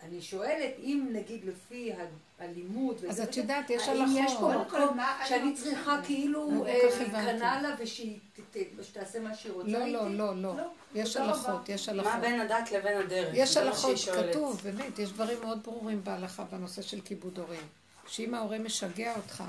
אני 0.02 0.22
שואלת, 0.22 0.70
אם 0.78 1.08
נגיד 1.12 1.40
לפי 1.44 1.92
הלימוד, 2.38 3.04
אז 3.10 3.20
את 3.20 3.36
יודעת, 3.36 3.70
יש 3.70 3.88
האם 3.88 4.06
יש 4.24 4.32
פה 4.40 4.52
הלכות. 4.52 4.78
מקום 4.80 4.98
שאני 5.28 5.54
צריכה 5.54 6.00
כאילו 6.04 6.50
לא 6.50 6.58
כל 6.60 6.66
אה. 6.66 7.06
להיכנע 7.12 7.62
לה 7.62 7.74
ושהיא 7.78 8.18
ת- 8.36 8.56
ת- 8.56 8.84
שתעשה 8.84 9.20
מה 9.20 9.34
שהיא 9.34 9.52
רוצה 9.52 9.68
לא, 9.68 9.78
איתי? 9.78 9.90
לא, 9.92 10.10
לא, 10.14 10.42
לא. 10.42 10.52
יש 10.94 11.16
הלכות. 11.16 11.68
יש 11.68 11.88
מה 11.88 11.94
הלכות. 12.02 12.20
בין 12.20 12.40
הדת 12.40 12.72
לבין 12.72 12.98
הדרך? 12.98 13.30
יש 13.34 13.56
מה 13.56 13.62
הלכות. 13.62 13.96
כתוב, 14.30 14.60
באמת, 14.64 14.98
יש 14.98 15.10
דברים 15.12 15.38
מאוד 15.40 15.62
ברורים 15.62 16.04
בהלכה 16.04 16.44
בנושא 16.44 16.82
של 16.82 17.00
כיבוד 17.00 17.38
הורים. 17.38 17.60
שאם 18.08 18.34
ההורה 18.34 18.58
משגע 18.58 19.16
אותך, 19.16 19.44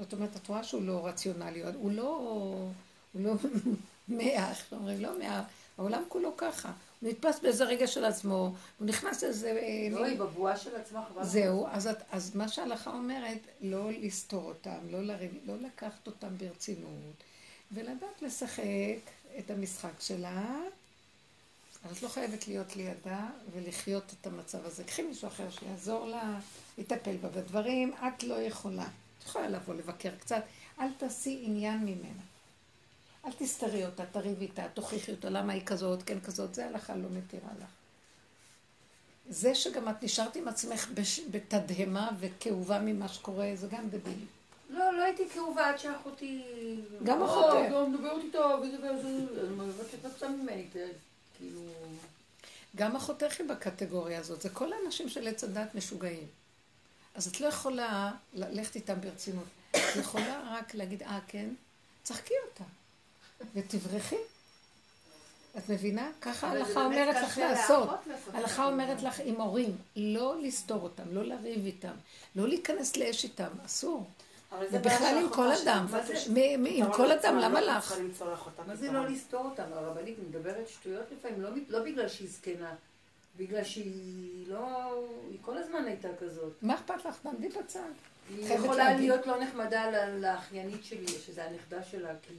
זאת 0.00 0.12
אומרת, 0.12 0.36
את 0.36 0.48
רואה 0.48 0.64
שהוא 0.64 0.82
לא 0.82 1.06
רציונלי, 1.06 1.62
הוא 1.74 1.92
לא, 1.92 2.02
הוא 3.12 3.22
לא 3.24 3.32
מאה, 4.08 4.50
איך 4.50 4.64
אומרים, 4.72 5.00
לא 5.00 5.18
מאה, 5.18 5.42
העולם 5.78 6.02
כולו 6.08 6.36
ככה. 6.36 6.72
נתפס 7.04 7.40
באיזה 7.40 7.64
רגע 7.64 7.86
של 7.86 8.04
עצמו, 8.04 8.54
הוא 8.78 8.86
נכנס 8.86 9.24
לאיזה... 9.24 9.48
אה, 9.50 9.88
לא, 9.90 10.04
היא 10.04 10.18
בבועה 10.18 10.56
של 10.56 10.76
עצמה, 10.76 11.04
חבל. 11.08 11.24
זהו, 11.24 11.66
אז, 11.70 11.86
את- 11.86 12.02
אז 12.12 12.36
מה 12.36 12.48
שההלכה 12.48 12.90
אומרת, 12.90 13.38
לא 13.60 13.90
לסתור 14.00 14.44
אותם, 14.44 14.78
לא, 14.90 15.02
לריב, 15.02 15.30
לא 15.46 15.54
לקחת 15.56 16.06
אותם 16.06 16.28
ברצינות, 16.38 17.14
ולדעת 17.72 18.22
לשחק 18.22 18.64
את 19.38 19.50
המשחק 19.50 20.00
שלה. 20.00 20.44
אז 21.90 21.96
את 21.96 22.02
לא 22.02 22.08
חייבת 22.08 22.48
להיות 22.48 22.76
לידה 22.76 23.26
ולחיות 23.52 24.14
את 24.20 24.26
המצב 24.26 24.66
הזה. 24.66 24.84
קחי 24.84 25.02
מישהו 25.02 25.28
אחר 25.28 25.50
שיעזור 25.50 26.06
לה, 26.06 26.38
יטפל 26.78 27.16
בה 27.16 27.28
בדברים, 27.28 27.92
את 27.94 28.22
לא 28.22 28.34
יכולה. 28.34 28.82
את 29.18 29.24
יכולה 29.26 29.48
לבוא 29.48 29.74
לבקר 29.74 30.10
קצת, 30.20 30.42
אל 30.80 30.88
תעשי 30.98 31.40
עניין 31.42 31.78
ממנה. 31.78 32.22
אל 33.26 33.32
תסתרי 33.38 33.86
אותה, 33.86 34.06
תריבי 34.06 34.44
איתה, 34.44 34.68
תוכיחי 34.74 35.12
אותה, 35.12 35.30
למה 35.30 35.52
היא 35.52 35.66
כזאת, 35.66 36.02
כן 36.02 36.20
כזאת, 36.20 36.54
זה 36.54 36.66
הלכה 36.66 36.96
לא 36.96 37.08
מתירה 37.10 37.50
לך. 37.58 37.68
זה 39.28 39.54
שגם 39.54 39.88
את 39.88 40.02
נשארת 40.02 40.36
עם 40.36 40.48
עצמך 40.48 40.88
בש... 40.94 41.20
בתדהמה 41.30 42.10
וכאובה 42.20 42.78
ממה 42.78 43.08
שקורה, 43.08 43.50
זה 43.54 43.66
גם 43.66 43.88
דבילי. 43.88 44.24
לא, 44.70 44.92
לא 44.92 45.02
הייתי 45.02 45.28
כאובה 45.28 45.68
עד 45.68 45.78
שאחותי... 45.78 46.44
גם 47.04 47.20
"לא, 47.20 47.24
אחותך. 47.24 47.70
לא, 47.72 47.88
מדברת 47.88 48.24
איתה, 48.24 48.38
וזה 48.38 48.76
וזה, 48.76 49.08
אני 49.40 49.66
מבקשת 49.66 50.22
ממני, 50.22 50.66
כאילו... 51.38 51.60
גם 52.76 52.96
אחותך 52.96 53.40
היא 53.40 53.48
בקטגוריה 53.48 54.20
הזאת, 54.20 54.42
זה 54.42 54.48
כל 54.48 54.72
האנשים 54.72 55.08
של 55.08 55.28
עץ 55.28 55.44
הדת 55.44 55.74
משוגעים. 55.74 56.26
אז 57.14 57.26
את 57.26 57.40
לא 57.40 57.46
יכולה 57.46 58.12
ללכת 58.34 58.76
איתם 58.76 59.00
ברצינות. 59.00 59.44
את 59.70 59.96
יכולה 59.96 60.56
רק 60.58 60.74
להגיד, 60.74 61.02
אה, 61.02 61.18
כן? 61.28 61.48
צחקי 62.02 62.34
אותה. 62.48 62.64
ותברכי. 63.54 64.16
את 65.58 65.68
מבינה? 65.68 66.10
ככה 66.20 66.48
ההלכה 66.48 66.84
אומרת 66.84 67.16
לך 67.16 67.38
לעשות. 67.38 67.88
ההלכה 68.32 68.66
אומרת. 68.66 69.02
לך 69.02 69.20
עם 69.24 69.40
הורים, 69.40 69.76
לא 69.96 70.42
לסתור 70.42 70.82
אותם, 70.82 71.02
לא 71.12 71.24
לריב 71.24 71.66
איתם, 71.66 71.94
לא 72.36 72.48
להיכנס 72.48 72.96
לאש 72.96 73.24
איתם, 73.24 73.48
אסור. 73.66 74.06
אבל 74.52 74.70
זה 74.70 74.78
בעיה 74.78 74.96
ובכלל 74.96 75.18
עם 75.18 75.28
כל. 75.28 75.52
אדם. 75.52 75.86
עם 76.66 76.92
כל 76.92 77.12
אדם, 77.12 77.38
למה 77.38 77.60
לא 77.60 77.76
לך? 77.76 77.94
מה 78.66 78.76
זה. 78.76 78.92
לא 78.92 79.06
לסתור 79.06 79.44
אותם? 79.44 79.64
הרבנית 79.72 80.18
מדברת 80.28 80.68
שטויות 80.68 81.06
לפעמים, 81.18 81.42
לא, 81.42 81.50
לא 81.68 81.84
בגלל 81.84 82.08
שהיא 82.08 82.28
זקנה, 82.28 82.74
בגלל 83.36 83.64
שהיא 83.64 84.48
לא... 84.48 84.66
היא 85.30 85.38
כל 85.42 85.58
הזמן 85.58 85.84
הייתה 85.84 86.08
כזאת. 86.20 86.52
מה 86.62 86.74
אכפת 86.74 87.04
לך? 87.04 87.16
תעמדי 87.22 87.48
בצד. 87.48 87.80
היא 88.28 88.54
יכולה. 88.54 88.94
להיות 88.94 89.26
לא 89.26 89.40
נחמדה 89.40 90.08
לאחיינית 90.20 90.84
שלי, 90.84 91.08
שזה 91.08 91.44
הנכדה 91.44 91.82
שלה, 91.82 92.12
כי, 92.22 92.34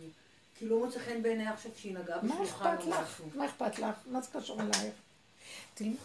כי 0.59 0.65
לא 0.65 0.85
מוצא 0.85 0.99
חן 0.99 1.23
בעיניה 1.23 1.53
עכשיו 1.53 1.71
שהיא 1.77 1.93
נגעה 1.93 2.21
מה 2.21 2.35
בשולחן 2.35 2.77
או? 2.77 2.89
משהו. 2.89 3.29
מה 3.35 3.45
אכפת 3.45 3.79
לך? 3.79 3.95
מה 4.11 4.21
זה 4.21 4.27
קשור 4.33 4.61
אלייך? 4.61 4.93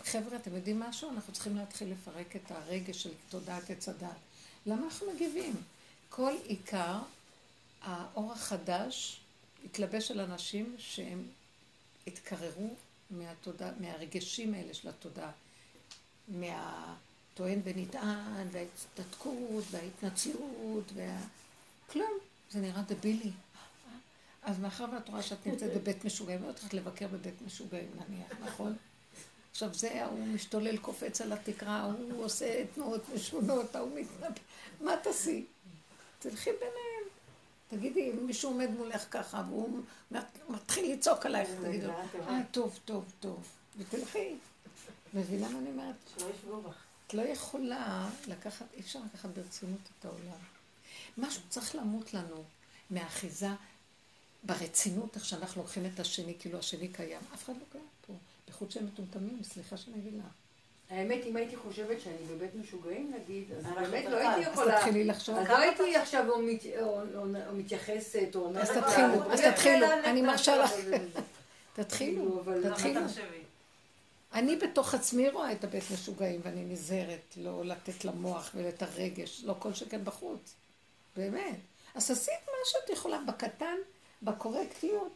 חבר'ה, 0.05 0.36
אתם 0.36 0.55
יודעים 0.55 0.80
משהו? 0.80 1.11
אנחנו 1.11 1.32
צריכים 1.32 1.57
להתחיל 1.57 1.92
לפרק 1.92 2.36
את 2.36 2.51
הרגש 2.51 3.03
של 3.03 3.11
תודעת 3.28 3.70
עץ 3.70 3.88
הדת. 3.88 4.09
למה 4.66 4.84
אנחנו 4.84 5.07
מגיבים? 5.14 5.55
כל 6.09 6.32
עיקר, 6.44 6.98
האור 7.82 8.32
החדש 8.32 9.20
התלבש 9.64 10.11
על 10.11 10.20
אנשים 10.20 10.74
שהם 10.78 11.22
התקררו 12.07 12.74
מהתודעה, 13.11 13.70
מהרגשים 13.80 14.55
האלה 14.55 14.74
של 14.74 14.88
התודעה. 14.88 15.30
מהטוען 16.28 17.61
ונטען, 17.64 18.48
וההצטדקות, 18.53 19.64
וההתנצלות, 19.70 20.84
וה... 20.94 21.18
כלום. 21.92 22.18
זה 22.51 22.61
נראה 22.61 22.82
דבילי. 22.82 23.30
אז 24.43 24.59
מאחר 24.59 24.84
ואת 24.95 25.09
רואה 25.09 25.22
שאת 25.22 25.47
נמצאת 25.47 25.74
בבית 25.74 26.05
משוגעים, 26.05 26.43
לא 26.43 26.53
צריכה 26.53 26.76
לבקר 26.76 27.09
בבית 27.09 27.43
משוגעים 27.47 27.91
נניח, 27.95 28.32
נכון? 28.41 28.76
עכשיו 29.51 29.74
זה, 29.74 30.05
ההוא 30.05 30.26
משתולל, 30.26 30.76
קופץ 30.76 31.20
על 31.20 31.32
התקרה, 31.32 31.76
ההוא 31.76 32.24
עושה 32.24 32.64
תנועות 32.74 33.03
משונות, 33.14 33.76
ההוא 33.76 34.01
מתנפ... 34.01 34.38
מה 34.80 34.93
תעשי? 35.03 35.45
תלכי 36.18 36.51
ביניהם. 36.51 37.11
תגידי, 37.68 38.11
אם 38.11 38.26
מישהו 38.26 38.51
עומד 38.51 38.70
מולך 38.70 39.07
ככה, 39.11 39.43
והוא 39.49 39.80
מתחיל 40.49 40.93
לצעוק 40.93 41.26
עלייך, 41.26 41.51
תגידי 41.62 41.86
לו, 41.86 41.93
טובה. 42.12 42.28
אה, 42.28 42.41
טוב, 42.51 42.78
טוב, 42.84 43.12
טוב. 43.20 43.49
ותלכי. 43.78 44.34
מבינה 45.14 45.49
מה 45.49 45.59
אני 45.59 45.70
אומרת? 45.70 46.22
את 47.07 47.14
לא 47.14 47.22
יכולה 47.22 48.09
לקחת, 48.26 48.66
אי 48.74 48.80
אפשר 48.80 48.99
לקחת 49.05 49.30
ברצינות 49.30 49.80
את 49.99 50.05
העולם. 50.05 50.38
משהו 51.18 51.43
צריך 51.49 51.74
למות 51.74 52.14
לנו 52.14 52.45
מהאחיזה 52.91 53.49
ברצינות, 54.43 55.16
איך 55.16 55.24
שאנחנו 55.24 55.62
לוקחים 55.62 55.86
את 55.95 56.01
השני, 56.01 56.34
כאילו 56.38 56.59
השני 56.59 56.88
קיים. 56.88 57.20
אף 57.34 57.45
אחד 57.45 57.53
לא 57.57 57.64
קיים 57.72 57.84
פה. 58.07 58.12
בייחוד 58.47 58.70
שהם 58.70 58.84
מטומטמים, 58.86 59.38
סליחה 59.45 59.76
שאני 59.76 59.97
אגיד 59.99 60.14
לך. 60.14 60.24
האמת, 60.91 61.20
אם 61.26 61.36
הייתי 61.36 61.57
חושבת 61.57 62.01
שאני 62.01 62.16
בבית 62.30 62.55
משוגעים 62.55 63.12
נגיד, 63.14 63.53
אז 63.53 63.64
באמת. 63.64 64.05
לא 64.05 64.16
הייתי 64.16 64.47
אז 64.47 64.53
יכולה... 64.53 64.76
תתחילי 64.78 65.05
לחשוב. 65.05 65.36
אז 65.38 65.49
לא 65.49 65.57
הייתי 65.59 65.97
עכשיו 65.97 66.30
או 66.30 66.43
מת- 66.43 66.66
או- 66.80 67.01
או- 67.14 67.20
או 67.47 67.53
מתייחסת, 67.55 68.28
או. 68.34 68.49
אז 68.59 68.70
לה, 68.70 68.80
תתחילו, 68.82 69.07
"אני 69.24 69.32
אז 69.32 69.41
תתחילו, 69.41 69.80
לה 69.80 70.11
אני 70.11 70.22
מרשה 70.22 70.45
שלה", 70.45 70.64
לך. 70.64 70.70
תתחילו, 71.76 72.43
כאילו, 72.45 72.70
תתחילו. 72.74 73.01
אני 74.32 74.57
בתוך 74.57 74.95
עצמי 74.95 75.28
רואה 75.30 75.53
את 75.53 75.64
הבית 75.64 75.84
משוגעים, 75.95 76.41
ואני 76.45 76.64
נזהרת 76.64 77.34
לא 77.36 77.64
לתת 77.64 78.05
למוח 78.05 78.51
ולת 78.55 78.82
הרגש, 78.82 79.43
לא 79.45 79.55
כל 79.59 79.74
שכן 79.74 80.05
בחוץ. 80.05 80.55
באמת. 81.16 81.57
אז 81.95 82.11
עשית 82.11 82.34
מה 82.47 82.53
שאת 82.64 82.91
יכולה 82.97 83.18
בקטן, 83.28 83.76
בקורקטיות. 84.22 85.12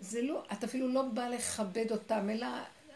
זה 0.00 0.22
לא, 0.22 0.44
את 0.52 0.64
אפילו 0.64 0.88
לא 0.88 1.02
באה 1.02 1.28
לכבד 1.28 1.86
אותם, 1.90 2.30
אלא 2.30 2.46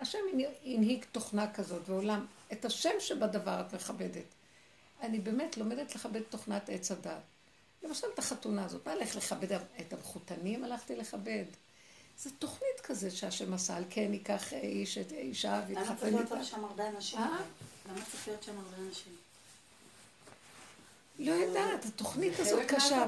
השם 0.01 0.19
הנהיג 0.65 1.05
תוכנה 1.13 1.53
כזאת 1.53 1.89
ועולם. 1.89 2.27
את 2.53 2.65
השם 2.65 2.91
שבדבר 2.99 3.61
את 3.61 3.75
מכבדת. 3.75 4.25
אני 5.03 5.19
באמת 5.19 5.57
לומדת 5.57 5.95
לכבד 5.95 6.23
תוכנת 6.23 6.69
עץ 6.69 6.91
הדת. 6.91 7.21
למשל 7.83 8.07
את 8.15 8.19
החתונה 8.19 8.65
הזאת, 8.65 8.87
מה 8.87 8.93
הלך 8.93 9.17
לכבד 9.17 9.53
את 9.53 9.93
המחותנים? 9.93 10.65
הלכתי 10.65 10.97
לכבד. 10.97 11.45
זה 12.19 12.31
תוכנית 12.39 12.81
כזה 12.83 13.11
שהשם 13.11 13.55
עשה, 13.55 13.77
על 13.77 13.85
כן 13.91 14.13
ייקח 14.13 14.53
איש 14.53 14.99
את 14.99 15.13
אישה 15.13 15.49
למה 15.49 15.67
צריך 15.67 15.79
ויתחתן 15.79 16.11
להיות 16.11 16.33
איתה. 16.33 16.45
שם 16.45 16.65
הרבה 16.65 16.89
אנשים? 16.89 17.19
אה? 17.19 17.43
למה 17.89 18.05
צריך 18.11 18.29
להיות 18.29 18.43
שם 18.43 18.59
הרבה 18.59 18.77
אנשים? 18.89 19.13
לא 21.19 21.33
יודעת, 21.33 21.85
התוכנית 21.85 22.41
הזאת 22.41 22.63
קשה. 22.67 23.05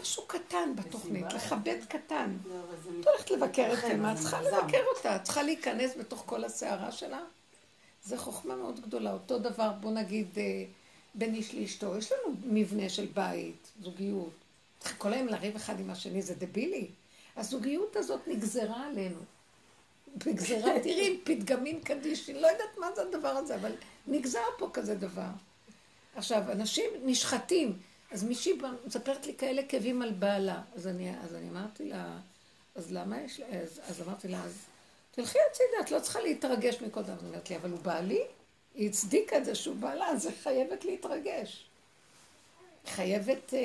משהו 0.00 0.22
קטן 0.26 0.76
בתוכנית. 0.76 1.32
לכבד 1.32 1.78
קטן. 1.88 2.36
לא, 2.48 2.54
את 3.00 3.06
הולכת 3.06 3.30
לבקר 3.30 3.72
את 3.78 3.84
אמא, 3.84 4.12
את 4.12 4.18
צריכה. 4.18 4.42
לבקר 4.42 4.82
אותה, 4.96 5.16
את 5.16 5.22
צריכה 5.22 5.42
להיכנס 5.42 5.90
בתוך 5.98 6.22
כל 6.26 6.44
הסערה 6.44 6.92
שלה. 6.92 7.20
זה 8.04 8.18
חוכמה 8.18 8.56
מאוד 8.56 8.80
גדולה. 8.80 9.12
אותו 9.12 9.38
דבר, 9.38 9.72
בוא 9.80 9.90
נגיד, 9.90 10.26
אה, 10.36 10.64
בין 11.14 11.34
איש 11.34 11.54
לאשתו, 11.54 11.96
יש 11.96 12.12
לנו 12.12 12.34
מבנה 12.44 12.88
של 12.88 13.06
בית, 13.14 13.68
זוגיות. 13.82 14.30
כל 14.98 15.12
היום 15.12 15.26
לריב 15.26 15.56
אחד 15.56 15.80
עם 15.80 15.90
השני, 15.90 16.22
זה 16.22 16.34
דבילי. 16.34 16.86
הזוגיות 17.36 17.96
הזאת 17.96 18.20
נגזרה 18.26 18.86
עלינו. 18.86 19.20
בגזרה, 20.16 20.80
תראי, 20.84 21.20
פתגמין 21.24 21.80
קדישין, 21.80 22.36
לא 22.36 22.46
יודעת 22.46 22.78
מה 22.78 22.86
זה 22.96 23.02
הדבר 23.02 23.28
הזה, 23.28 23.54
אבל 23.54 23.72
נגזר 24.06 24.44
פה 24.58 24.70
כזה 24.72 24.94
דבר. 24.94 25.30
עכשיו, 26.16 26.52
אנשים 26.52 26.90
נשחטים. 27.04 27.78
אז 28.10 28.24
מישהי 28.24 28.52
מספרת 28.86 29.26
לי 29.26 29.34
כאלה 29.34 29.62
כאבים 29.68 30.02
על 30.02 30.12
בעלה. 30.12 30.62
אז 30.74 30.86
אני, 30.86 31.20
אז 31.24 31.34
אני 31.34 31.48
אמרתי 31.48 31.88
לה, 31.88 32.18
אז 32.74 32.92
למה 32.92 33.20
יש 33.20 33.40
לה, 33.40 33.46
אז, 33.46 33.80
אז 33.88 34.02
אמרתי 34.02 34.28
לה, 34.28 34.44
אז 34.44 34.52
תלכי 35.10 35.38
הצידה, 35.50 35.80
את 35.80 35.90
לא 35.90 36.00
צריכה 36.00 36.20
להתרגש 36.20 36.80
מכל 36.80 37.02
דבר. 37.02 37.26
אומרת 37.26 37.50
לי, 37.50 37.56
אבל 37.56 37.70
הוא 37.70 37.78
בעלי? 37.78 38.22
היא 38.74 38.88
הצדיקה 38.88 39.38
את 39.38 39.44
זה 39.44 39.54
שהוא 39.54 39.76
בעלה, 39.76 40.06
אז 40.06 40.26
היא 40.26 40.34
חייבת 40.42 40.84
להתרגש. 40.84 41.66
חייבת 42.86 43.54
אה, 43.54 43.60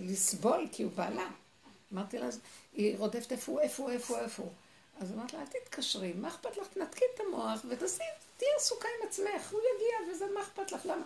לסבול 0.00 0.68
כי 0.72 0.82
הוא 0.82 0.92
בעלה. 0.92 1.28
אמרתי 1.92 2.18
לה, 2.18 2.26
אז 2.26 2.40
היא 2.72 2.96
רודפת 2.98 3.32
איפה 3.32 3.52
הוא, 3.52 3.60
איפה 3.60 3.82
הוא, 3.82 3.90
איפה 3.90 4.18
איפה. 4.18 4.48
אז 5.00 5.12
אמרתי 5.12 5.36
לה, 5.36 5.42
אל 5.42 5.46
תתקשרי, 5.46 6.12
מה 6.12 6.28
אכפת 6.28 6.56
לך? 6.56 6.66
תנתקי 6.66 7.04
את 7.14 7.20
המוח 7.20 7.60
ותעשי, 7.68 8.02
תהיי 8.36 8.50
עסוקה 8.56 8.88
עם 9.00 9.08
עצמך, 9.08 9.50
הוא 9.50 9.60
יגיע 9.60 10.12
וזה, 10.12 10.24
מה 10.34 10.42
אכפת 10.42 10.72
לך? 10.72 10.86
למה? 10.86 11.04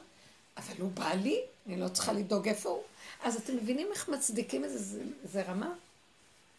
אבל 0.56 0.80
הוא 0.80 0.90
בעלי, 0.90 1.40
אני 1.66 1.80
לא 1.80 1.88
צריכה 1.88 2.12
לדאוג 2.12 2.48
איפה 2.48 2.68
הוא. 2.68 2.82
אז 3.22 3.36
אתם 3.36 3.56
מבינים 3.56 3.88
איך 3.90 4.08
מצדיקים 4.08 4.64
את 4.64 4.70
זה? 4.70 4.78
זה, 4.78 5.02
זה 5.24 5.42
רמה? 5.42 5.74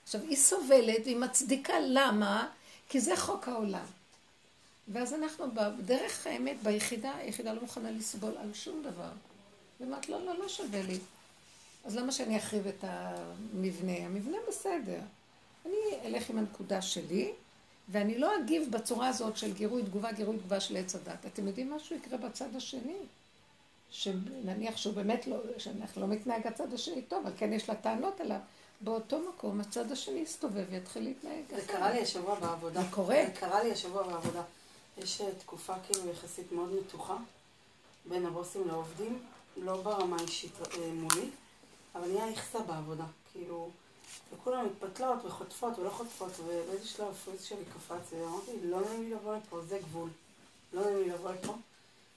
עכשיו, 0.03 0.21
היא 0.21 0.37
סובלת 0.37 1.01
והיא 1.03 1.17
מצדיקה 1.17 1.73
למה? 1.79 2.49
כי 2.89 2.99
זה 2.99 3.17
חוק 3.17 3.47
העולם. 3.47 3.85
ואז 4.87 5.13
אנחנו 5.13 5.45
בדרך 5.53 6.27
האמת, 6.27 6.55
ביחידה, 6.63 7.15
היחידה 7.15 7.53
לא 7.53 7.61
מוכנה 7.61 7.91
לסבול 7.91 8.37
על 8.37 8.53
שום 8.53 8.83
דבר. 8.83 9.09
ואומרת, 9.79 10.09
לא, 10.09 10.25
לא, 10.25 10.39
לא 10.39 10.49
שווה 10.49 10.81
לי. 10.81 10.99
אז 11.85 11.95
למה 11.95 12.11
שאני 12.11 12.37
אחריב 12.37 12.67
את 12.67 12.83
המבנה? 12.83 13.97
המבנה 13.97 14.37
בסדר. 14.49 14.99
אני 15.65 15.75
אלך 16.05 16.29
עם 16.29 16.37
הנקודה 16.37 16.81
שלי, 16.81 17.31
ואני 17.89 18.17
לא 18.17 18.31
אגיב 18.39 18.71
בצורה 18.71 19.07
הזאת 19.07 19.37
של 19.37 19.53
גירוי 19.53 19.83
תגובה, 19.83 20.11
גירוי 20.11 20.37
תגובה 20.37 20.59
של 20.59 20.77
עץ 20.77 20.95
הדת. 20.95 21.25
אתם 21.25 21.47
יודעים 21.47 21.73
משהו 21.73 21.95
יקרה 21.95 22.17
בצד 22.17 22.55
השני? 22.55 22.97
שנניח 23.91 24.77
שהוא 24.77 24.93
באמת 24.93 25.27
לא, 25.27 25.38
שאנחנו 25.57 26.01
לא 26.01 26.07
מתנהג 26.07 26.47
הצד 26.47 26.73
השני 26.73 27.01
טוב, 27.01 27.25
אבל 27.25 27.36
כן 27.38 27.53
יש 27.53 27.69
לה 27.69 27.75
טענות 27.75 28.21
עליו. 28.21 28.39
באותו 28.81 29.19
מקום 29.29 29.61
הצד 29.61 29.91
השני 29.91 30.19
יסתובב 30.19 30.65
ויתחיל 30.69 31.03
להתנהג. 31.03 31.43
זה. 31.49 31.67
קרה 31.67 31.91
לי 31.91 32.01
השבוע 32.01 32.39
בעבודה. 32.39 32.81
זה 32.81 32.88
קורה? 32.91 33.23
זה 33.25 33.39
קרה 33.39 33.63
לי 33.63 33.71
השבוע 33.71 34.03
בעבודה. 34.03 34.41
יש 34.97 35.21
אה, 35.21 35.31
תקופה 35.39 35.73
כאילו 35.88 36.09
יחסית 36.09 36.51
מאוד 36.51 36.73
מתוחה 36.73 37.17
בין 38.05 38.25
הבוסים 38.25 38.67
לעובדים, 38.67 39.19
לא 39.57 39.81
ברמה 39.81 40.17
האישית 40.19 40.51
אה, 40.61 40.88
מולי, 40.93 41.29
אבל 41.95 42.07
נהיה 42.07 42.27
איכסה 42.27 42.59
בעבודה. 42.59 43.03
כאילו, 43.31 43.69
וכולם 44.33 44.65
מתפתלות 44.65 45.25
וחוטפות 45.25 45.79
ולא 45.79 45.89
חוטפות, 45.89 46.31
ובאיזה 46.39 46.88
שלב 46.88 47.07
הפריז 47.07 47.43
שלי 47.43 47.65
קפץ, 47.73 48.13
ואמרתי, 48.13 48.51
לא 48.63 48.81
נעים 48.81 49.03
לי 49.03 49.09
לבוא 49.09 49.36
לפה, 49.36 49.61
זה 49.61 49.79
גבול. 49.79 50.09
לא 50.73 50.81
נעים 50.81 50.97
לי 50.97 51.09
לבוא 51.09 51.31
לפה. 51.31 51.53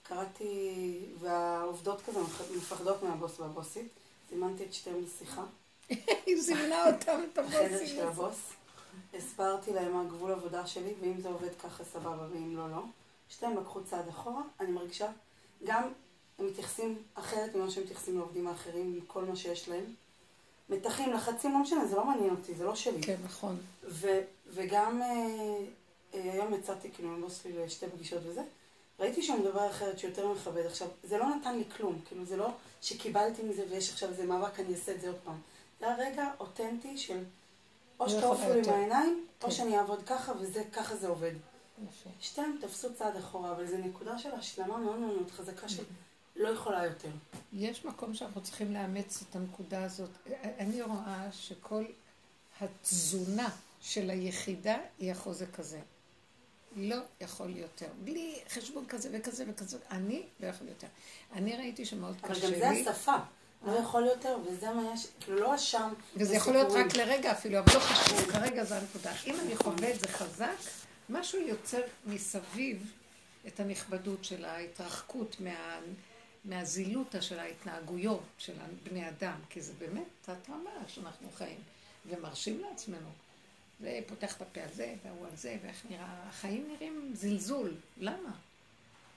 קראתי, 0.09 0.75
והעובדות 1.21 2.03
כזה 2.03 2.21
מפח- 2.21 2.51
מפחדות 2.57 3.03
מהבוס 3.03 3.41
והבוסית. 3.41 3.89
זימנתי 4.31 4.65
את 4.65 4.75
שתיהם 4.75 4.97
לשיחה. 5.05 5.45
היא 6.27 6.41
זימנה 6.43 6.87
אותם, 6.91 7.21
את 7.33 7.39
הבוסים. 7.39 7.87
של 7.87 8.07
הבוס. 8.09 8.37
הסברתי 9.15 9.73
להם 9.73 9.93
מה 9.93 10.05
גבול 10.05 10.33
עבודה 10.33 10.67
שלי, 10.67 10.95
ואם 11.01 11.21
זה 11.21 11.29
עובד 11.29 11.49
ככה 11.63 11.85
סבבה, 11.85 12.27
ואם 12.33 12.57
לא, 12.57 12.71
לא. 12.71 12.83
שתיהם 13.29 13.57
לקחו 13.57 13.81
צעד 13.85 14.09
אחורה. 14.09 14.43
אני 14.61 14.71
מרגישה, 14.73 15.11
גם 15.65 15.83
הם 16.39 16.47
מתייחסים 16.47 17.03
אחרת 17.15 17.55
ממה 17.55 17.71
שהם 17.71 17.85
מתייחסים 17.85 18.19
לעובדים 18.19 18.47
האחרים, 18.49 18.95
עם 18.95 19.01
כל 19.07 19.25
מה 19.25 19.37
שיש 19.37 19.69
להם. 19.69 19.85
מתחים, 20.71 21.13
לחצים, 21.13 21.53
לא 21.53 21.59
משנה, 21.59 21.87
זה 21.87 21.97
לא 21.97 22.05
מעניין 22.07 22.31
אותי, 22.31 22.55
זה 22.55 22.65
לא 22.65 22.75
שלי. 22.75 23.03
כן, 23.03 23.17
נכון. 23.25 23.57
ו- 23.85 24.21
וגם 24.47 25.03
אה, 25.03 25.07
אה, 26.15 26.33
היום 26.33 26.55
יצאתי 26.55 26.91
כאילו 26.95 27.09
עם 27.09 27.21
בוס 27.21 27.43
שלי 27.43 27.65
לשתי 27.67 27.87
פגישות 27.87 28.23
וזה, 28.27 28.43
ראיתי 29.01 29.23
שהוא 29.23 29.39
מדבר 29.39 29.71
אחרת 29.71 29.99
שיותר 29.99 30.33
מכבד. 30.33 30.67
עכשיו, 30.67 30.89
זה 31.03 31.19
לא 31.19 31.35
נתן 31.37 31.59
לי 31.59 31.65
כלום, 31.77 32.01
כאילו 32.05 32.25
זה 32.25 32.37
לא 32.37 32.49
שקיבלתי 32.83 33.43
מזה 33.43 33.65
ויש 33.71 33.91
עכשיו 33.93 34.09
איזה 34.09 34.27
מאבק, 34.27 34.61
אני 34.61 34.75
אעשה 34.75 34.95
את 34.95 35.01
זה 35.01 35.07
עוד 35.07 35.19
פעם. 35.25 35.41
זה 35.81 35.87
היה 35.87 35.97
רגע 35.97 36.31
אותנטי 36.41 36.99
של 36.99 37.25
או 38.01 38.07
לא 38.07 38.11
שתעופו 38.11 38.53
לי. 38.55 38.61
מהעיניים, 38.61 39.27
או 39.43 39.47
כן. 39.47 39.51
שאני 39.55 39.79
אעבוד 39.79 40.03
ככה 40.03 40.33
וזה, 40.41 40.65
ככה 40.73 40.97
זה 40.97 41.09
עובד. 41.09 41.33
יפה. 41.89 42.11
שתיהם 42.21 42.59
תפסו 42.61 42.95
צעד 42.95 43.17
אחורה, 43.17 43.53
אבל 43.53 43.67
זו 43.67 43.77
נקודה 43.77 44.19
של 44.19 44.35
השלמה 44.35 44.79
מאוד 44.79 44.99
מאוד 44.99 45.31
חזקה 45.31 45.69
של 45.69 45.85
לא 46.37 46.49
יכולה 46.49 46.85
יותר. 46.85 47.09
יש 47.53 47.85
מקום 47.85 48.15
שאנחנו 48.15 48.41
צריכים 48.41 48.75
לאמץ 48.75 49.23
את 49.31 49.37
הנקודה 49.37 49.85
הזאת. 49.85 50.11
אני 50.59 50.83
רואה 50.83 51.29
שכל 51.33 51.85
התזונה 52.61 53.49
של 53.81 54.11
היחידה 54.11 54.77
היא 54.99 55.13
החוזק 55.13 55.61
הזה. 55.61 55.81
לא 56.77 56.97
יכול 57.21 57.57
יותר. 57.57 57.87
בלי 58.05 58.39
חשבון 58.49 58.87
כזה 58.89 59.09
וכזה 59.13 59.45
וכזה. 59.49 59.79
אני 59.91 60.23
לא 60.41 60.47
יכול 60.47 60.69
יותר. 60.69 60.87
אני 61.33 61.57
ראיתי 61.57 61.85
שמאוד 61.85 62.17
אבל 62.23 62.35
קשה 62.35 62.61
גם 62.61 62.73
לי. 62.73 62.85
זה 62.85 62.91
השפה. 62.91 63.17
לא 63.67 63.73
יכול 63.73 64.05
יותר, 64.05 64.39
וזה 64.47 64.71
מה 64.71 64.93
יש, 64.95 65.07
כאילו 65.21 65.39
לא 65.39 65.55
אשם. 65.55 65.93
וזה 66.17 66.35
יכול 66.35 66.53
להיות. 66.53 66.73
רק 66.73 66.97
לרגע 66.97 67.33
אפילו, 67.33 67.59
אבל 67.59 67.75
לא 67.75 67.81
חשוב, 67.81 68.31
כרגע 68.31 68.65
זו 68.65 68.75
הנקודה. 68.75 69.13
אם 69.27 69.41
אני 69.41 69.57
חווה 69.57 69.95
את 69.95 70.01
זה 70.01 70.09
חזק, 70.09 70.57
משהו 71.09 71.41
יוצר 71.41 71.81
מסביב 72.07 72.93
את 73.47 73.61
הנכבדות 73.61 74.25
של 74.25 74.45
ההתרחקות 74.45 75.37
מה, 75.41 75.81
מהזילותא 76.45 77.21
של 77.21 77.39
ההתנהגויות 77.39 78.23
של 78.39 78.53
בני 78.83 79.09
אדם, 79.09 79.41
כי 79.51 79.61
זה 79.61 79.73
באמת 79.79 80.09
תת-רמה 80.23 80.71
שאנחנו 80.89 81.29
חיים, 81.35 81.61
ומרשים 82.07 82.61
לעצמנו. 82.61 83.09
זה 83.81 84.01
פותח 84.07 84.37
את 84.37 84.43
הפה 84.43 84.61
על 84.61 84.73
זה, 84.73 84.95
והוא 85.05 85.27
על 85.27 85.37
זה, 85.37 85.57
ואיך 85.63 85.83
נראה, 85.91 86.29
החיים 86.29 86.69
נראים 86.69 87.13
זלזול. 87.15 87.75
למה? 87.99 88.31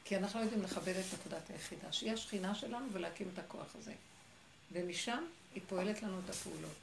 כי 0.05 0.18
אנחנו 0.18 0.39
לא 0.39 0.45
יודעים 0.45 0.64
לכבד 0.64 0.95
את 0.95 1.05
נקודת 1.14 1.49
היחידה, 1.49 1.91
שהיא 1.91 2.12
השכינה 2.12 2.55
שלנו 2.55 2.88
ולהקים 2.93 3.30
את 3.34 3.39
הכוח 3.39 3.76
הזה. 3.80 3.93
ומשם 4.72 5.24
היא 5.55 5.62
פועלת 5.68 6.03
לנו 6.03 6.20
את 6.26 6.30
הפעולות. 6.30 6.76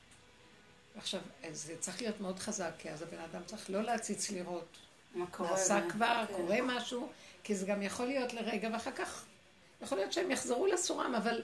עכשיו, 0.97 1.21
זה 1.53 1.77
צריך 1.81 2.03
להיות 2.03 2.21
מאוד 2.21 2.39
חזק, 2.39 2.71
כי 2.79 2.91
אז 2.91 3.03
הבן 3.03 3.19
אדם 3.19 3.41
צריך 3.47 3.71
לא 3.71 3.83
להציץ 3.83 4.31
לראות. 4.31 4.77
מה 5.15 5.27
קורה? 5.27 5.51
נעשה 5.51 5.81
ו- 5.87 5.91
כבר, 5.91 6.25
כן. 6.29 6.35
קורה 6.35 6.59
משהו, 6.63 7.13
כי 7.45 7.55
זה 7.55 7.67
גם 7.67 7.83
יכול 7.83 8.07
להיות 8.07 8.35
לרגע, 8.35 8.69
ואחר 8.73 8.93
כך 8.93 9.25
יכול 9.83 9.99
להיות 9.99 10.13
שהם 10.13 10.31
יחזרו 10.31 10.67
לסורם, 10.67 11.15
אבל 11.15 11.43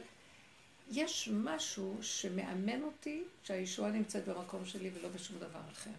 יש 0.91 1.28
משהו 1.32 1.99
שמאמן 2.03 2.82
אותי 2.82 3.22
שהישועה 3.45 3.91
נמצאת 3.91 4.28
במקום 4.28 4.66
שלי 4.66 4.91
ולא 4.95 5.09
בשום 5.09 5.39
דבר 5.39 5.61
אחר. 5.72 5.91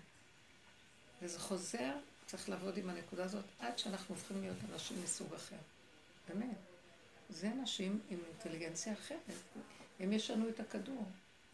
וזה 1.26 1.40
חוזר, 1.40 1.94
צריך 2.26 2.50
לעבוד 2.50 2.78
עם 2.78 2.90
הנקודה 2.90 3.24
הזאת 3.24 3.46
עד 3.60 3.78
שאנחנו 3.78 4.16
הופכים 4.16 4.42
להיות 4.42 4.58
אנשים 4.74 5.04
מסוג 5.04 5.34
אחר. 5.34 5.56
באמת. 6.30 6.58
זה 7.30 7.48
אנשים 7.52 8.00
עם 8.10 8.20
אינטליגנציה 8.28 8.94
אחרת. 8.94 9.20
הם 10.00 10.14
ישנו 10.14 10.50
את 10.50 10.60
הכדור. 10.60 11.06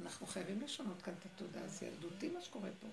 אנחנו 0.02 0.28
חייבים 0.28 0.62
לשנות 0.62 1.02
כאן 1.02 1.14
את 1.20 1.26
התודעה, 1.26 1.68
זה 1.68 1.86
ילדותי 1.86 2.30
מה 2.30 2.42
שקורה 2.42 2.70
פה. 2.82 2.88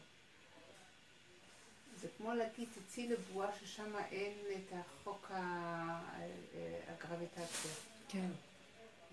זה 2.01 2.09
כמו 2.17 2.35
להגיד, 2.35 2.69
תצאי 2.75 3.09
לבועה 3.09 3.49
ששם 3.61 3.97
אין 4.11 4.33
את 4.57 4.73
החוק 4.73 5.31
ה- 5.31 5.37
אה, 6.55 6.81
הגרביטציה. 6.89 7.71
כן. 8.09 8.29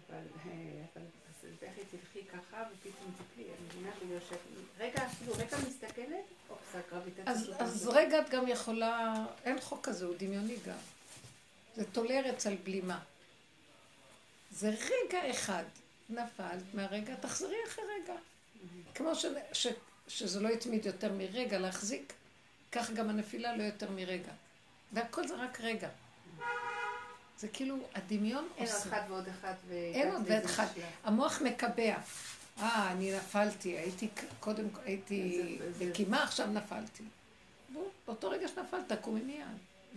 אבל, 0.09 0.17
אה, 0.45 0.51
אבל 0.95 1.05
אז 1.45 1.69
לכי 1.69 1.81
תלכי 1.97 2.27
ככה 2.27 2.63
ופתאום 2.73 3.11
תפלי, 3.17 3.43
אני 3.43 3.67
מבינה 3.67 3.91
בגלל 4.05 4.19
ש... 4.29 4.33
רגע, 4.79 5.05
אפילו 5.05 5.33
רגע 5.33 5.57
מסתכלת, 5.67 6.25
אופס, 6.49 6.75
הגרביטציה. 6.75 7.23
אז, 7.33 7.51
זה- 7.73 7.89
רגע 7.91 8.19
את 8.21 8.29
גם 8.29 8.47
יכולה, 8.47 9.25
אין 9.43 9.61
חוק 9.61 9.85
כזה, 9.85 10.05
הוא 10.05 10.15
דמיוני 10.17 10.55
גם. 10.67 10.77
זה 11.75 11.85
טולרץ 11.91 12.47
על 12.47 12.55
בלימה. 12.63 12.99
זה 14.51 14.69
רגע 14.69 15.31
אחד, 15.31 15.63
נפלת 16.09 16.73
מהרגע, 16.73 17.15
תחזרי 17.15 17.55
אחרי 17.67 17.83
רגע. 18.03 18.13
כמו 18.95 19.15
ש, 19.15 19.25
ש, 19.53 19.67
שזה 20.07 20.39
לא 20.39 20.49
יתמיד 20.49 20.85
יותר 20.85 21.11
מרגע 21.13 21.59
להחזיק, 21.59 22.13
כך 22.71 22.91
גם 22.91 23.09
הנפילה 23.09 23.55
לא 23.57 23.63
יותר 23.63 23.91
מרגע. 23.91 24.31
והכל 24.93 25.27
זה 25.27 25.35
רק 25.35 25.59
רגע. 25.61 25.89
זה 27.39 27.47
כאילו, 27.47 27.77
הדמיון 27.95 28.47
אין 28.57 28.67
עושה. 28.67 28.77
אחד 28.89 29.01
ועוד 29.09 29.27
אחד. 29.27 29.53
אין 29.71 30.11
עוד 30.11 30.21
ועוד 30.27 30.43
אחד. 30.43 30.67
המוח 31.03 31.41
מקבע. 31.41 31.95
אה, 32.59 32.91
אני 32.91 33.17
נפלתי, 33.17 33.69
הייתי 33.77 34.09
קודם, 34.39 34.65
הייתי 34.85 35.41
בקימה, 35.79 36.23
עכשיו 36.23 36.47
נפלתי. 36.47 37.03
בוא, 37.73 37.83
באותו 38.07 38.29
רגע 38.29 38.47
שנפלת, 38.47 38.91
תקומי 38.91 39.21
מיד. 39.21 39.45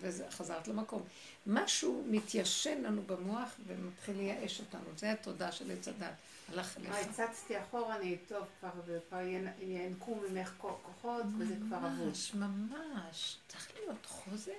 וחזרת 0.01 0.69
למקום. 0.69 1.03
משהו 1.47 2.05
מתיישן 2.11 2.83
לנו 2.83 3.03
במוח 3.03 3.49
ומתחיל 3.67 4.17
לייאש 4.17 4.61
אותנו. 4.61 4.85
זה 4.97 5.13
התודה 5.13 5.53
של 5.53 5.71
עץ 5.71 5.89
הדת. 5.89 6.13
הלך 6.53 6.77
אליך. 6.79 6.95
הצצתי 6.95 7.63
אחורה, 7.63 7.97
אני 7.97 8.17
טוב, 8.29 8.45
כבר 8.61 8.71
כבר 9.09 9.19
ינ- 9.21 9.63
ינקו 9.63 10.15
ממך 10.31 10.53
כו- 10.59 10.77
כוחות, 10.83 11.23
וזה 11.39 11.55
כבר 11.69 11.77
אבוד. 11.77 11.91
ממש, 12.09 12.35
ממש. 12.35 13.37
צריך 13.49 13.71
להיות 13.79 14.07
חוזק. 14.07 14.53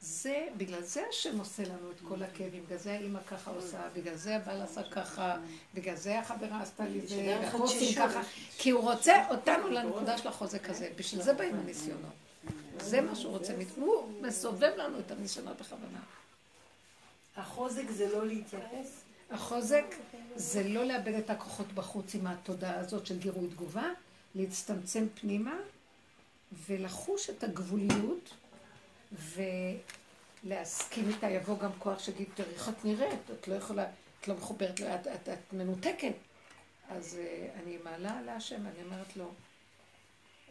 זה, 0.00 0.46
בגלל 0.56 0.82
זה 0.82 1.02
השם 1.10 1.38
עושה 1.38 1.62
לנו 1.62 1.90
את 1.90 2.00
כל 2.08 2.22
הכאבים, 2.22 2.64
בגלל 2.66 2.78
זה 2.78 2.92
האימא 2.92 3.20
ככה 3.30 3.50
עושה, 3.50 3.88
בגלל 3.94 4.16
זה 4.16 4.36
הבעל 4.36 4.62
עשה 4.62 4.82
ככה, 4.82 5.36
בגלל 5.74 5.96
זה 5.96 6.18
החברה 6.18 6.62
עשתה 6.62 6.84
לי 6.84 7.06
זה, 7.06 7.40
התשישות. 7.42 7.96
ככה, 7.96 8.20
כי 8.58 8.70
הוא 8.70 8.82
רוצה 8.82 9.28
אותנו 9.30 9.68
לנקודה 9.68 10.18
של 10.18 10.28
החוזק 10.28 10.70
הזה, 10.70 10.90
בשביל 10.96 11.22
זה 11.22 11.32
באים 11.32 11.54
הניסיונות. 11.54 12.12
זה 12.80 13.00
מה 13.00 13.14
שהוא 13.14 13.32
רוצה, 13.32 13.54
הוא 13.76 14.22
מסובב 14.22 14.72
לנו 14.76 14.98
את 14.98 15.10
הניסיונות 15.10 15.60
בכוונה. 15.60 16.00
החוזק 17.36 17.90
זה 17.90 18.08
לא 18.12 18.26
להתייחס? 18.26 19.02
החוזק 19.30 19.84
זה 20.36 20.68
לא 20.68 20.84
לאבד 20.84 21.14
את 21.14 21.30
הכוחות 21.30 21.72
בחוץ 21.72 22.14
עם 22.14 22.26
התודעה 22.26 22.78
הזאת 22.78 23.06
של 23.06 23.18
גירוי 23.18 23.48
תגובה, 23.48 23.88
להצטמצם 24.34 25.06
פנימה 25.20 25.56
ולחוש 26.66 27.30
את 27.30 27.44
הגבוליות 27.44 28.30
ולהסכים 29.12 31.08
איתה. 31.08 31.30
יבוא 31.30 31.58
גם 31.58 31.70
כוח 31.78 31.98
שיגיד, 31.98 32.28
תראי 32.34 32.54
איך 32.54 32.68
את 32.68 32.84
נראית, 32.84 33.30
את 33.40 33.48
לא 33.48 33.54
יכולה, 33.54 33.86
את 34.20 34.28
לא 34.28 34.34
מחוברת, 34.34 34.80
את, 34.80 35.06
את, 35.06 35.28
את 35.28 35.52
מנותקת. 35.52 36.14
אז 36.88 37.18
uh, 37.18 37.62
אני 37.62 37.78
מעלה 37.84 38.22
להשם, 38.22 38.66
אני 38.66 38.82
אומרת 38.84 39.16
לו, 39.16 39.30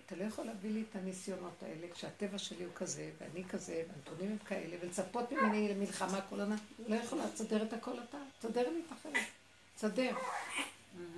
אתה 0.05 0.15
לא 0.15 0.23
יכול 0.23 0.45
להביא 0.45 0.71
לי 0.71 0.83
את 0.89 0.95
הניסיונות 0.95 1.63
האלה 1.63 1.87
כשהטבע 1.93 2.37
שלי 2.37 2.63
הוא 2.63 2.73
כזה, 2.75 3.11
ואני 3.17 3.43
כזה, 3.43 3.83
והנתונים 3.87 4.31
הם 4.31 4.37
כאלה, 4.37 4.77
ולצפות 4.81 5.31
ממני 5.31 5.69
למלחמה 5.69 6.21
כל 6.21 6.39
עונה, 6.39 6.55
לא 6.87 6.95
יכולה, 6.95 7.23
תסדר 7.33 7.63
את 7.63 7.73
הכל 7.73 7.99
אתה, 8.09 8.17
תסדר 8.39 8.69
לי 8.69 8.81
את 8.87 8.91
החלק, 8.91 9.23
תסדר. 9.75 10.15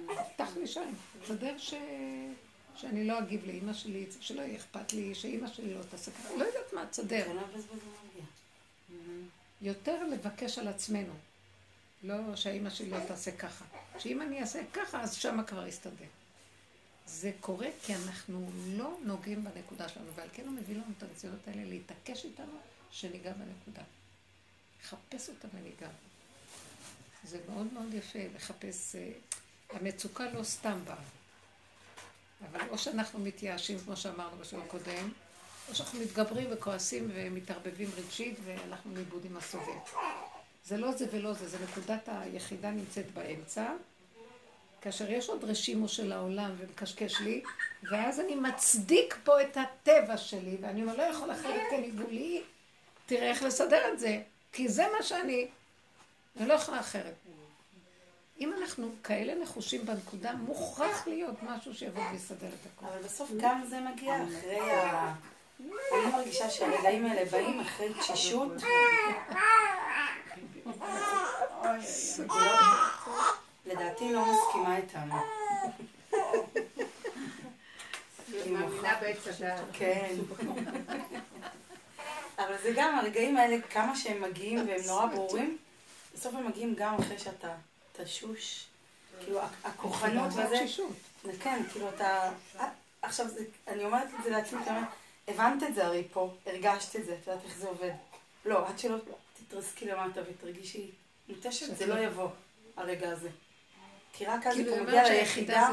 תפתח 0.08 0.58
לי 0.58 0.68
שם, 0.68 0.90
תסדר 1.24 1.58
ש... 1.58 1.74
שאני 2.78 3.08
לא 3.08 3.20
אגיב 3.20 3.46
לאימא 3.46 3.74
שלי, 3.74 4.06
שלא 4.20 4.42
יהיה 4.42 4.58
אכפת 4.58 4.94
לי, 4.94 5.16
שאימא 5.16 5.48
שלי 5.48 5.74
לא 5.74 5.80
תעשה 5.90 6.12
ככה, 6.12 6.30
לא 6.38 6.44
יודעת 6.44 6.74
מה, 6.74 6.86
תסדר. 6.86 7.28
זה 7.28 7.68
מרגיע. 7.74 8.26
יותר 9.62 10.08
לבקש 10.08 10.58
על 10.58 10.68
עצמנו, 10.68 11.14
לא 12.04 12.36
שהאימא 12.36 12.70
שלי 12.70 12.90
לא 12.90 13.00
תעשה 13.08 13.32
ככה. 13.32 13.66
שאם 14.00 14.22
אני 14.22 14.42
אעשה 14.42 14.62
ככה, 14.74 15.02
אז 15.02 15.16
שמה 15.16 15.44
כבר 15.44 15.68
יסתדר. 15.68 16.06
זה 17.08 17.32
קורה 17.40 17.68
כי 17.84 17.96
אנחנו 17.96 18.50
לא 18.68 18.98
נוגעים 19.04 19.44
בנקודה 19.44 19.90
שלנו, 19.90 20.14
ועל 20.16 20.28
כן 20.34 20.44
הוא 20.46 20.54
מביא 20.54 20.76
לנו 20.76 20.94
את 20.98 21.04
הניסיונות 21.04 21.48
האלה 21.48 21.64
להתעקש 21.66 22.26
איתנו, 22.26 22.58
שניגע 22.92 23.34
בנקודה. 23.34 23.84
לחפש 24.82 25.30
אותה 25.30 25.48
וניגע. 25.54 25.90
זה 27.24 27.40
מאוד 27.50 27.74
מאוד 27.74 27.94
יפה 27.94 28.20
לחפש, 28.36 28.96
אה, 28.96 29.12
המצוקה 29.70 30.32
לא 30.32 30.44
סתם 30.44 30.80
באה. 30.86 31.17
אבל 32.42 32.70
או 32.70 32.78
שאנחנו 32.78 33.20
מתייאשים, 33.20 33.80
כמו 33.80 33.98
שאמרנו 33.98 34.38
בשיעור 34.38 34.64
הקודם, 34.66 35.12
או 35.70 35.76
שאנחנו 35.76 36.00
מתגברים 36.00 36.48
וכועסים 36.52 37.12
ומתערבבים 37.14 37.90
רגשית 37.98 38.38
והלכנו 38.46 38.96
לאיבוד 38.96 39.26
עם 39.26 39.38
הסובב. 39.38 39.80
זה 40.66 40.78
לא 40.78 40.92
זה 40.92 41.06
ולא 41.12 41.34
זה, 41.34 41.48
זה 41.48 41.58
נקודת 41.64 42.10
היחידה 42.12 42.72
נמצאת 42.72 43.14
באמצע, 43.14 43.74
כאשר 44.82 45.12
יש 45.12 45.30
עוד 45.30 45.44
רשימו 45.44 45.88
של 45.88 46.12
העולם 46.12 46.52
ומקשקש 46.58 47.20
לי, 47.20 47.44
ואז 47.84 48.20
אני 48.20 48.36
מצדיק 48.36 49.18
פה 49.24 49.42
את 49.42 49.58
הטבע 49.58 50.18
שלי, 50.18 50.58
ואני 50.62 50.82
אומר, 50.82 50.96
לא 50.96 51.04
יכול 51.04 51.32
אחרת 51.32 51.62
כי 51.70 51.76
אני 51.76 51.92
גבולי, 51.92 52.42
תראה 53.06 53.30
איך 53.30 53.44
לסדר 53.44 53.94
את 53.94 54.00
זה, 54.00 54.22
כי 54.52 54.70
זה 54.70 54.86
מה 54.98 55.04
שאני, 55.04 55.48
אני 56.38 56.48
לא 56.48 56.54
יכולה 56.54 56.80
אחרת. 56.80 57.14
אם 58.40 58.54
אנחנו 58.62 58.90
כאלה 59.04 59.36
נחושים 59.44 59.86
בנקודה, 59.86 60.34
מוכרח 60.34 61.08
להיות 61.08 61.36
משהו 61.44 61.74
שיבוא 61.74 62.04
ויסדר 62.12 62.48
את 62.48 62.68
הכול. 62.74 62.90
אבל 62.90 63.04
בסוף 63.04 63.32
גם 63.38 63.64
זה 63.70 63.80
מגיע 63.80 64.16
אחרי 64.24 64.60
ה... 64.60 65.14
אני 65.60 66.12
מרגישה 66.12 66.50
שהרגעים 66.50 67.06
האלה 67.06 67.26
באים 67.32 67.60
אחרי 67.60 67.94
תשישות. 67.94 68.52
לדעתי 73.66 74.14
לא 74.14 74.26
מסכימה 74.26 74.78
איתנו. 74.78 75.16
היא 78.28 78.54
מאמינה 78.54 78.98
בעץ 79.02 79.28
הדעת. 79.28 79.62
כן. 79.74 80.16
אבל 82.38 82.56
זה 82.64 82.72
גם 82.76 83.00
הרגעים 83.00 83.38
האלה, 83.38 83.62
כמה 83.62 83.96
שהם 83.96 84.22
מגיעים 84.22 84.68
והם 84.68 84.82
נורא 84.88 85.06
ברורים, 85.06 85.58
בסוף 86.14 86.36
הם 86.36 86.48
מגיעים 86.48 86.76
גם 86.78 86.96
אחרי 86.96 87.20
שאתה 87.20 87.56
תשוש. 88.04 88.66
כאילו, 89.20 89.40
הכוחנות 89.64 90.32
זה 90.32 90.46
וזה. 90.46 91.38
כן, 91.40 91.64
כאילו 91.72 91.90
אתה... 91.90 92.32
עכשיו, 93.02 93.28
זה, 93.28 93.44
אני 93.68 93.84
אומרת 93.84 94.08
את 94.20 94.24
זה 94.24 94.30
לעצמי, 94.30 94.64
כי 94.64 94.70
אני 94.70 94.78
אומרת, 94.78 94.94
הבנת 95.28 95.64
את 95.64 95.76
זה 95.76 95.86
הרי 95.86 96.04
פה, 96.14 96.34
הרגשת 96.46 96.96
את 96.96 97.06
זה, 97.06 97.18
את 97.22 97.28
יודעת 97.28 97.46
איך 97.46 97.58
זה 97.58 97.68
עובד. 97.68 97.92
לא, 98.46 98.68
עד 98.68 98.80
שלא 98.80 98.98
תתרסקי 99.34 99.86
למטה 99.86 100.22
ותרגישי 100.30 100.92
מותשת, 101.30 101.78
זה 101.78 101.86
לא 101.86 102.00
יבוא, 102.00 102.30
הרגע 102.78 103.12
הזה. 103.12 103.30
כי 104.14 104.26
רק 104.26 104.48
אז 104.48 104.60
אתה 104.60 104.72
היא 104.72 104.82
מגיע 104.82 105.10
ליחידה. 105.10 105.70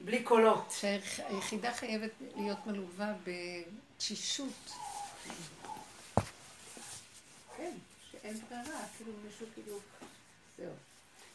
בלי 0.00 0.22
קולות. 0.22 0.74
שהיחידה 0.80 1.74
חייבת 1.74 2.10
להיות 2.36 2.66
מלווה 2.66 3.12
בתשישות. 3.24 4.72
כן, 7.56 7.72
שאין 8.10 8.40
ברירה, 8.50 8.80
כאילו 8.96 9.12
מישהו 9.26 9.46
כאילו... 9.54 9.78
זהו. 10.58 10.72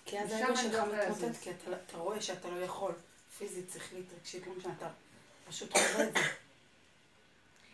כי 0.05 0.19
אז 0.19 0.31
האגו 0.31 0.47
אני 0.47 0.57
שלך 0.57 0.73
לא 0.73 0.85
מתמוטט. 0.95 1.35
כי 1.41 1.49
אתה, 1.51 1.71
אתה 1.87 1.97
רואה 1.97 2.21
שאתה 2.21 2.49
לא 2.49 2.59
יכול, 2.63 2.91
פיזית, 3.37 3.65
שכלית, 3.73 4.05
רגשית, 4.19 4.47
לא 4.47 4.53
משנה, 4.57 4.73
אתה 4.77 4.89
פשוט 5.49 5.71
חווה 5.71 6.07
את 6.07 6.13
זה. 6.13 6.19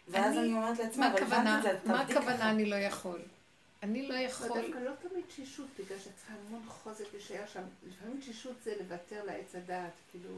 ואז 0.07 0.33
אני- 0.37 0.39
אני 0.45 0.53
אומרת 0.53 0.79
לעצמי, 0.79 0.99
מה 1.05 1.13
אבל 1.13 1.23
הבנתי? 1.23 1.69
את 1.69 1.81
זה, 1.83 1.89
מה. 1.89 2.01
הכוונה 2.01 2.49
אני 2.51 2.65
לא 2.65 2.75
יכול? 2.75 3.19
אני 3.83 4.07
לא 4.07 4.13
יכול... 4.13 4.47
דווקא 4.47 4.77
לא 4.79 4.91
תמיד 5.09 5.23
תשישות, 5.27 5.67
בגלל 5.79 5.97
שאת 6.03 6.11
צריכה 6.17 6.33
המון 6.47 6.61
חוזק 6.67 7.05
להישאר 7.13 7.43
שם. 7.53 7.61
לפעמים 7.87 8.19
תשישות 8.21 8.53
זה 8.63 8.73
לוותר 8.79 9.23
לעץ 9.25 9.55
הדעת, 9.55 9.91
כאילו... 10.11 10.29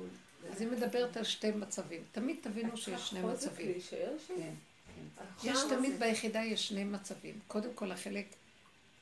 אז 0.52 0.62
היא 0.62 0.70
מדברת 0.70 1.18
על 1.18 1.24
שתי 1.24 1.52
מצבים. 1.52 2.04
תמיד 2.12 2.38
תבינו 2.42 2.78
שיש 2.78 3.10
שני 3.10 3.22
חוזק 3.22 3.48
מצבים. 3.48 3.68
להישאר 3.72 4.12
שם? 4.28 4.34
כן, 4.38 4.54
כן. 4.96 5.26
יש 5.50 5.60
תמיד 5.70 6.00
ביחידה 6.00 6.40
יש 6.44 6.68
שני 6.68 6.84
מצבים. 6.84 7.40
קודם 7.48 7.74
כל 7.76 7.92
החלק, 7.92 8.26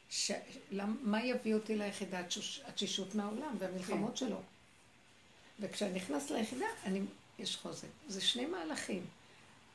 ש... 0.10 0.32
למ... 0.72 0.98
מה 1.02 1.24
יביא 1.26 1.54
אותי 1.54 1.76
ליחידה? 1.76 2.20
התשוש- 2.20 2.62
התשישות 2.68 3.16
מהעולם 3.16 3.56
והמלחמות 3.60 4.18
שלו. 4.18 4.42
וכשאני 5.60 5.94
נכנס 5.94 6.30
ליחידה, 6.30 6.66
אני... 6.86 7.02
יש 7.40 7.56
חוזק. 7.56 7.88
זה 8.08 8.22
שני 8.22 8.46
מהלכים. 8.46 9.06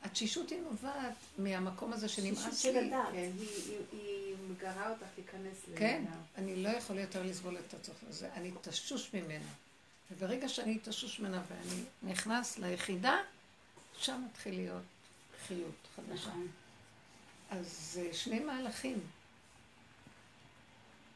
התשישות 0.03 0.49
היא 0.49 0.59
נובעת 0.61 1.13
מהמקום 1.37 1.93
הזה 1.93 2.09
שנמאס 2.09 2.59
של 2.61 2.71
לי. 2.71 2.87
הדעת. 2.87 3.11
כן, 3.11 3.31
היא- 3.39 3.49
היא- 3.69 3.79
היא 3.91 4.35
מגרה 4.49 4.89
אותך 4.89 5.05
להיכנס 5.17 5.57
כן, 5.75 6.03
לעינה. 6.03 6.15
אני 6.37 6.63
לא 6.63 6.69
יכול 6.69 6.97
יותר 6.97 7.23
לסבול 7.23 7.57
את 7.57 7.73
הצורך 7.73 7.97
הזה, 8.09 8.33
אני 8.33 8.51
תשוש 8.61 9.13
ממנה. 9.13 9.45
וברגע 10.11 10.49
שאני 10.49 10.79
תשוש 10.79 11.19
ממנה 11.19 11.41
ואני 11.49 11.81
נכנס 12.03 12.57
ליחידה, 12.57 13.17
שם 13.97 14.21
מתחיל 14.31 14.55
להיות 14.55 14.83
חיות 15.47 15.75
חדשה. 15.95 16.13
נכון. 16.29 16.47
אז 17.51 17.89
זה 17.93 18.09
שני 18.13 18.39
מהלכים. 18.39 18.99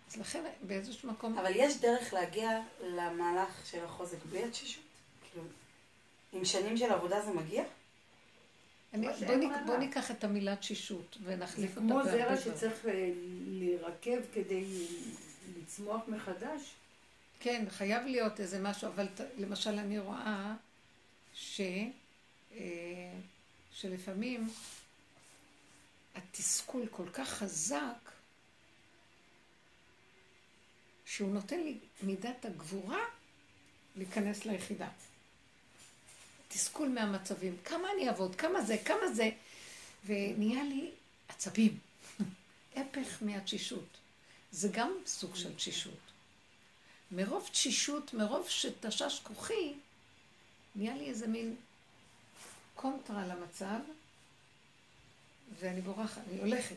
אז 0.10 0.18
לכן 0.18 0.44
באיזשהו 0.62 1.10
מקום, 1.12 1.38
אבל 1.38 1.52
יש 1.56 1.78
דרך 1.78 2.14
להגיע 2.14 2.62
למהלך 2.84 3.66
של 3.66 3.86
החוזק 3.86 4.18
בלי 4.30 4.44
התשישות? 4.44 4.84
כאילו, 5.22 5.46
עם 6.34 6.46
שנים 6.46 6.78
של 6.78 6.92
עבודה 6.92 7.22
זה 7.22 7.32
מגיע? 7.32 7.64
אני, 8.94 9.08
כמו 9.14 9.28
בוא, 9.28 9.36
נק. 9.36 9.52
בוא 9.66 9.78
ניקח 9.78 10.12
את 10.12 10.24
המילה 10.24 10.56
תשישות 10.56 11.18
זה 11.26 11.34
ונחליף 11.34 11.70
אותה 11.70 11.82
כמו 11.82 11.96
בהרבה 11.96 12.36
זרע. 12.36 12.56
שצריך 12.56 12.86
אה, 12.86 13.12
להירקב 13.48 14.18
כדי 14.34 14.66
לצמוח 15.58 16.02
מחדש. 16.08 16.74
כן, 17.40 17.66
חייב 17.70 18.06
להיות 18.06 18.40
איזה 18.40 18.60
משהו, 18.60 18.88
אבל 18.88 19.08
למשל 19.38 19.80
אני 19.80 20.00
רואה 20.00 20.56
ש... 21.34 21.62
אה, 22.52 23.12
שלפעמים 23.74 24.50
התסכול 26.16 26.88
כל 26.92 27.10
כך 27.14 27.30
חזק, 27.30 28.12
שהוא 31.10 31.32
נותן 31.34 31.60
לי 31.60 31.78
מידת 32.02 32.46
הגבורה 32.46 33.00
להיכנס 33.96 34.46
ליחידה. 34.46 34.90
תסכול 36.48 36.90
מהמצבים, 36.90 37.58
כמה 37.66 37.88
אני 37.96 38.08
אעבוד, 38.08 38.36
כמה 38.36 38.62
זה, 38.62 38.78
כמה 38.86 39.08
זה, 39.14 39.30
ונהיה 40.06 40.64
לי 40.64 40.92
עצבים. 41.30 41.80
הפך 42.76 43.18
מהתשישות. 43.22 43.98
זה 44.52 44.70
גם 44.72 44.92
סוג 45.06 45.36
של 45.36 45.56
תשישות. 45.56 46.00
מרוב 47.12 47.50
תשישות, 47.52 48.14
מרוב 48.14 48.50
שתשש 48.50 49.20
כוחי, 49.24 49.74
נהיה 50.76 50.96
לי 50.96 51.10
איזה 51.10 51.28
מין 51.28 51.56
קונטרה 52.76 53.28
למצב, 53.28 53.80
ואני 55.60 55.82
בורחת, 55.82 56.22
אני 56.30 56.40
הולכת. 56.40 56.76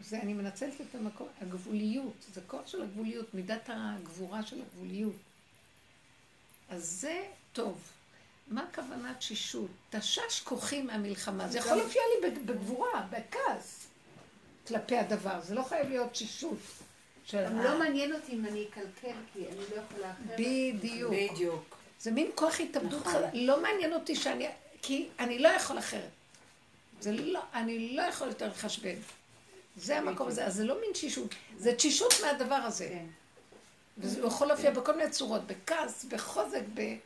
זה, 0.00 0.20
אני 0.20 0.32
מנצלת 0.32 0.80
את 0.80 0.94
המקום, 0.94 1.28
הגבוליות, 1.40 2.26
זה 2.34 2.40
כוח 2.46 2.66
של 2.66 2.82
הגבוליות, 2.82 3.34
מידת 3.34 3.70
הגבורה 3.72 4.42
של 4.42 4.60
הגבוליות. 4.60 5.16
אז 6.70 6.84
זה 6.84 7.26
טוב. 7.52 7.78
מה 8.48 8.66
הכוונה 8.70 9.14
תשישות? 9.14 9.70
תשש 9.90 10.40
כוחי 10.44 10.82
מהמלחמה. 10.82 11.48
זה 11.48 11.58
יכול 11.58 11.76
להופיע 11.76 12.02
לי 12.22 12.30
בגבורה, 12.30 13.06
בכעס, 13.10 13.86
כלפי 14.66 14.96
הדבר. 14.96 15.40
זה 15.42 15.54
לא 15.54 15.62
חייב 15.62 15.88
להיות 15.88 16.16
גם 17.34 17.58
לא 17.58 17.78
מעניין 17.78 18.12
אותי 18.12 18.32
אם 18.32 18.46
אני 18.46 18.64
אקלקל, 18.64 19.16
כי 19.32 19.46
אני 19.48 19.56
לא 19.70 19.76
יכולה 19.76 20.12
אחרת. 20.12 20.40
בדיוק. 20.40 21.12
בדיוק. 21.12 21.76
זה 22.00 22.10
מין 22.10 22.30
כוח 22.34 22.60
התאבדות 22.60 23.06
נכון. 23.06 23.22
לא 23.34 23.62
מעניין 23.62 23.92
אותי 23.92 24.16
שאני... 24.16 24.48
כי 24.82 25.08
אני 25.18 25.38
לא 25.38 25.48
יכול 25.48 25.78
אחרת. 25.78 26.10
זה 27.00 27.12
לא... 27.12 27.40
אני 27.54 27.96
לא 27.96 28.02
יכול 28.02 28.28
יותר 28.28 28.48
לחשבן. 28.48 28.94
זה 29.78 29.98
המקום 29.98 30.28
הזה. 30.28 30.46
אז 30.46 30.54
זה 30.54 30.64
לא 30.64 30.80
מין 30.80 30.92
תשישות. 30.92 31.34
זה 31.56 31.74
תשישות 31.74 32.14
מהדבר 32.22 32.54
הזה. 32.54 32.88
כן. 32.88 33.06
וזה 33.98 34.20
יכול 34.20 34.46
להופיע 34.46 34.70
בכל 34.70 34.96
מיני 34.96 35.10
צורות. 35.10 35.46
בכעס, 35.46 36.04
בחוזק, 36.04 36.62
ב... 36.74 36.96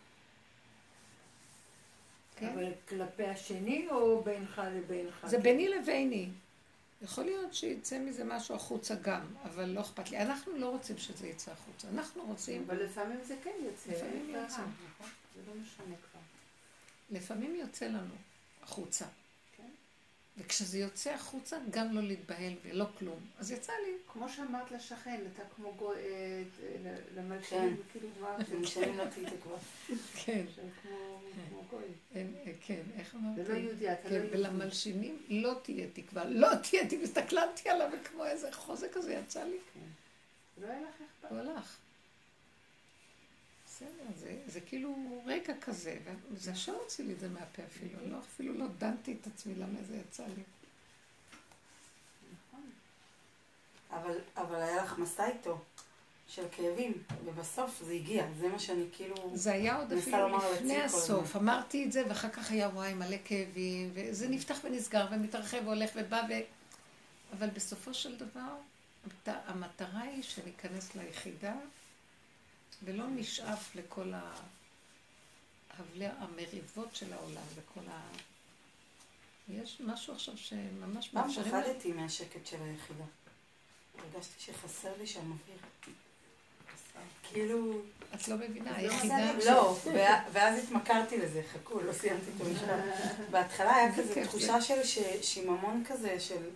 כן? 2.36 2.48
אבל 2.48 2.72
כלפי 2.88 3.26
השני 3.26 3.86
או 3.90 4.22
בינך 4.22 4.62
לבינך? 4.74 5.26
זה 5.26 5.38
ביני 5.38 5.68
לביני. 5.68 6.28
יכול 7.02 7.24
להיות 7.24 7.54
שיצא 7.54 7.98
מזה 7.98 8.24
משהו 8.24 8.54
החוצה 8.54 8.94
גם, 8.94 9.26
אבל 9.44 9.64
לא 9.64 9.80
אכפת 9.80 10.10
לי. 10.10 10.18
אנחנו 10.18 10.52
לא 10.56 10.70
רוצים 10.70 10.98
שזה 10.98 11.28
יצא 11.28 11.52
החוצה. 11.52 11.88
אנחנו 11.88 12.22
רוצים... 12.22 12.64
אבל 12.66 12.84
לפעמים 12.84 13.18
זה 13.24 13.36
כן 13.44 13.50
יוצא, 13.64 13.90
לפעמים 13.90 14.30
יוצא. 14.30 14.62
נכון? 14.62 15.10
זה 15.34 15.40
לא 15.46 15.54
משנה 15.62 15.94
כבר. 15.96 16.20
לפעמים 17.10 17.56
יוצא 17.56 17.86
לנו 17.86 18.14
החוצה. 18.62 19.04
כן. 20.36 20.42
וכשזה 20.44 20.78
יוצא 20.78 21.10
החוצה, 21.10 21.56
גם 21.70 21.94
לא 21.94 22.02
להתבהל 22.02 22.52
ולא 22.64 22.86
כלום. 22.98 23.20
אז 23.38 23.50
יצא 23.50 23.72
לי. 23.86 23.92
כמו 24.12 24.28
שאמרת 24.28 24.70
לשכן, 24.70 25.20
אתה 25.34 25.42
כמו 25.56 25.74
גוי, 25.74 25.96
אה, 25.96 26.02
אה, 26.02 26.42
כן. 26.84 27.20
למלשינים, 27.20 27.76
כאילו 27.92 28.08
דבר 28.18 28.36
עם 28.52 28.64
שנים 28.64 28.98
לא 28.98 29.04
תהיי 29.04 29.26
תקווה. 29.26 29.58
כן. 30.24 30.44
כמו 31.48 31.62
גוי. 31.70 31.84
אין, 32.14 32.34
אה, 32.46 32.52
כן, 32.66 32.82
איך 32.98 33.14
אמרתי? 33.14 33.44
זה 33.44 33.52
לא 33.52 33.58
יהודי, 33.58 33.92
אתה 33.92 34.04
לא 34.04 34.08
כן, 34.08 34.14
יהודי. 34.14 34.36
ולמלשינים 34.36 35.18
לא 35.28 35.60
תהיה 35.62 35.86
תקווה. 35.92 36.24
לא 36.24 36.48
תהיה 36.54 36.86
תקווה. 36.86 37.04
הסתכלתי 37.04 37.68
עליו 37.68 37.90
וכמו 37.92 38.24
איזה 38.24 38.52
חוזק 38.52 38.92
כזה 38.92 39.14
יצא 39.14 39.44
לי. 39.44 39.58
לא 40.60 40.66
היה 40.66 40.80
לך 40.80 40.94
אכפת. 40.94 41.30
הוא 41.30 41.38
הלך. 41.38 41.76
בסדר, 43.82 44.04
זה, 44.16 44.36
זה 44.46 44.60
כאילו 44.60 45.22
רגע 45.26 45.52
כזה, 45.60 45.98
וזה 46.30 46.52
השם 46.52 46.72
הוציא 46.72 47.04
לי 47.04 47.12
את 47.12 47.20
זה 47.20 47.28
מהפה 47.28 47.62
אפילו, 47.62 47.98
לא, 48.06 48.18
אפילו 48.18 48.54
לא 48.54 48.66
דנתי 48.78 49.16
את 49.20 49.26
עצמי 49.26 49.54
למה 49.54 49.82
זה 49.88 49.96
יצא 49.96 50.24
לי. 50.26 50.42
אבל, 53.90 54.18
אבל 54.36 54.62
היה 54.62 54.84
לך 54.84 54.98
מסע 54.98 55.26
איתו 55.26 55.58
של 56.28 56.42
כאבים, 56.52 56.92
ובסוף 57.24 57.82
זה 57.82 57.92
הגיע, 57.92 58.26
זה 58.40 58.48
מה 58.48 58.58
שאני 58.58 58.84
כאילו... 58.92 59.14
זה 59.34 59.52
היה 59.52 59.76
עוד 59.76 59.92
אפילו 59.92 60.38
לפני 60.54 60.82
הסוף, 60.82 61.36
הזמן. 61.36 61.40
אמרתי 61.40 61.84
את 61.84 61.92
זה, 61.92 62.02
ואחר 62.08 62.28
כך 62.28 62.50
היה 62.50 62.68
וואי 62.68 62.94
מלא 62.94 63.16
כאבים, 63.24 63.90
וזה 63.94 64.28
נפתח 64.28 64.58
ונסגר, 64.64 65.06
ומתרחב 65.10 65.58
והולך 65.64 65.90
ובא, 65.94 66.22
ו... 66.28 66.32
אבל 67.32 67.50
בסופו 67.50 67.94
של 67.94 68.16
דבר, 68.16 68.54
המטרה 69.26 70.00
היא 70.00 70.22
שניכנס 70.22 70.94
ליחידה, 70.94 71.54
ולא 72.84 73.04
נשאף 73.06 73.76
לכל 73.76 74.14
ה... 74.14 74.32
הבלי 75.78 76.06
המריבות 76.06 76.94
של 76.94 77.12
העולם 77.12 77.42
וכל 77.54 77.80
ה... 77.90 78.00
יש 79.48 79.80
משהו 79.84 80.14
עכשיו 80.14 80.36
שממש 80.36 81.08
פעם 81.08 81.32
פחדתי 81.32 81.92
מהשקט 81.92 82.46
של 82.46 82.56
היחידה. 82.62 83.04
הרגשתי 83.98 84.40
שחסר 84.40 84.92
לי 84.98 85.06
שם 85.06 85.20
אוויר. 85.32 85.58
כאילו... 87.22 87.80
את 88.14 88.28
לא 88.28 88.36
מבינה, 88.36 88.70
לא 88.70 88.76
היחידה... 88.76 89.32
לא, 89.46 89.76
ואז 90.32 90.64
התמכרתי 90.64 91.18
לזה, 91.18 91.42
חכו, 91.52 91.80
לא 91.80 91.92
סיימתי 91.92 92.30
את 92.36 92.46
המשפט. 92.46 92.68
בהתחלה 93.30 93.74
היה 93.76 93.92
זה 93.92 94.02
כזה 94.02 94.24
תחושה 94.24 94.60
של 94.62 94.82
שיממון 95.22 95.84
כזה, 95.88 96.20
של 96.20 96.48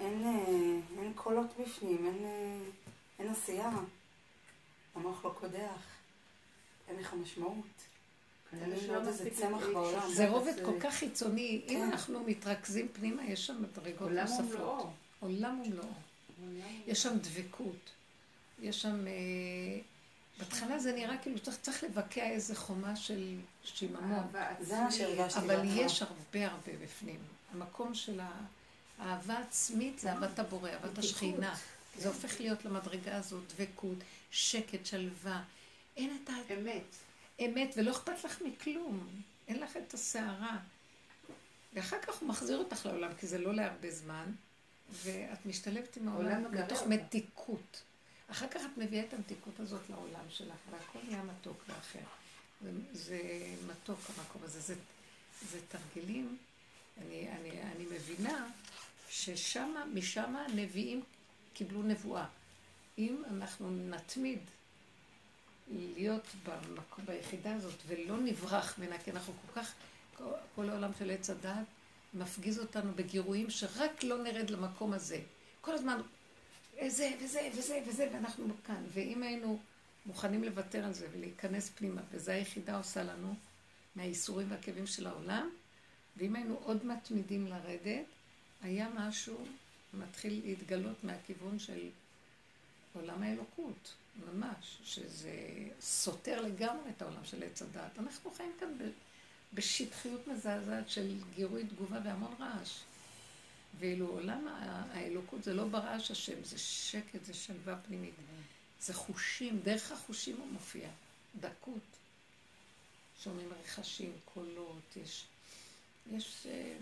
אין, 0.00 0.24
אה, 0.98 1.08
קולות 1.14 1.46
בפנים, 1.60 2.06
אין, 2.06 2.24
אה, 2.24 2.70
אין 3.18 3.32
עשייה, 3.32 3.70
המוח 4.94 5.24
לא 5.24 5.34
קודח, 5.40 5.80
אין 6.88 6.96
לך 7.00 7.14
משמעות. 7.14 7.64
לי- 9.66 9.72
בעולם. 9.74 10.12
זה 10.12 10.24
אז, 10.24 10.30
רובד 10.32 10.54
כל 10.64 10.80
כך 10.80 10.94
חיצוני. 10.94 11.62
אם 11.68 11.74
כן. 11.74 11.82
אנחנו 11.92 12.24
מתרכזים 12.24 12.88
פנימה, 12.92 13.24
יש 13.24 13.46
שם 13.46 13.62
מדרגות 13.62 14.10
נוספות. 14.10 14.90
עולם 15.20 15.62
ומלואו. 15.66 15.86
יש 16.86 17.02
שם 17.02 17.18
דבקות. 17.18 17.90
יש 18.60 18.82
שם... 18.82 19.06
אה, 19.06 19.12
בהתחלה 20.38 20.78
זה 20.78 20.92
נראה 20.92 21.18
כאילו 21.18 21.38
צריך, 21.38 21.84
לבקע 21.84 22.30
איזה 22.30 22.56
חומה 22.56 22.96
של 22.96 23.36
שיממון. 23.64 24.26
זה 24.60 24.76
מה 24.76 24.86
עצמית. 24.86 24.92
שהרגשתי 25.08 25.38
אבל. 25.40 25.60
יש 25.74 26.02
הרבה 26.02 26.46
הרבה 26.52 26.72
בפנים. 26.82 27.20
המקום 27.52 27.94
של 27.94 28.20
האהבה 28.98 29.34
העצמית 29.34 29.98
זה 29.98 30.12
אהבת 30.12 30.38
הבורא, 30.38 30.70
אהבת 30.70 30.98
השכינה. 30.98 31.54
זה 31.98 32.08
הופך 32.08 32.40
להיות 32.40 32.64
למדרגה 32.64 33.16
הזאת 33.16 33.42
דבקות, 33.56 33.98
שקט, 34.32 34.86
שלווה. 34.86 35.42
אין 35.96 36.18
את 36.24 36.30
אמת. 36.58 36.96
האמת, 37.38 37.74
ולא 37.76 37.90
אכפת 37.90 38.24
לך 38.24 38.42
מכלום. 38.42 39.08
אין 39.48 39.60
לך 39.60 39.76
את 39.76 39.94
הסערה. 39.94 40.58
ואחר 41.72 41.96
כך 42.02 42.18
הוא 42.18 42.28
מחזיר 42.28 42.58
אותך 42.58 42.86
לעולם, 42.86 43.14
כי 43.14 43.26
זה 43.26 43.38
לא 43.38 43.54
להרבה 43.54 43.90
זמן, 43.90 44.32
ואת 44.90 45.46
משתלבת 45.46 45.96
עם 45.96 46.08
העולם 46.08 46.54
מתוך. 46.54 46.86
מתיקות. 46.86 47.82
אחר 48.28 48.48
כך 48.48 48.60
את 48.72 48.78
מביאה 48.78 49.04
את 49.04 49.14
המתיקות 49.14 49.60
הזאת 49.60 49.90
לעולם 49.90 50.24
שלך, 50.28 50.56
והכל 50.70 50.98
נהיה 51.08 51.22
מתוק 51.22 51.64
ואחר. 51.68 51.98
זה, 52.62 52.70
זה 52.92 53.20
מתוק 53.66 53.98
המקום 54.08 54.42
הזה. 54.44 54.60
זה, 54.60 54.74
זה 55.50 55.58
תרגילים. 55.68 56.36
אני, 56.98 57.28
אני, 57.30 57.62
אני 57.62 57.86
מבינה 57.90 58.48
ששם, 59.08 59.74
משם 59.94 60.36
הנביאים 60.36 61.02
קיבלו 61.54 61.82
נבואה. 61.82 62.26
אם 62.98 63.22
אנחנו 63.30 63.70
נתמיד 63.70 64.38
להיות 65.68 66.26
במקום, 66.44 67.06
ביחידה 67.06 67.54
הזאת 67.54 67.78
ולא 67.86 68.16
נברח 68.18 68.78
ממנה, 68.78 68.98
כי 68.98 69.10
אנחנו 69.10 69.32
כל 69.46 69.60
כך, 69.60 69.74
כל, 70.54 70.68
העולם 70.68 70.90
של 70.98 71.10
עץ 71.10 71.30
הדת 71.30 71.66
מפגיז 72.14 72.58
אותנו 72.58 72.92
בגירויים 72.94 73.50
שרק 73.50 74.02
לא 74.02 74.22
נרד 74.22 74.50
למקום 74.50 74.92
הזה. 74.92 75.20
כל 75.60 75.74
הזמן, 75.74 76.00
זה 76.86 77.10
וזה 77.20 77.50
וזה 77.54 77.82
וזה, 77.86 78.08
ואנחנו 78.12 78.54
כאן. 78.64 78.84
ואם 78.92 79.22
היינו 79.22 79.60
מוכנים 80.06 80.44
לוותר 80.44 80.84
על 80.84 80.92
זה 80.92 81.08
ולהיכנס 81.12 81.70
פנימה, 81.74 82.00
וזו 82.10 82.32
היחידה 82.32 82.76
עושה 82.76 83.02
לנו 83.02 83.34
מהייסורים 83.96 84.50
והכאבים 84.50 84.86
של 84.86 85.06
העולם, 85.06 85.50
ואם 86.16 86.36
היינו 86.36 86.60
עוד 86.64 86.86
מתמידים 86.86 87.46
לרדת, 87.46 88.04
היה 88.62 88.88
משהו 88.94 89.46
מתחיל 89.94 90.40
להתגלות 90.44 91.04
מהכיוון 91.04 91.58
של 91.58 91.88
עולם 92.92 93.22
האלוקות, 93.22 93.94
ממש, 94.26 94.78
שזה 94.84 95.32
סותר 95.80 96.40
לגמרי 96.40 96.90
את 96.96 97.02
העולם 97.02 97.24
של 97.24 97.42
עץ 97.42 97.62
הדעת. 97.62 97.98
אנחנו 97.98 98.30
חיים 98.30 98.52
כאן 98.60 98.68
בשטחיות 99.54 100.28
מזעזעת 100.28 100.88
של 100.88 101.18
גירוי 101.34 101.64
תגובה 101.64 101.98
והמון 102.04 102.34
רעש. 102.40 102.80
ואילו 103.78 104.06
עולם 104.06 104.48
האלוקות 104.92 105.44
זה 105.44 105.54
לא 105.54 105.64
ברעש 105.64 106.10
השם, 106.10 106.44
זה 106.44 106.58
שקט, 106.58 107.24
זה 107.24 107.34
שלווה 107.34 107.76
פנימית. 107.86 108.14
זה 108.80 108.94
חושים, 108.94 109.60
דרך 109.64 109.92
החושים 109.92 110.36
הוא 110.36 110.46
מופיע. 110.52 110.88
דקות. 111.40 111.82
שומעים 113.22 113.48
רכשים, 113.60 114.12
קולות, 114.24 114.96
יש, 114.96 115.24
יש 116.12 116.46
אה, 116.50 116.76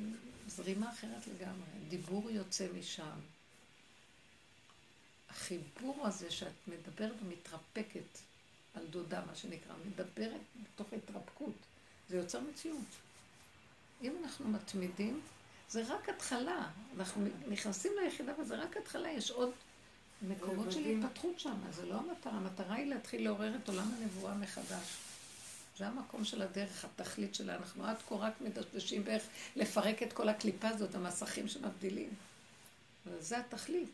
זרימה 0.48 0.90
אחרת 0.90 1.26
לגמרי. 1.26 1.66
דיבור 1.88 2.30
יוצא 2.30 2.66
משם. 2.78 3.18
החיבור 5.30 6.06
הזה 6.06 6.30
שאת 6.30 6.52
מדברת 6.66 7.16
ומתרפקת 7.22 8.18
על 8.74 8.86
דודה, 8.86 9.22
מה 9.26 9.34
שנקרא, 9.34 9.74
מדברת 9.86 10.40
בתוך 10.62 10.92
התרפקות, 10.92 11.54
זה 12.08 12.16
יוצר 12.16 12.40
מציאות. 12.40 12.86
אם 14.02 14.12
אנחנו 14.22 14.48
מתמידים, 14.48 15.20
זה 15.68 15.82
רק 15.94 16.08
התחלה. 16.08 16.68
אנחנו 16.96 17.26
נכנסים 17.48 17.92
ליחידה 18.02 18.32
וזה 18.40 18.56
רק 18.56 18.76
התחלה, 18.76 19.10
יש 19.10 19.30
עוד 19.30 19.50
מקומות 20.22 20.72
של. 20.72 20.80
התפתחות 20.84 21.40
שם, 21.40 21.54
זה 21.70 21.86
לא 21.86 21.94
המטרה. 21.94 22.32
המטרה 22.32 22.74
היא 22.74 22.86
להתחיל 22.86 23.24
לעורר 23.24 23.56
את 23.56 23.68
עולם 23.68 23.94
הנבואה 23.94 24.34
מחדש. 24.34 24.96
זה 25.78 25.86
המקום 25.86 26.24
של 26.24 26.42
הדרך, 26.42 26.84
התכלית 26.84 27.34
שלה. 27.34 27.56
אנחנו 27.56 27.86
עד 27.86 27.96
כה 28.08 28.14
רק 28.14 28.40
מדשדשים 28.40 29.04
באיך 29.04 29.22
לפרק 29.56 30.02
את 30.02 30.12
כל 30.12 30.28
הקליפה 30.28 30.68
הזאת, 30.68 30.94
המסכים 30.94 31.48
שמבדילים. 31.48 32.10
אבל 33.06 33.20
זה 33.20 33.38
התכלית. 33.38 33.90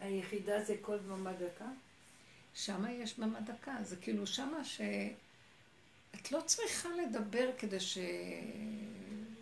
היחידה 0.00 0.64
זה 0.64 0.76
כל 0.82 0.98
דממה 0.98 1.32
דקה? 1.32 1.68
שם 2.54 2.84
יש 2.90 3.18
במה 3.18 3.40
דקה, 3.40 3.76
זה 3.82 3.96
כאילו 3.96 4.26
שמה. 4.26 4.62
את 6.14 6.32
לא 6.32 6.40
צריכה 6.46 6.88
לדבר 6.88 7.50
כדי 7.58 7.80
ש... 7.80 7.98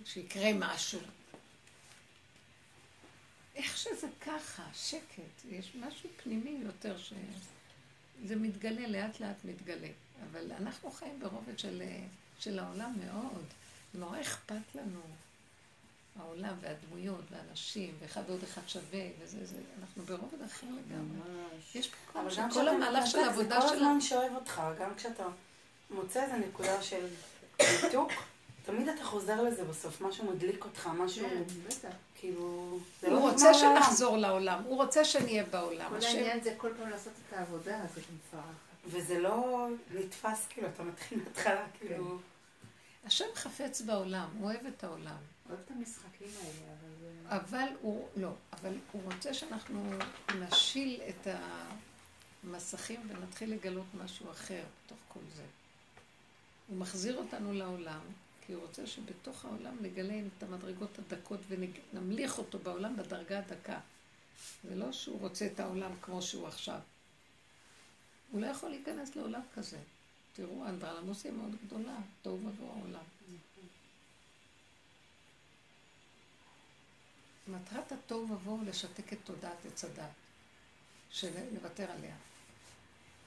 שיקרה 0.05 0.51
משהו. 0.59 1.01
איך 3.55 3.77
שזה 3.77 4.07
ככה, 4.21 4.65
שקט, 4.75 5.45
יש 5.51 5.73
משהו 5.75 6.11
פנימי 6.23 6.59
יותר 6.63 6.99
ש... 6.99 7.13
זה 8.25 8.37
מתגלה, 8.37 8.89
לאט 8.89 9.21
לאט 9.21 9.45
מתגלה. 9.45 9.89
אבל 10.31 10.53
אנחנו 10.53 10.91
חיים 10.91 11.21
ברובד 11.21 11.59
של, 11.59 11.83
של 12.39 12.59
העולם 12.59 12.95
מאוד. 13.05 13.45
נורא 13.95 14.21
אכפת 14.21 14.75
לנו 14.75 15.01
העולם 16.21 16.55
והדמויות 16.61 17.25
והאנשים, 17.31 17.95
ואחד 18.01 18.23
ועוד 18.27 18.43
אחד 18.43 18.61
שווה, 18.67 19.07
וזה, 19.21 19.47
זה, 19.47 19.57
אנחנו 19.81 20.03
ברובד 20.03 20.43
אחר 20.43 20.67
לגמרי. 20.67 21.19
ממש. 21.19 21.75
יש 21.77 21.91
מקום 22.09 22.31
שכל 22.31 22.69
המהלך 22.69 23.07
של 23.07 23.19
העבודה 23.19 23.61
זה 23.61 23.61
כל 23.61 23.69
שלנו... 23.69 23.81
הזמן 23.81 24.01
שואב 24.01 24.33
אותך, 24.35 24.63
גם 24.79 24.95
כשאתה 24.95 25.25
מוצא 25.91 26.23
איזה 26.23 26.37
נקודה 26.37 26.83
של 26.83 27.07
ניתוק, 27.61 28.13
תמיד 28.65 28.89
אתה 28.89 29.05
חוזר 29.05 29.43
לזה 29.43 29.65
בסוף, 29.65 30.01
משהו 30.01 30.33
מדליק 30.33 30.65
אותך, 30.65 30.87
משהו, 30.87 31.29
כן, 31.29 31.43
בטח. 31.67 31.95
כאילו, 32.15 32.79
זה 33.01 33.07
הוא 33.07 33.17
לא 33.17 33.31
רוצה. 33.31 33.55
שנחזור 33.55 34.17
לעולם, 34.17 34.63
הוא 34.63 34.77
רוצה 34.77 35.05
שנהיה 35.05 35.45
בעולם. 35.45 35.91
כל 35.91 35.97
השם, 35.97 36.09
העניין 36.09 36.41
זה 36.41 36.55
כל 36.57 36.71
פעם 36.77 36.91
לעשות 36.91 37.13
את 37.29 37.33
העבודה 37.33 37.83
הזאת 37.83 38.05
מפרחת. 38.17 38.47
וזה 38.87 39.19
לא 39.19 39.69
נתפס, 39.95 40.47
כאילו, 40.51 40.69
אתה 40.69 40.83
מתחיל 40.83 41.19
מההתחלה, 41.19 41.67
כאילו, 41.79 42.19
השם 43.05 43.25
חפץ 43.35 43.81
בעולם, 43.81 44.29
הוא 44.39 44.51
אוהב 44.51 44.67
את 44.67 44.85
העולם. 44.85 45.17
אוהב 45.49 45.61
את 45.61 45.71
המשחקים 45.71 46.29
האלה, 46.39 46.73
אבל 46.73 46.91
זה... 47.01 47.37
אבל 47.37 47.69
הוא, 47.81 48.09
לא, 48.17 48.33
אבל 48.53 48.79
הוא 48.93 49.03
רוצה 49.13 49.35
שאנחנו 49.35 49.91
נשיל 50.41 51.01
את 51.09 51.29
המסכים 52.45 53.01
ונתחיל 53.09 53.53
לגלות 53.53 53.87
משהו 54.05 54.31
אחר 54.31 54.63
בתוך 54.87 54.99
כל 55.09 55.21
זה. 55.37 55.45
הוא 56.69 56.77
מחזיר 56.79 57.17
אותנו 57.17 57.53
לעולם, 57.53 58.01
כי 58.47 58.53
הוא 58.53 58.63
רוצה 58.63 58.87
שבתוך 58.87 59.45
העולם 59.45 59.77
נגלה 59.81 60.21
את 60.37 60.43
המדרגות 60.43 60.99
הדקות 60.99 61.41
ונמליך 61.49 62.39
אותו 62.39 62.59
בעולם 62.59 62.97
בדרגה 62.97 63.39
הדקה. 63.39 63.81
זה 64.65 64.75
לא 64.75 64.93
שהוא 64.93 65.21
רוצה 65.21 65.47
את 65.47 65.61
העולם 65.61 65.91
כמו 66.03 66.23
שהוא 66.23 66.47
עכשיו. 66.47 66.79
הוא 68.31 68.41
לא 68.41 68.47
יכול 68.47 68.71
להיכנס 68.71 69.17
לעולם 69.17 69.41
כזה. 69.55 69.79
תראו, 70.33 70.65
האנדרלמוסיה 70.65 71.33
מאוד 71.33 71.57
גדולה, 71.67 71.97
תוהו 72.23 72.41
ובוהו 72.47 72.79
העולם. 72.79 73.05
מטרת 77.49 77.93
התוהו 77.93 78.31
ובוהו 78.31 78.61
לשתק 78.67 79.13
את 79.13 79.19
תודעת 79.25 79.67
עץ 79.67 79.85
הדת, 79.85 80.05
שנוותר 81.11 81.91
עליה. 81.91 82.15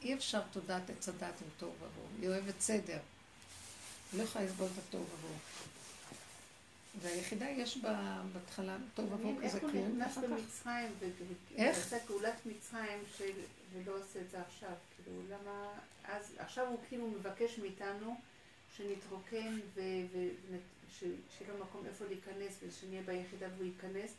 אי 0.01 0.13
אפשר 0.13 0.41
תודעת 0.51 0.89
עץ 0.89 1.09
הדת 1.09 1.21
עם 1.41 1.47
תוהו 1.57 1.71
ובוהו, 1.75 2.07
היא 2.21 2.29
אוהבת 2.29 2.61
סדר. 2.61 2.99
היא 4.11 4.19
לא 4.19 4.23
יכולה 4.23 4.45
לסבול 4.45 4.67
את 4.67 4.83
התוהו 4.87 5.03
ובוהו. 5.03 5.33
והיחידה 7.01 7.49
יש 7.49 7.77
בה 7.77 8.21
בהתחלה 8.33 8.77
תוהו 8.93 9.11
ובוהו 9.11 9.35
כזה 9.37 9.45
איך 9.57 9.63
הוא 9.63 9.71
נכנס 9.71 10.17
במצרים 10.17 10.91
ו- 10.99 11.05
איך? 11.55 11.77
ועשה 11.77 11.99
פעולת 12.07 12.45
מצרים 12.45 12.99
של- 13.17 13.41
ולא 13.73 13.91
עושה 13.97 14.21
את 14.21 14.29
זה 14.31 14.41
עכשיו. 14.41 14.73
כאילו, 14.95 15.21
למה... 15.29 15.67
אז 16.03 16.23
עכשיו 16.37 16.67
הוא 16.67 16.79
כאילו 16.89 17.07
מבקש 17.07 17.59
מאיתנו 17.59 18.19
שנתרוקן 18.77 19.59
ושיהיה 20.89 21.53
לו 21.53 21.65
מקום 21.65 21.85
איפה 21.85 22.05
להיכנס 22.05 22.59
ושנהיה 22.63 23.01
ביחידה 23.05 23.47
והוא 23.55 23.65
ייכנס. 23.65 24.13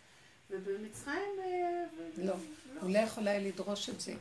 ובמצרים... 0.50 1.40
אה, 1.40 1.84
ו- 1.96 2.26
לא, 2.26 2.34
הוא 2.80 2.90
לא 2.90 2.98
יכול 2.98 3.28
היה 3.28 3.38
לדרוש 3.38 3.88
את 3.88 4.00
זה. 4.00 4.14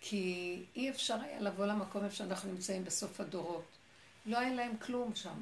כי 0.00 0.62
אי 0.76 0.90
אפשר 0.90 1.20
היה 1.20 1.40
לבוא 1.40 1.66
למקום 1.66 2.04
איפה 2.04 2.14
שאנחנו 2.14 2.52
נמצאים 2.52 2.84
בסוף 2.84 3.20
הדורות. 3.20 3.64
לא 4.26 4.38
היה 4.38 4.54
להם 4.54 4.76
כלום 4.76 5.14
שם. 5.14 5.40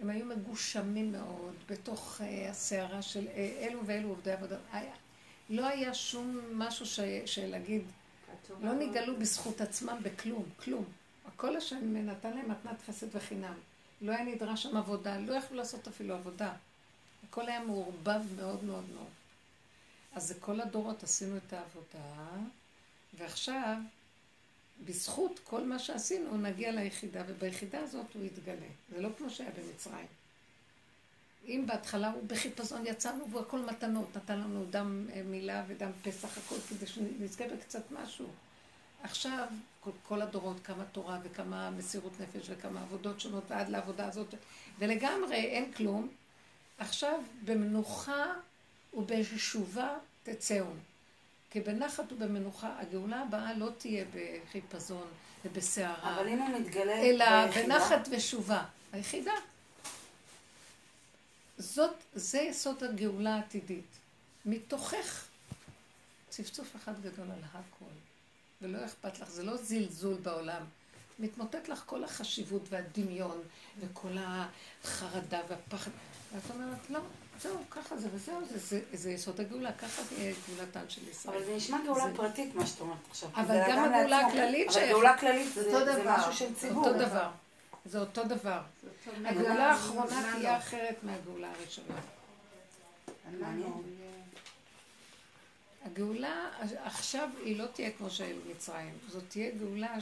הם 0.00 0.10
היו 0.10 0.26
מגושמים 0.26 1.12
מאוד 1.12 1.54
בתוך 1.68 2.20
אה, 2.20 2.50
הסערה 2.50 3.02
של 3.02 3.28
אה, 3.28 3.66
אלו 3.68 3.86
ואלו 3.86 4.08
עובדי 4.08 4.32
עבודה. 4.32 4.56
לא 5.50 5.66
היה 5.66 5.94
שום 5.94 6.40
משהו 6.52 6.86
ש, 6.86 7.00
שלהגיד, 7.26 7.82
התורה 8.32 8.60
לא 8.64 8.74
נגאלו 8.74 9.16
בזכות 9.16 9.60
עצמם 9.60 9.98
בכלום, 10.02 10.44
כלום. 10.64 10.84
הכל 11.26 11.56
השם 11.56 11.96
נתן 11.96 12.30
להם 12.36 12.50
מתנת 12.50 12.82
חסד 12.86 13.06
וחינם. 13.16 13.54
לא 14.00 14.12
היה 14.12 14.24
נדרש 14.24 14.62
שם 14.62 14.76
עבודה, 14.76 15.18
לא 15.18 15.34
יכלו 15.34 15.56
לעשות 15.56 15.88
אפילו 15.88 16.14
עבודה. 16.14 16.52
הכל 17.28 17.48
היה 17.48 17.64
מעורבב 17.64 18.20
מאוד 18.36 18.64
מאוד 18.64 18.84
מאוד. 18.94 19.10
אז 20.14 20.34
כל 20.40 20.60
הדורות 20.60 21.02
עשינו 21.02 21.36
את 21.36 21.52
העבודה, 21.52 22.26
ועכשיו, 23.14 23.76
בזכות 24.84 25.40
כל 25.44 25.64
מה 25.64 25.78
שעשינו, 25.78 26.36
נגיע 26.36 26.72
ליחידה, 26.72 27.22
וביחידה 27.26 27.80
הזאת 27.80 28.06
הוא 28.14 28.24
יתגלה. 28.24 28.66
זה 28.90 29.00
לא 29.00 29.08
כמו 29.18 29.30
שהיה 29.30 29.50
במצרים. 29.50 30.06
אם 31.46 31.64
בהתחלה 31.66 32.10
הוא 32.10 32.22
בחיפזון 32.26 32.86
יצאנו 32.86 33.30
והוא 33.30 33.40
הכל 33.40 33.58
מתנות, 33.58 34.16
נתן 34.16 34.38
לנו 34.38 34.64
דם 34.70 35.06
אה, 35.12 35.22
מילה 35.22 35.64
ודם 35.68 35.90
פסח, 36.02 36.38
הכל 36.38 36.56
כדי 36.68 36.86
שנזכה 36.86 37.44
בקצת 37.48 37.90
משהו. 37.90 38.26
עכשיו, 39.06 39.46
כל, 39.80 39.90
כל 40.08 40.22
הדורות, 40.22 40.56
כמה 40.64 40.84
תורה 40.84 41.18
וכמה 41.22 41.70
מסירות 41.70 42.12
נפש 42.20 42.46
וכמה 42.50 42.82
עבודות 42.82 43.20
שונות 43.20 43.44
ועד 43.48 43.68
לעבודה 43.68 44.08
הזאת, 44.08 44.34
ולגמרי 44.78 45.44
אין 45.44 45.72
כלום. 45.72 46.08
עכשיו, 46.78 47.20
במנוחה 47.44 48.24
ובשובה 48.94 49.98
תצאו. 50.22 50.66
כי 51.50 51.60
בנחת 51.60 52.12
ובמנוחה, 52.12 52.80
הגאולה 52.80 53.22
הבאה 53.22 53.54
לא 53.54 53.70
תהיה 53.78 54.04
בחיפזון 54.14 55.08
ובסערה, 55.44 56.14
אבל 56.14 56.28
אם 56.28 56.38
הוא 56.38 56.58
מתגלה 56.58 57.00
אלא 57.00 57.46
ביחידה, 57.46 57.66
בנחת 57.66 58.08
ושובה. 58.10 58.64
היחידה. 58.92 59.34
זאת, 61.58 61.94
זה 62.14 62.40
יסוד 62.40 62.84
הגאולה 62.84 63.34
העתידית. 63.34 63.96
מתוכך 64.46 65.26
צפצוף 66.28 66.76
אחד 66.76 67.02
גדול 67.02 67.26
על 67.30 67.42
הכל. 67.52 68.05
ולא 68.66 68.84
אכפת 68.84 69.20
לך, 69.20 69.30
זה 69.30 69.42
לא 69.42 69.56
זלזול 69.56 70.14
בעולם. 70.14 70.62
מתמוטט 71.18 71.68
לך 71.68 71.82
כל 71.86 72.04
החשיבות 72.04 72.62
והדמיון 72.70 73.40
וכל 73.80 74.08
החרדה 74.20 75.40
והפחד. 75.48 75.90
ואת 76.34 76.42
אומרת, 76.54 76.90
לא, 76.90 77.00
זהו, 77.42 77.56
ככה 77.70 77.96
זה 77.96 78.08
וזהו, 78.12 78.40
זה, 78.50 78.58
זה, 78.58 78.80
זה 78.92 79.10
יסוד 79.10 79.40
הגאולה, 79.40 79.72
ככה 79.72 80.02
זה 80.02 80.14
יהיה 80.18 80.34
גאולתן 80.56 80.84
של 80.88 81.08
ישראל. 81.08 81.36
אבל 81.36 81.44
זה 81.44 81.56
נשמע 81.56 81.78
גאולה 81.86 82.04
זה- 82.10 82.16
פרטית, 82.16 82.54
מה 82.54 82.66
שאת 82.66 82.80
אומרת 82.80 82.96
עכשיו. 83.10 83.28
אבל 83.34 83.46
זה 83.46 83.64
גם 83.68 83.84
הגאולה. 83.94 84.26
הכללית 84.26 84.66
אבל 84.68 84.74
שייכת. 84.74 84.90
גאולה 84.92 85.18
כללית 85.18 85.52
זה 85.54 85.62
זה 85.62 85.84
דבר. 86.02 86.16
משהו 86.18 86.32
של 86.32 86.54
ציבור. 86.54 86.86
אותו 86.88 86.98
דבר. 86.98 87.30
זה 87.84 88.00
אותו 88.00 88.24
דבר. 88.24 88.60
הגאולה 89.24 89.70
האחרונה 89.72 90.32
תהיה 90.36 90.52
לא? 90.52 90.58
אחרת 90.58 90.96
מהגאולה 91.02 91.50
הראשונה. 91.58 92.00
הגאולה 95.86 96.50
עכשיו 96.84 97.28
היא 97.44 97.58
לא 97.58 97.66
תהיה 97.66 97.90
כמו 97.90 98.10
של 98.10 98.38
מצרים, 98.50 98.98
זאת 99.08 99.22
תהיה 99.28 99.50
גאולה 99.50 99.96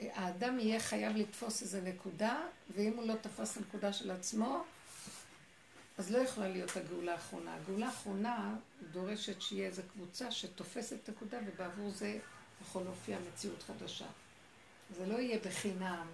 שהאדם 0.00 0.58
יהיה 0.58 0.80
חייב 0.80 1.16
לתפוס 1.16 1.62
איזה 1.62 1.80
נקודה, 1.80 2.40
ואם 2.76 2.92
הוא 2.96 3.06
לא 3.06 3.14
תפס 3.14 3.52
את 3.52 3.56
הנקודה 3.56 3.92
של 3.92 4.10
עצמו, 4.10 4.64
אז 5.98 6.10
לא 6.10 6.18
יכולה 6.18 6.48
להיות 6.48 6.76
הגאולה 6.76 7.12
האחרונה. 7.12 7.54
הגאולה 7.54 7.86
האחרונה 7.86 8.56
דורשת 8.92 9.40
שיהיה 9.40 9.66
איזו 9.66 9.82
קבוצה 9.92 10.30
שתופסת 10.30 11.10
נקודה, 11.10 11.38
ובעבור 11.46 11.90
זה 11.90 12.18
יכול 12.62 12.82
להופיע 12.82 13.18
מציאות 13.28 13.62
חדשה. 13.62 14.06
זה 14.96 15.06
לא 15.06 15.18
יהיה 15.18 15.38
בחינם, 15.38 16.06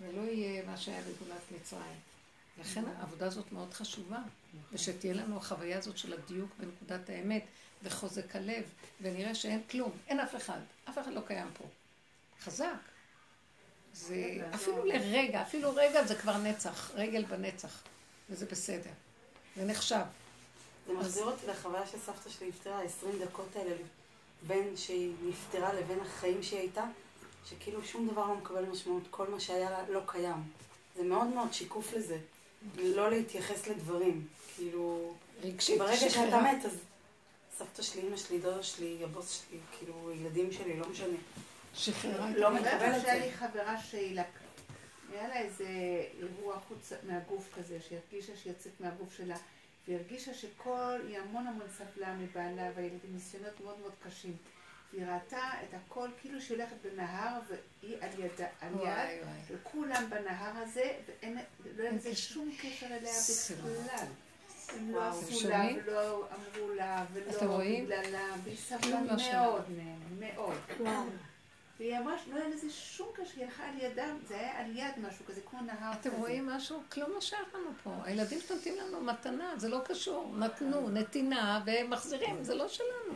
זה 0.00 0.12
לא 0.12 0.20
יהיה 0.20 0.66
מה 0.66 0.76
שהיה 0.76 1.00
בגאולת 1.00 1.42
מצרים. 1.56 2.07
לכן 2.60 2.84
העבודה 2.98 3.26
הזאת 3.26 3.52
מאוד 3.52 3.74
חשובה, 3.74 4.18
ושתהיה 4.72 5.14
לנו 5.14 5.36
החוויה 5.36 5.78
הזאת 5.78 5.98
של 5.98 6.12
הדיוק 6.12 6.50
בנקודת 6.58 7.10
האמת, 7.10 7.44
וחוזק 7.82 8.36
הלב, 8.36 8.64
ונראה 9.00 9.34
שאין 9.34 9.62
כלום, 9.70 9.90
אין 10.08 10.20
אף 10.20 10.36
אחד, 10.36 10.60
אף 10.88 10.98
אחד 10.98 11.12
לא 11.12 11.20
קיים 11.20 11.48
פה. 11.58 11.64
חזק. 12.40 12.66
זה 13.92 14.48
אפילו 14.54 14.84
לרגע, 14.84 15.42
אפילו 15.42 15.74
רגע 15.74 16.04
זה 16.04 16.14
כבר 16.14 16.38
נצח, 16.38 16.90
רגל 16.94 17.24
בנצח, 17.24 17.82
וזה 18.30 18.46
בסדר. 18.46 18.90
זה 19.56 19.64
נחשב. 19.64 20.04
זה 20.86 20.92
מחזיר 20.92 21.24
אותי 21.24 21.46
לחוויה 21.46 21.86
שסבתא 21.86 22.30
שלי 22.30 22.48
נפטרה, 22.48 22.82
20 22.82 23.18
דקות 23.18 23.56
האלה 23.56 23.76
בין 24.46 24.76
שהיא 24.76 25.12
נפטרה 25.22 25.72
לבין 25.72 26.00
החיים 26.00 26.42
שהיא 26.42 26.60
הייתה, 26.60 26.84
שכאילו 27.44 27.84
שום 27.84 28.08
דבר 28.08 28.26
לא 28.26 28.34
מקבל 28.34 28.64
משמעות, 28.64 29.02
כל 29.10 29.30
מה 29.30 29.40
שהיה 29.40 29.70
לה 29.70 29.88
לא 29.88 30.00
קיים. 30.06 30.42
זה 30.96 31.02
מאוד 31.02 31.26
מאוד 31.26 31.52
שיקוף 31.52 31.92
לזה, 31.92 32.18
לא 32.76 33.10
להתייחס 33.10 33.66
לדברים. 33.66 34.26
כאילו, 34.56 35.14
רגשית, 35.42 35.78
ברגע 35.78 36.10
שאתה. 36.10 36.40
מת, 36.40 36.64
אז 36.64 36.78
סבתא 37.58 37.82
שלי, 37.82 38.02
אמא 38.02 38.16
שלי, 38.16 38.38
דודה 38.38 38.62
שלי, 38.62 39.04
הבוס 39.04 39.30
שלי, 39.30 39.58
כאילו, 39.78 40.12
ילדים 40.12 40.52
שלי, 40.52 40.76
לא 40.76 40.88
משנה. 40.88 41.16
שחררה. 41.74 42.30
לא 42.30 42.46
הרגע. 42.46 42.60
מקבל 42.60 42.96
את 42.96 43.00
זה. 43.02 43.12
לי 43.12 43.32
חברה 43.32 43.82
שהיא 43.82 44.14
לק... 44.14 44.26
היה 45.12 45.28
לה 45.28 45.38
איזה 45.40 45.66
אירוע 46.18 46.58
חוץ 46.68 46.92
מהגוף 47.02 47.48
כזה, 47.56 47.78
שהיא 47.88 47.98
הרגישה 47.98 48.32
שהיא 48.36 48.52
יוצאת 48.52 48.72
מהגוף 48.80 49.16
שלה, 49.16 49.36
והיא 49.86 49.98
הרגישה 49.98 50.34
שכל, 50.34 51.00
היא 51.08 51.18
המון 51.18 51.46
המון 51.46 51.66
סבלה 51.78 52.14
מבעלה 52.14 52.70
והילדים 52.76 53.10
ניסיונות 53.14 53.60
מאוד 53.60 53.78
מאוד 53.80 53.92
קשים. 54.02 54.36
והיא 54.92 55.06
ראתה 55.06 55.50
את 55.62 55.74
הכל 55.74 56.08
כאילו 56.20 56.40
שהיא 56.40 56.56
הולכת 56.56 56.76
בנהר 56.82 57.40
והיא 57.48 57.96
על 58.00 58.08
ידה, 58.18 58.46
על 58.60 58.72
יד. 58.74 59.26
וכולם 59.48 60.10
בנהר 60.10 60.62
הזה, 60.62 60.92
ואין 61.06 61.34
לא 61.36 61.42
לזה 61.70 61.88
איזה 61.88 62.16
שום 62.16 62.50
קשר 62.62 62.86
אליה 62.86 63.12
לא. 63.12 63.56
בכלל. 63.56 64.06
הם 64.76 64.90
לא. 64.90 65.08
עשו 65.08 65.48
לה? 65.48 65.64
ולא 65.84 66.28
אמרו 66.34 66.74
לה 66.74 67.04
ולא? 67.12 67.58
בגללה, 67.58 68.34
והיא 68.44 68.56
סבלה 68.56 69.02
לא. 69.02 69.16
מאוד 69.32 69.64
מהם, 69.70 70.20
מאוד. 70.20 71.08
והיא 71.78 71.98
אמרה 71.98 72.18
שלא 72.18 72.36
היה 72.36 72.48
לזה 72.48 72.70
שום 72.70 73.08
קשר, 73.14 73.32
היא 73.36 73.44
הלכה 73.44 73.64
על 73.68 73.74
ידם, 73.80 74.18
זה 74.26 74.34
היה 74.34 74.60
על 74.60 74.76
יד 74.76 74.92
משהו 75.08 75.24
כזה, 75.24 75.40
כמו 75.40 75.60
נהר 75.60 75.94
כזה. 75.94 76.08
אתם 76.08 76.18
רואים 76.18 76.46
משהו? 76.46 76.82
כלום 76.92 77.10
לא 77.10 77.20
שייך 77.20 77.54
לנו 77.54 77.70
פה. 77.82 77.94
הילדים 78.04 78.38
נותנים 78.50 78.76
לנו 78.76 79.00
מתנה, 79.00 79.54
זה 79.56 79.68
לא 79.68 79.80
קשור. 79.84 80.36
נתנו, 80.36 80.90
נתינה, 80.90 81.62
והם 81.66 81.90
מחזירים, 81.90 82.44
זה 82.44 82.54
לא 82.54 82.68
שלנו. 82.68 83.14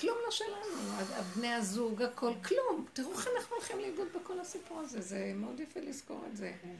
כלום 0.00 0.16
לא 0.24 0.30
שלנו. 0.30 0.92
הבני 1.14 1.54
הזוג, 1.54 2.02
הכל, 2.02 2.32
כלום. 2.48 2.86
תראו 2.92 3.12
איך 3.12 3.28
אנחנו 3.36 3.56
הולכים 3.56 3.78
לאיבוד 3.80 4.08
בכל 4.22 4.40
הסיפור 4.40 4.80
הזה. 4.80 5.00
זה 5.00 5.32
מאוד 5.36 5.60
יפה 5.60 5.80
לזכור 5.80 6.24
את 6.32 6.36
זה. 6.36 6.52
כן. 6.62 6.74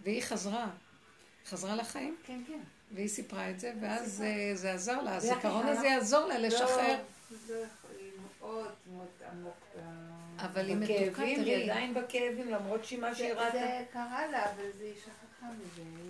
והיא 0.00 0.22
חזרה. 0.22 0.66
חזרה 1.46 1.76
לחיים, 1.76 2.16
כן, 2.24 2.40
כן. 2.46 2.58
והיא 2.92 3.08
סיפרה 3.08 3.50
את 3.50 3.60
זה, 3.60 3.72
ואז 3.80 4.22
אה, 4.22 4.50
זה 4.54 4.72
עזר 4.72 5.02
לה. 5.02 5.16
הזיכרון 5.16 5.66
הזה 5.66 5.86
יעזור 5.86 6.26
לה 6.26 6.38
לשחרר. 6.38 6.96
לא, 7.30 7.36
זה 7.46 7.64
מאוד 8.40 8.70
מאוד 8.92 9.06
עמוק. 9.32 9.54
ב- 9.76 10.40
אבל 10.40 10.66
היא 10.68 10.76
מתוקה, 10.76 10.94
בכאבים, 11.10 11.26
היא 11.40 11.44
תראי. 11.44 11.70
עדיין 11.70 11.94
בכאבים, 11.94 12.50
למרות 12.50 12.84
שהיא 12.84 12.98
מה 12.98 13.14
שהיא 13.14 13.32
ראתה. 13.32 13.52
זה 13.58 13.84
קרה 13.92 14.26
לה, 14.26 14.44
אבל 14.52 14.62
זה 14.78 14.84
מזה. 14.92 15.10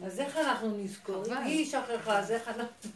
אז 0.05 0.21
איך 0.21 0.37
אנחנו 0.37 0.77
נזכור? 0.77 1.25
היא 1.35 1.67
שכחה, 1.67 2.19
אז 2.19 2.31
איך 2.31 2.49
אנחנו... 2.49 2.91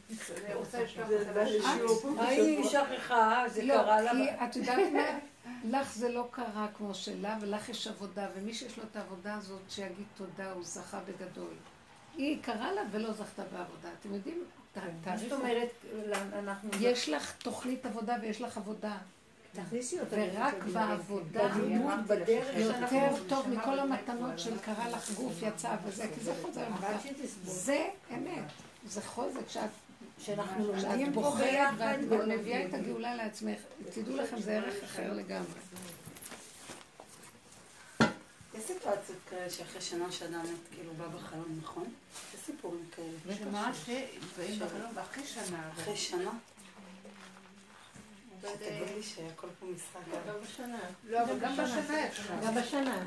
לשיעור. 1.44 2.22
היא 2.22 2.64
שכחה, 2.64 3.44
זה 3.48 3.64
לא, 3.64 3.74
קרה 3.74 4.02
לה. 4.02 4.12
כי 4.12 4.44
את 4.44 4.56
יודעת 4.56 4.92
מה? 4.92 5.18
לך 5.64 5.94
זה 5.94 6.08
לא 6.08 6.28
קרה 6.30 6.66
כמו 6.76 6.94
שלה, 6.94 7.38
ולך 7.40 7.68
יש 7.68 7.86
עבודה, 7.86 8.26
ומי 8.36 8.54
שיש 8.54 8.78
לו 8.78 8.84
את 8.90 8.96
העבודה 8.96 9.34
הזאת, 9.34 9.60
שיגיד 9.68 10.06
תודה, 10.16 10.52
הוא 10.52 10.64
זכה 10.64 11.00
בגדול. 11.00 11.54
היא 12.16 12.42
קרה 12.42 12.72
לה 12.72 12.82
ולא 12.90 13.12
זכתה 13.12 13.42
בעבודה. 13.42 13.88
אתם 14.00 14.14
יודעים, 14.14 14.44
מה. 15.04 15.16
זאת 15.16 15.32
אומרת, 15.32 15.68
אנחנו... 16.32 16.70
יש 16.80 17.08
לך 17.08 17.36
תוכנית 17.36 17.86
עבודה 17.86 18.16
ויש 18.22 18.40
לך 18.40 18.56
עבודה. 18.56 18.98
תכניסי 19.52 20.00
אותה. 20.00 20.16
ורק 20.18 20.54
בעבודה. 20.72 21.48
יותר 22.56 23.12
טוב 23.28 23.48
מכל 23.48 23.78
המתנות 23.78 24.38
של 24.38 24.58
קרה 24.58 24.88
לך 24.88 25.10
גוף 25.10 25.32
יצא 25.42 25.76
וזה, 25.84 26.06
כי 26.14 26.20
זה 26.20 26.32
חוזר 26.42 26.68
לך. 26.68 26.86
זה 27.44 27.88
אמת. 28.14 28.44
זה 28.86 29.00
חוזק 29.02 29.48
שאת 29.48 29.70
שאנחנו 30.18 30.72
שאת 30.80 30.84
לומדים 30.84 31.12
בוחרת 31.12 31.74
ואת. 31.78 32.00
מביאה 32.28 32.66
את 32.66 32.74
הגאולה 32.74 33.14
לעצמך. 33.14 33.58
תדעו 33.94 34.16
לכם, 34.16 34.40
זה 34.40 34.52
ערך 34.52 34.82
אחר 34.84 35.12
לגמרי. 35.12 35.60
יש 38.54 38.64
סיטואציות 38.66 39.18
כאלה 39.30 39.50
שאחרי 39.50 39.80
שנה 39.80 40.12
שאדם 40.12 40.42
מת, 40.42 40.74
כאילו 40.74 40.92
בא 40.94 41.08
בחלום, 41.08 41.58
נכון? 41.62 41.84
יש 42.34 42.40
סיפורים 42.46 42.84
כאלה. 42.96 43.36
שמעת 43.36 43.74
שבאים 43.74 44.58
בחלום 44.60 44.90
ואחרי 44.94 45.24
שנה, 45.26 45.70
אחרי 45.72 45.96
שנה, 45.96 46.30
אבל, 48.42 48.50
אה, 48.50 48.56
שתגיד 48.56 48.96
לי 48.96 49.02
שהכל 49.02 49.48
פה 49.60 49.66
משחק. 49.66 50.00
גם 50.28 50.34
בשנה. 50.42 50.80
לא, 51.04 51.22
אבל 51.22 51.38
גם 51.38 51.52
בשנה 51.52 52.08
אפשר. 52.08 52.22
גם 52.46 52.54
בשנה. 52.54 53.04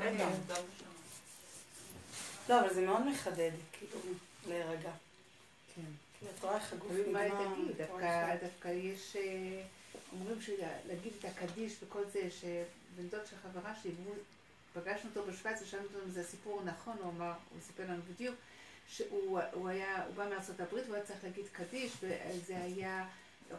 לא, 2.48 2.60
אבל 2.60 2.74
זה 2.74 2.86
מאוד 2.86 3.06
מחדד, 3.06 3.50
כאילו, 3.72 4.00
להירגע. 4.48 4.90
כן. 5.74 5.82
כאילו, 6.18 6.32
את 6.38 6.44
רואה 6.44 6.56
איך 6.56 6.72
הגוף 6.72 6.92
נגמר. 6.92 7.28
תגיד, 7.28 7.76
דווקא, 8.40 8.68
יש, 8.68 9.16
אה, 9.16 9.62
אומרים 10.12 10.40
שלהגיד 10.40 11.12
את 11.18 11.24
הקדיש 11.24 11.76
וכל 11.82 12.02
זה, 12.12 12.28
שבן 12.30 13.08
דוד 13.08 13.26
של 13.30 13.36
חברה 13.42 13.74
שלי, 13.82 13.92
פגשנו 14.74 15.10
אותו 15.10 15.32
בשוויץ, 15.32 15.62
ושאלנו 15.62 15.84
אותו 15.84 15.98
אם 16.06 16.10
זה 16.10 16.24
סיפור 16.24 16.62
נכון, 16.64 16.96
הוא 17.02 17.12
אמר, 17.12 17.32
הוא 17.50 17.58
סיפר 17.66 17.82
לנו 17.82 18.02
בדיוק, 18.14 18.34
שהוא 18.88 19.40
הוא 19.52 19.68
היה, 19.68 20.04
הוא 20.04 20.14
בא 20.14 20.28
מארצות 20.28 20.60
הברית, 20.60 20.84
והוא 20.84 20.96
היה 20.96 21.04
צריך 21.04 21.24
להגיד 21.24 21.44
קדיש, 21.52 21.92
וזה 22.02 22.56
היה 22.56 23.06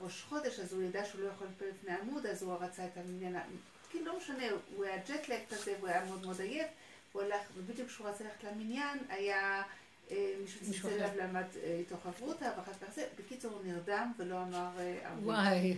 ראש 0.02 0.22
חודש, 0.30 0.60
אז 0.60 0.74
הוא 0.74 0.84
ידע 0.84 1.06
שהוא 1.06 1.22
לא 1.22 1.28
יכול 1.28 1.48
לפעול 1.56 1.70
לפני 1.70 1.92
עמוד, 1.96 2.26
אז 2.26 2.44
הוא 2.44 2.54
רצה 2.60 2.86
את 2.86 2.98
המניין, 2.98 3.36
ה- 3.36 3.46
כאילו 3.90 4.06
לא 4.06 4.18
משנה, 4.18 4.44
הוא 4.76 4.86
היה 4.86 4.98
ג'טלג 4.98 5.40
כזה, 5.50 5.74
והוא 5.78 5.88
היה 5.88 6.06
מאוד 6.06 6.26
מאוד 6.26 6.42
עייף, 6.42 6.68
הוא 7.12 7.22
הלך, 7.22 7.42
ובדיוק 7.56 7.88
כשהוא 7.90 8.08
רצה 8.08 8.24
ללכת 8.24 8.44
למניין, 8.44 8.98
היה 9.10 9.64
אה, 10.12 10.34
מישהו 10.42 10.60
צלצל 10.66 10.78
אחר. 10.80 10.90
אליו 10.96 11.10
למד 11.18 11.46
אה, 11.64 11.76
איתו 11.80 11.96
חברותא, 12.04 12.52
ואחר 12.58 12.74
כך 12.74 12.94
זה, 12.96 13.08
בקיצור 13.20 13.52
הוא 13.54 13.62
נרדם 13.66 14.12
ולא 14.18 14.42
אמר 14.44 14.70
אה, 14.80 15.00
ערבית. 15.10 15.24
וואי, 15.26 15.78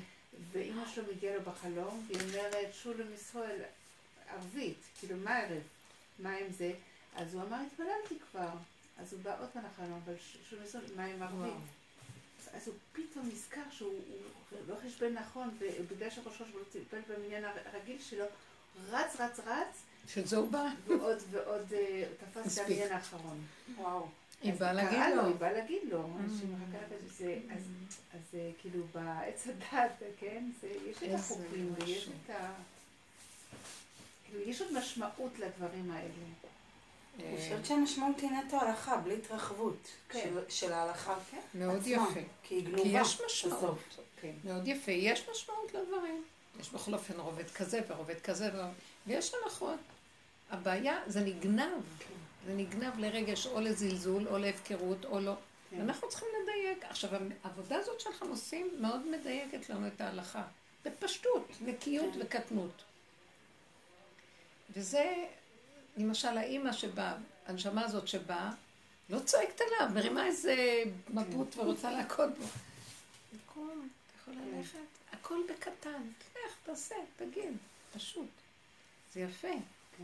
ואימא 0.52 0.88
שלו 0.88 1.04
מגיעה 1.16 1.36
לו 1.36 1.42
בחלום, 1.42 2.06
והיא 2.08 2.22
אומרת, 2.30 2.74
שולם 2.74 3.14
ישראל, 3.14 3.62
ערבית, 4.30 4.78
כאילו, 5.00 5.16
מה 5.18 5.38
ערב? 5.40 5.62
מה 6.20 6.36
עם 6.36 6.52
זה? 6.52 6.72
אז 7.16 7.34
הוא 7.34 7.42
אמר, 7.44 7.58
התפללתי 7.68 8.16
כבר. 8.32 8.50
אז 8.98 9.14
הוא 9.14 9.22
בא 9.22 9.36
עוד 9.42 9.50
פעם 9.54 9.64
לחלום, 9.74 10.00
אבל 10.06 10.14
שולם 10.50 10.64
ישראל, 10.64 10.84
מה 10.96 11.06
עם 11.06 11.24
ערבית? 11.24 11.54
אז 12.54 12.68
הוא 12.68 12.76
פתאום 12.94 13.30
נזכר 13.34 13.62
שהוא 13.72 13.94
הוא 14.52 14.60
לא 14.68 14.76
חשבן 14.86 15.14
נכון, 15.14 15.50
ובגלל 15.80 16.10
שראש 16.10 16.28
ראש 16.42 16.50
לא 16.56 16.62
טיפל 16.72 17.00
במניין 17.10 17.44
הרגיל 17.66 17.98
שלו, 18.02 18.26
רץ, 18.90 19.16
רץ, 19.20 19.40
רץ, 19.40 19.84
שזה 20.08 20.38
הוא 20.38 20.52
בא. 20.52 20.66
ועוד 20.88 21.18
ועוד 21.32 21.74
אה, 21.74 22.04
תפס 22.32 22.60
את. 22.60 22.66
המניין 22.66 22.92
האחרון. 22.92 23.44
וואו. 23.78 24.08
היא 24.42 24.54
באה 24.54 24.74
להגיד 24.74 25.00
לו. 25.16 25.26
היא 25.26 25.36
באה 25.36 25.52
להגיד 25.52 25.82
לו, 25.92 26.10
זה- 27.18 27.40
אז 27.52 27.64
אז 28.14 28.20
אה, 28.34 28.52
כאילו 28.62 28.84
בעץ 28.94 29.48
הדת, 29.48 29.92
כן, 30.20 30.44
יש 30.64 30.98
את 31.04 31.10
החוקים 31.16 31.74
ויש. 31.80 32.10
את 32.26 32.30
ה... 32.30 32.54
כאילו, 34.26 34.42
יש 34.42 34.62
עוד 34.62 34.74
משמעות 34.74 35.40
לדברים 35.40 35.92
האלה. 35.92 36.14
אני 37.28 37.38
חושבת 37.38 37.66
שהמשמעות 37.66 38.20
היא 38.20 38.30
נטו 38.32 38.62
הלכה, 38.62 38.98
בלי 38.98 39.16
התרחבות 39.16 39.88
כן. 40.10 40.30
של- 40.50 40.74
ההלכה 40.74 41.16
מאוד 41.56 41.76
עצמה. 41.80 41.92
יפה. 41.92 42.20
כי 42.44 42.56
היא 42.56 42.66
כי 42.66 42.72
גנובה. 42.72 42.90
יש 42.90 43.22
משמעות. 43.26 43.78
כן. 44.22 44.32
מאוד 44.44 44.68
יפה. 44.68 44.92
יש 44.92 45.30
משמעות 45.32 45.74
לדברים. 45.74 46.24
יש 46.60 46.70
בכל 46.70 46.94
אופן 46.94 47.20
רובד 47.20 47.50
כזה 47.50 47.80
ורובד 47.88 48.20
כזה, 48.22 48.50
ויש 49.08 49.32
הנחות. 49.44 49.80
הבעיה, 50.52 51.00
זה 51.08 51.20
נגנב. 51.22 51.82
זה 52.46 52.54
נגנב 52.54 53.00
לרגש 53.00 53.48
או 53.48 53.60
לזלזול, 53.62 54.28
או 54.28 54.38
להפקרות, 54.38 55.06
או 55.06 55.20
לא. 55.20 55.34
כן. 55.70 55.82
אנחנו 55.82 56.10
צריכים 56.10 56.30
לדייק. 56.44 56.86
עכשיו, 56.90 57.10
העבודה 57.44 57.76
הזאת 57.76 58.00
שאנחנו 58.00 58.28
עושים 58.28 58.70
מאוד 58.80 59.08
מדייקת 59.08 59.70
לנו 59.70 59.88
את 59.88 60.02
ההלכה. 60.02 60.44
בפשטות, 60.86 61.48
נקיות 61.62 62.14
כן. 62.14 62.20
וקטנות. 62.22 62.82
וזה, 64.76 65.14
למשל, 65.98 66.38
האימא 66.38 66.72
שבאה, 66.72 67.14
הנשמה 67.48 67.86
הזאת 67.86 68.08
שבאה, 68.08 68.52
לא 69.10 69.20
צועקת 69.20 69.62
עליו, 69.62 69.94
מרימה 69.94 70.26
איזה 70.26 70.84
מבוט 71.10 71.56
ורוצה 71.58 71.92
להכות 71.92 72.30
בו. 72.38 72.46
קום, 73.54 73.88
אתה 74.08 74.32
יכול. 74.32 74.58
ללכת? 74.58 74.80
הכל 75.12 75.38
בקטן. 75.50 76.02
לך, 76.36 76.54
תעשה, 76.64 76.96
תגיד, 77.18 77.58
פשוט. 77.96 78.28
זה 79.14 79.20
יפה. 79.20 79.48
כן. 79.98 80.04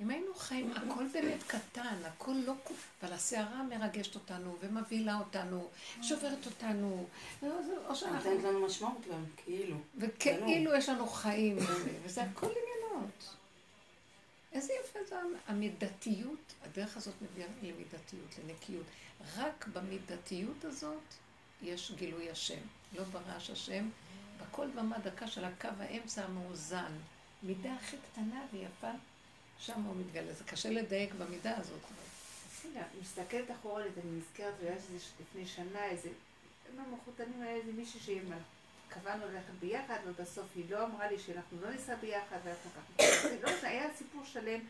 אם 0.00 0.10
היינו 0.10 0.34
חיים, 0.34 0.72
הכל 0.72 1.06
באמת 1.12 1.42
קטן, 1.46 1.96
הכל 2.04 2.34
לא... 2.46 2.52
אבל 3.02 3.12
הסערה 3.12 3.62
מרגשת 3.62 4.14
אותנו 4.14 4.56
ומבהילה 4.60 5.18
אותנו, 5.18 5.68
שוברת 6.02 6.46
אותנו, 6.46 7.06
או 7.42 7.48
שאנחנו... 7.96 8.30
נותנת 8.30 8.44
לנו 8.44 8.66
משמעות 8.66 9.06
גם, 9.12 9.24
כאילו. 9.36 9.76
וכאילו 9.98 10.74
יש 10.74 10.88
לנו 10.88 11.06
חיים, 11.06 11.56
וזה- 11.56 11.90
וזה 12.04 12.22
הכל 12.22 12.46
עניינות. 12.46 13.34
איזה 14.52 14.72
יפה 14.84 14.98
זה 15.08 15.16
המידתיות, 15.46 16.54
הדרך 16.62 16.96
הזאת 16.96 17.14
מביאה 17.22 17.48
למידתיות, 17.62 18.38
לנקיות. 18.44 18.86
רק 19.36 19.66
במידתיות 19.72 20.64
הזאת 20.64 21.02
יש 21.62 21.92
גילוי 21.96 22.30
השם, 22.30 22.60
לא 22.92 23.02
ברעש 23.04 23.50
השם, 23.50 23.88
בכל 24.40 24.66
במה 24.74 24.98
דקה 24.98 25.26
של 25.28 25.44
הקו 25.44 25.68
האמצע 25.78 26.24
המאוזן. 26.24 26.92
מידה 27.42 27.74
הכי 27.74 27.96
קטנה 28.12 28.42
ויפה, 28.52 28.90
שם 29.58 29.82
הוא 29.82 29.96
מתגלה. 29.96 30.32
זה 30.32 30.44
קשה 30.44 30.70
לדייק 30.70 31.12
במידה 31.14 31.56
הזאת. 31.56 31.80
הנה, 32.64 32.82
מסתכלת 33.00 33.50
אחורנית, 33.50 33.92
אני 34.04 34.18
נזכרת, 34.18 34.54
והיה 34.60 34.78
שזה 34.78 35.00
ש- 35.00 35.10
לפני 35.20 35.46
שנה, 35.46 35.84
איזה... 35.84 36.08
מהמחותנים 36.76 37.42
היה 37.42 37.54
איזה 37.54 37.72
מישהי 37.72 38.00
שאם 38.00 38.32
קבענו 38.90 39.26
ללכת 39.26 39.52
ביחד, 39.60 39.98
ובסוף 40.06 40.46
היא 40.54 40.70
לא 40.70 40.84
אמרה 40.84 41.10
לי 41.10 41.18
שאנחנו 41.18 41.60
לא 41.60 41.70
ניסע 41.70 41.94
ביחד, 41.94 42.38
ואנחנו 42.44 42.70
ככה... 42.70 43.04
לא, 43.42 43.60
זה 43.60 43.68
היה 43.68 43.94
סיפור 43.94 44.24
שלם, 44.24 44.60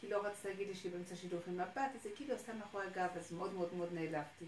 כי 0.00 0.08
לא 0.08 0.26
רצתה 0.26 0.48
להגיד 0.48 0.68
לי 0.68 0.74
שהיא 0.74 0.92
באמצע 0.92 1.16
שידוך 1.16 1.42
עם 1.48 1.60
הבת, 1.60 1.90
אז 1.94 2.02
זה 2.02 2.08
כאילו 2.16 2.34
עשתה 2.34 2.52
מאחורי 2.52 2.86
הגב, 2.86 3.08
אז 3.16 3.32
מאוד 3.32 3.52
מאוד 3.54 3.74
מאוד 3.74 3.88
נעלבתי. 3.92 4.44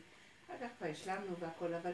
אחר 0.47 0.55
כך 0.61 0.69
כבר 0.79 0.89
השלמנו 0.89 1.37
והכל, 1.39 1.75
אבל 1.75 1.93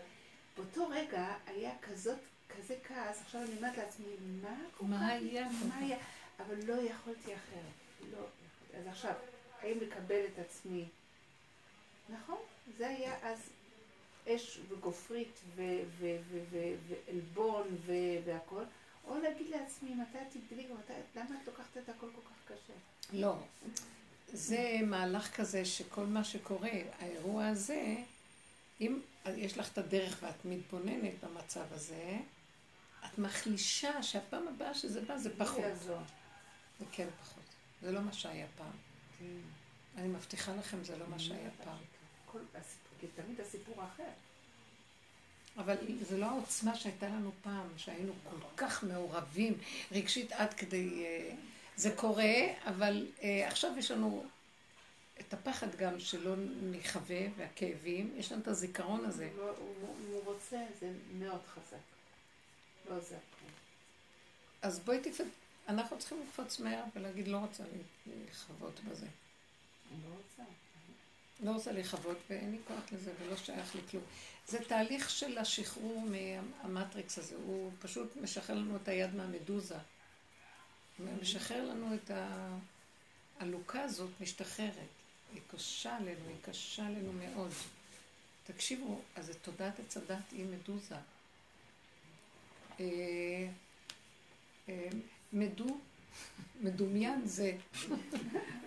באותו 0.57 0.89
רגע 0.89 1.35
היה 1.47 1.73
כזאת, 1.83 2.19
כזה 2.57 2.75
כעס, 2.85 3.23
עכשיו 3.23 3.43
אני 3.43 3.57
אומרת 3.57 3.77
לעצמי, 3.77 4.07
מה 4.43 4.57
מה. 4.81 5.07
היה 5.07 5.49
מה? 5.69 5.77
היה? 5.77 5.99
אבל 6.41 6.57
לא 6.67 6.75
יכולתי 6.75 7.35
אחרת. 7.35 7.75
לא 8.11 8.17
יכולתי. 8.17 8.79
אז 8.79 8.87
עכשיו, 8.87 9.13
האם 9.61 9.79
לקבל 9.81 10.25
את 10.25 10.39
עצמי? 10.39 10.89
נכון, 12.09 12.39
זה 12.79 12.89
היה 12.89 13.15
אז 13.23 13.51
אש 14.29 14.61
וגופרית 14.69 15.41
ועלבון 15.99 17.77
והכל, 18.25 18.63
או 19.07 19.19
להגיד 19.19 19.47
לעצמי, 19.51 19.95
מתי 19.95 20.19
תגדלי 20.39 20.67
ומתי, 20.71 20.93
למה 21.17 21.37
את 21.43 21.47
לוקחת 21.47 21.77
את 21.77 21.89
הכל 21.89 22.07
כל 22.15 22.21
כך 22.21 22.53
קשה? 22.53 22.73
לא. 23.13 23.37
זה 24.33 24.79
מהלך 24.83 25.37
כזה 25.37 25.65
שכל 25.65 26.07
מה 26.07 26.25
שקורה, 26.25 26.71
האירוע 26.99 27.47
הזה, 27.47 27.97
אם 28.81 29.01
יש 29.37 29.59
לך 29.59 29.73
את 29.73 29.79
הדרך 29.79 30.19
ואת 30.23 30.45
מתבוננת 30.45 31.25
במצב 31.25 31.65
הזה, 31.71 32.19
את 33.07 33.19
מחלישה 33.19 34.03
שהפעם 34.03 34.49
הבאה 34.49 34.75
שזה 34.75 35.01
בא 35.01 35.19
זה 35.19 35.37
פחות. 35.39 35.65
זה 36.79 36.85
כן 36.93 37.09
פחות. 37.23 37.43
זה 37.83 37.93
לא 37.93 38.01
מה 38.01 38.13
שהיה 38.13 38.47
פעם. 38.57 38.77
אני 39.97 40.09
מבטיחה 40.09 40.55
לכם, 40.57 40.85
זה 40.85 40.97
לא 40.97 41.07
מה 41.09 41.19
שהיה 41.19 41.51
פעם. 41.65 41.79
כי 43.01 43.07
תמיד 43.17 43.41
הסיפור 43.41 43.85
אחר. 43.85 44.11
אבל 45.57 45.77
זה 46.01 46.19
לא 46.19 46.27
העוצמה 46.27 46.77
שהייתה 46.77 47.07
לנו 47.09 47.33
פעם, 47.43 47.67
שהיינו 47.77 48.13
כל 48.31 48.37
כך 48.57 48.85
מעורבים 48.85 49.55
רגשית 49.93 50.33
עד 50.33 50.55
כדי... 50.55 51.05
אה, 51.05 51.35
זה 51.77 51.93
קורה, 51.97 52.35
אבל 52.65 53.07
אה, 53.23 53.49
עכשיו 53.49 53.71
יש 53.79 53.91
לנו 53.91 54.25
את 55.21 55.35
הפחד 55.35 55.77
גם 55.77 56.01
שלא 56.01 56.35
נחווה, 56.63 57.21
והכאבים, 57.37 58.15
יש 58.17 58.33
לנו 58.33 58.43
את 58.43 58.49
הזיכרון 58.49 59.05
הזה. 59.05 59.31
הוא 59.37 59.47
לא- 59.47 59.55
הוא- 59.59 59.97
אם 60.01 60.13
הוא 60.13 60.25
רוצה, 60.25 60.65
זה 60.81 60.93
מאוד 61.19 61.41
חזק. 61.55 61.77
לא 62.91 62.95
הכל. 63.17 63.47
אז 64.63 64.79
בואי 64.81 65.01
תקפוץ, 65.01 65.27
אנחנו 65.69 65.99
צריכים 65.99 66.21
לקפוץ 66.29 66.61
מהר 66.61 66.83
ולהגיד, 66.95 67.29
לא 67.29 67.37
רוצה 67.37 67.63
לחוות 68.31 68.81
בזה. 68.81 69.07
אני 69.07 69.99
לא 70.05 70.15
רוצה. 70.17 70.51
לא 71.41 71.51
רוצה 71.51 71.73
לחוות 71.73 72.19
ואין 72.31 72.51
לי 72.51 72.59
כוח 72.69 72.93
לזה 72.93 73.13
ולא 73.21 73.37
שייך 73.37 73.75
לי 73.75 73.81
כלום. 73.91 74.03
זה 74.47 74.59
תהליך 74.65 75.11
של 75.11 75.39
השחרור 75.39 76.09
מהמטריקס 76.11 77.19
הזה, 77.19 77.37
הוא 77.37 77.71
פשוט 77.79 78.17
משחרר 78.17 78.57
לנו 78.57 78.77
את 78.77 78.89
היד 78.89 79.15
מהמדוזה. 79.15 79.79
משחרר 81.21 81.65
לנו 81.65 81.95
את 81.95 82.11
ה... 82.11 82.49
הלוקה 83.41 83.83
הזאת 83.83 84.11
משתחררת. 84.21 84.89
היא 85.35 85.43
קשה 85.51 85.97
עלינו, 85.97 86.29
היא 86.29 86.37
קשה 86.43 86.87
עלינו 86.87 87.13
מאוד. 87.13 87.51
תקשיבו, 88.45 89.01
אז 89.17 89.27
זה 89.27 89.35
תודעת 89.35 89.81
עץ 89.81 89.97
הדת 89.97 90.31
היא 90.33 90.47
מדוזה. 90.47 90.95
אה, 92.81 92.85
אה, 94.69 94.89
מדו, 95.33 95.79
מדומיין 96.61 97.27
זה, 97.27 97.57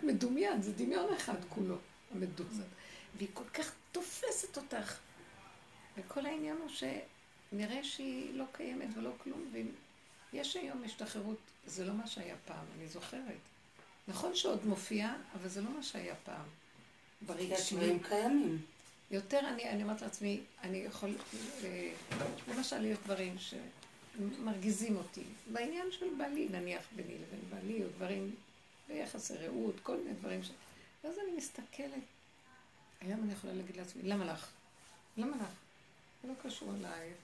מדומיין, 0.04 0.62
זה 0.62 0.74
דמיון 0.74 1.14
אחד 1.14 1.46
כולו, 1.50 1.78
המדוזה. 2.14 2.64
והיא 3.18 3.30
כל 3.34 3.50
כך 3.54 3.72
תופסת 3.92 4.58
אותך. 4.58 4.98
וכל 5.98 6.26
העניין 6.26 6.58
הוא 6.58 6.70
שנראה 6.70 7.84
שהיא 7.84 8.34
לא 8.34 8.46
קיימת 8.52 8.88
ולא 8.98 9.12
כלום, 9.24 9.54
ויש 10.34 10.56
היום 10.56 10.84
השתחררות, 10.84 11.38
זה 11.66 11.86
לא 11.86 11.94
מה 11.94 12.08
שהיה 12.08 12.36
פעם, 12.46 12.66
אני 12.78 12.88
זוכרת. 12.88 13.40
נכון 14.08 14.36
שעוד 14.36 14.66
מופיע, 14.66 15.14
אבל 15.40 15.50
זה 15.50 15.62
לא 15.62 15.70
מה 15.70 15.84
שהיה 15.84 16.16
פעם. 16.24 16.46
הדברים 17.22 18.00
קיימים. 18.00 18.62
יותר 19.12 19.40
אני, 19.40 19.70
אני 19.70 19.84
אומרת 19.84 20.02
לעצמי, 20.02 20.42
אני 20.64 20.78
יכול, 20.78 21.10
אה, 21.64 21.92
למשל 22.48 22.86
יש 22.86 22.98
דברים 23.06 23.36
שמרגיזים 24.18 24.96
אותי. 24.96 25.24
בעניין 25.54 25.92
של 25.92 26.06
בעלי, 26.18 26.48
נניח 26.52 26.84
ביני 26.96 27.14
לבין 27.14 27.40
בעלי, 27.50 27.84
או 27.84 27.90
דברים 27.98 28.36
ביחס 28.88 29.32
לרעות, 29.32 29.76
כל 29.84 29.98
מיני 29.98 30.14
דברים 30.14 30.44
ש... 30.44 30.50
ואז 31.04 31.16
אני 31.20 31.38
מסתכלת, 31.38 32.04
היום 33.02 33.24
אני 33.24 33.34
יכולה 33.34 33.54
להגיד 33.54 33.78
לעצמי, 33.78 34.04
למה 34.04 34.26
לך? 34.26 34.50
למה 35.18 35.38
לך? 35.38 35.54
זה 36.24 36.28
לא 36.28 36.34
קשור 36.44 36.74
אלייך. 36.80 37.18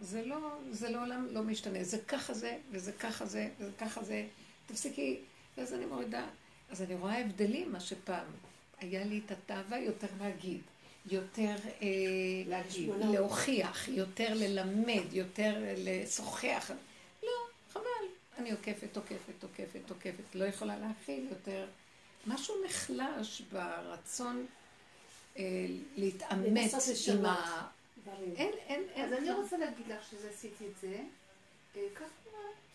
זה 0.00 0.24
לא, 0.24 0.58
זה 0.70 0.90
לעולם 0.90 1.26
לא 1.30 1.42
משתנה. 1.42 1.84
זה 1.84 1.98
ככה 1.98 2.34
זה, 2.34 2.58
וזה 2.70 2.92
ככה 2.92 3.26
זה, 3.26 3.50
וזה 3.58 3.72
ככה 3.78 4.02
זה. 4.02 4.26
תפסיקי. 4.66 5.18
ואז 5.56 5.74
אני 5.74 5.86
מורידה. 5.86 6.26
אז 6.70 6.82
אני 6.82 6.94
רואה 6.94 7.20
הבדלים, 7.20 7.72
מה 7.72 7.80
שפעם 7.80 8.26
היה 8.78 9.04
לי 9.04 9.20
את 9.26 9.30
התאווה 9.30 9.78
יותר 9.78 10.06
להגיד, 10.20 10.60
יותר 11.10 11.56
אה, 11.82 11.88
להגיד. 12.46 12.90
להוכיח, 13.10 13.88
יותר 13.88 14.34
ללמד, 14.34 15.12
יותר 15.12 15.54
לשוחח. 15.76 16.70
לא, 17.22 17.28
חבל. 17.72 17.82
אני 18.38 18.50
עוקפת, 18.50 18.96
עוקפת, 18.96 19.42
עוקפת, 19.42 19.90
עוקפת. 19.90 20.34
לא 20.34 20.44
יכולה 20.44 20.78
להכיל 20.78 21.26
יותר. 21.30 21.66
משהו 22.26 22.54
נחלש 22.64 23.40
ברצון 23.52 24.46
אה, 25.36 25.66
לנסות 25.96 27.14
עם. 27.14 27.26
ה... 27.26 27.68
אין, 28.06 28.34
אין, 28.36 28.82
אין. 28.94 29.04
אז 29.04 29.12
אני 29.12 29.32
רוצה 29.32 29.58
להגיד 29.58 29.86
לך 29.88 30.04
שעשיתי 30.10 30.66
את 30.66 30.78
זה, 30.80 31.00
אה, 31.76 31.86
ככה, 31.94 32.04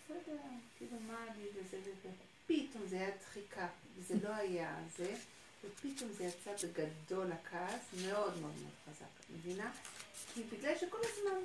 בסדר, 0.05 0.37
כאילו 0.77 0.97
מה 1.07 1.17
אני 1.23 1.43
וזה 1.55 1.77
וזה, 1.81 2.09
פתאום 2.47 2.87
זה 2.87 2.95
היה 2.95 3.09
דחיקה, 3.21 3.67
זה 4.07 4.15
לא 4.23 4.29
היה 4.29 4.75
זה, 4.97 5.15
ופתאום 5.63 6.09
זה 6.13 6.23
יצא 6.23 6.67
בגדול 6.67 7.31
הכעס, 7.31 7.81
מאוד 8.05 8.41
מאוד 8.41 8.53
מאוד 8.61 8.73
חזק, 8.89 9.29
מבינה? 9.35 9.71
כי 10.33 10.43
בגלל 10.43 10.77
שכל 10.77 10.97
הזמן, 11.01 11.41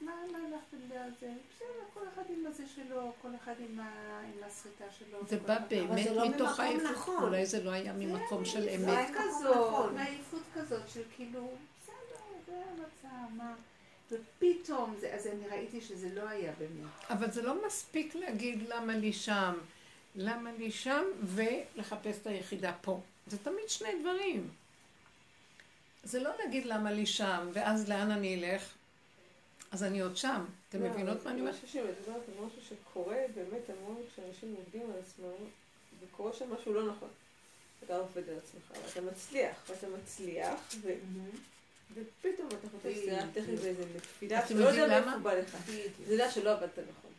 מה, 0.00 0.12
לך 0.56 0.64
ולזה, 0.72 1.32
בסדר, 1.54 1.84
כל 1.94 2.00
אחד 2.14 2.22
עם 2.28 2.46
הזה 2.46 2.64
שלו, 2.74 3.12
כל 3.22 3.28
אחד 3.44 3.54
עם, 3.58 3.80
הסריטה 4.46 4.84
שלו. 4.98 5.18
זה 5.28 5.38
בא 5.38 5.58
באמת 5.68 6.04
זה 6.04 6.14
לא 6.14 6.28
מתוך 6.28 6.40
ממקום 6.40 6.60
העייפות. 6.60 6.90
נכון. 6.90 7.22
אולי 7.22 7.46
זה 7.46 7.64
לא 7.64 7.70
היה 7.70 7.92
ממקום 7.92 8.44
של 8.44 8.62
זה 8.62 8.70
אמת. 8.70 8.88
היה 8.88 9.10
נכון. 9.10 9.22
כזאת, 9.28 9.92
מעייפות 9.92 10.42
כזאת 10.54 10.88
של 10.88 11.02
כאילו, 11.16 11.48
בסדר, 11.82 12.20
זה 12.46 12.62
המצב, 12.70 13.34
מה... 13.36 13.54
ופתאום, 14.10 14.94
זה, 15.00 15.14
אז 15.14 15.26
אני 15.26 15.48
ראיתי 15.48 15.80
שזה 15.80 16.14
לא 16.14 16.28
היה 16.28 16.52
באמת. 16.58 16.90
אבל 17.10 17.30
זה 17.30 17.42
לא 17.42 17.66
מספיק 17.66 18.14
להגיד 18.14 18.68
למה 18.68 18.96
לי 18.96 19.12
שם, 19.12 19.54
למה 20.16 20.52
לי 20.52 20.70
שם, 20.70 21.02
ולחפש 21.22 22.16
את 22.22 22.26
היחידה 22.26 22.72
פה. 22.80 23.00
זה 23.26 23.38
תמיד 23.38 23.68
שני 23.68 23.88
דברים. 24.00 24.48
זה 26.04 26.20
לא 26.20 26.30
להגיד 26.44 26.66
למה 26.66 26.92
לי 26.92 27.06
שם, 27.06 27.48
ואז 27.52 27.88
לאן 27.88 28.10
אני 28.10 28.34
אלך, 28.34 28.74
אז 29.70 29.82
אני 29.84 30.00
עוד 30.00 30.16
שם. 30.16 30.44
אתם 30.68 30.82
לא, 30.82 30.88
מבינות 30.88 31.24
מה 31.24 31.30
אני 31.30 31.40
אומרת? 31.40 31.54
משהו 31.54 31.68
שמדברת 31.68 32.22
על 32.28 32.46
משהו 32.46 32.62
שקורה 32.68 33.16
באמת 33.34 33.62
המון 33.70 34.02
כשאנשים 34.12 34.54
עובדים 34.58 34.82
על 34.90 34.98
עצמם, 35.06 35.46
וקורה 36.00 36.32
שם 36.32 36.54
משהו 36.54 36.72
לא 36.74 36.92
נכון. 36.92 37.08
אתה 37.84 37.96
עובד 37.96 38.28
על 38.28 38.36
עצמך, 38.38 38.78
ואתה 38.86 39.00
מצליח, 39.00 39.56
ואתה 39.68 39.86
מצליח, 39.88 40.60
ו- 40.82 40.94
ופתאום 41.94 42.48
אתה 42.48 42.68
חושב 42.76 42.94
שזה 42.94 43.10
היה. 43.10 43.26
תכף 43.32 43.46
באיזה 43.62 43.84
נפילה, 43.96 44.38
אתם 44.38 44.48
שאתה 44.48 44.60
לא 44.60 44.68
יודע 44.68 45.00
מאיפה? 45.06 45.18
בא 45.18 45.34
לך. 45.34 45.56
זה 46.06 46.12
יודע 46.12 46.30
שלא 46.30 46.50
עבדת 46.52 46.78
נכון. 46.78 47.10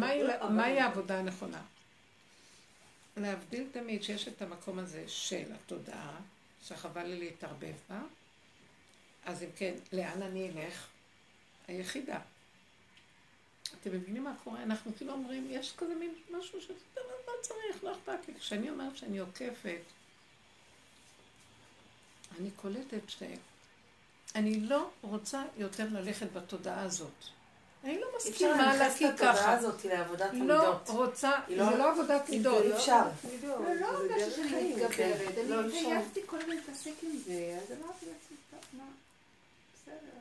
מהי- 0.00 0.22
לא, 0.22 0.50
מהי 0.50 0.80
העבודה 0.80 1.18
הנכונה? 1.18 1.62
להבדיל 3.16 3.66
תמיד 3.72 4.02
שיש 4.02 4.28
את 4.28 4.42
המקום 4.42 4.78
הזה 4.78 5.04
של 5.06 5.42
התודעה, 5.54 6.20
שחבל 6.64 7.06
לי 7.06 7.18
להתערבב 7.18 7.72
בה, 7.90 8.00
אז 9.24 9.42
אם 9.42 9.48
כן, 9.56 9.74
לאן 9.92 10.22
אני 10.22 10.50
אלך? 10.50 10.86
היחידה. 11.70 12.18
אתם 13.80 13.90
מבינים 13.92 14.24
מה 14.24 14.32
קורה? 14.44 14.62
אנחנו 14.62 14.92
כאילו 14.96 15.12
אומרים, 15.12 15.46
יש 15.50 15.72
כזה 15.76 15.94
מין 15.94 16.14
משהו 16.30 16.60
שאתה 16.62 16.72
יודע, 17.00 17.10
לא 17.26 17.32
צריך, 17.42 17.84
לא 17.84 17.92
אכפת 17.92 18.28
לי. 18.28 18.34
כשאני 18.34 18.70
אומרת 18.70 18.96
שאני 18.96 19.18
עוקפת, 19.18 19.80
אני 22.40 22.50
קולטת 22.50 23.08
שאני 23.08 24.60
לא 24.60 24.90
רוצה 25.02 25.42
יותר 25.56 25.86
ללכת 25.90 26.32
בתודעה 26.32 26.80
הזאת. 26.82 27.10
אני 27.84 28.00
לא 28.00 28.06
אפשר 28.16 28.30
מסכימה 28.30 28.52
לנכס 28.76 28.78
להקיא 28.80 29.08
את 29.08 29.14
התודעה 29.14 29.34
ככה. 29.36 29.52
הזאת 29.52 29.84
לעבודת 29.84 30.20
לא 30.20 30.38
המידות. 30.38 30.88
רוצה, 30.88 31.30
זה 31.48 31.56
לא- 31.56 31.78
לא 31.78 31.90
עבודת 31.92 32.28
מידות. 32.28 32.62
אי 32.64 32.72
אפשר. 32.74 33.02
לא, 33.42 33.64
לא 33.64 33.76
זה 33.78 33.86
הרגשתי 33.86 34.18
דרך 34.18 34.34
שאני. 34.50 34.74
מתגברת. 34.74 35.34
לא, 35.48 35.60
אני 35.60 35.68
אפשר. 35.68 35.78
התעייפתי 35.90 36.20
כל 36.26 36.36
הזמן 36.40 36.56
להתעסק 36.56 36.92
עם 37.02 37.16
זה, 37.26 37.58
אז 37.62 37.72
אמרתי 37.78 38.06
לעצמי, 38.06 38.36
טוב, 38.50 38.60
מה, 38.72 38.84
בסדר. 39.74 40.19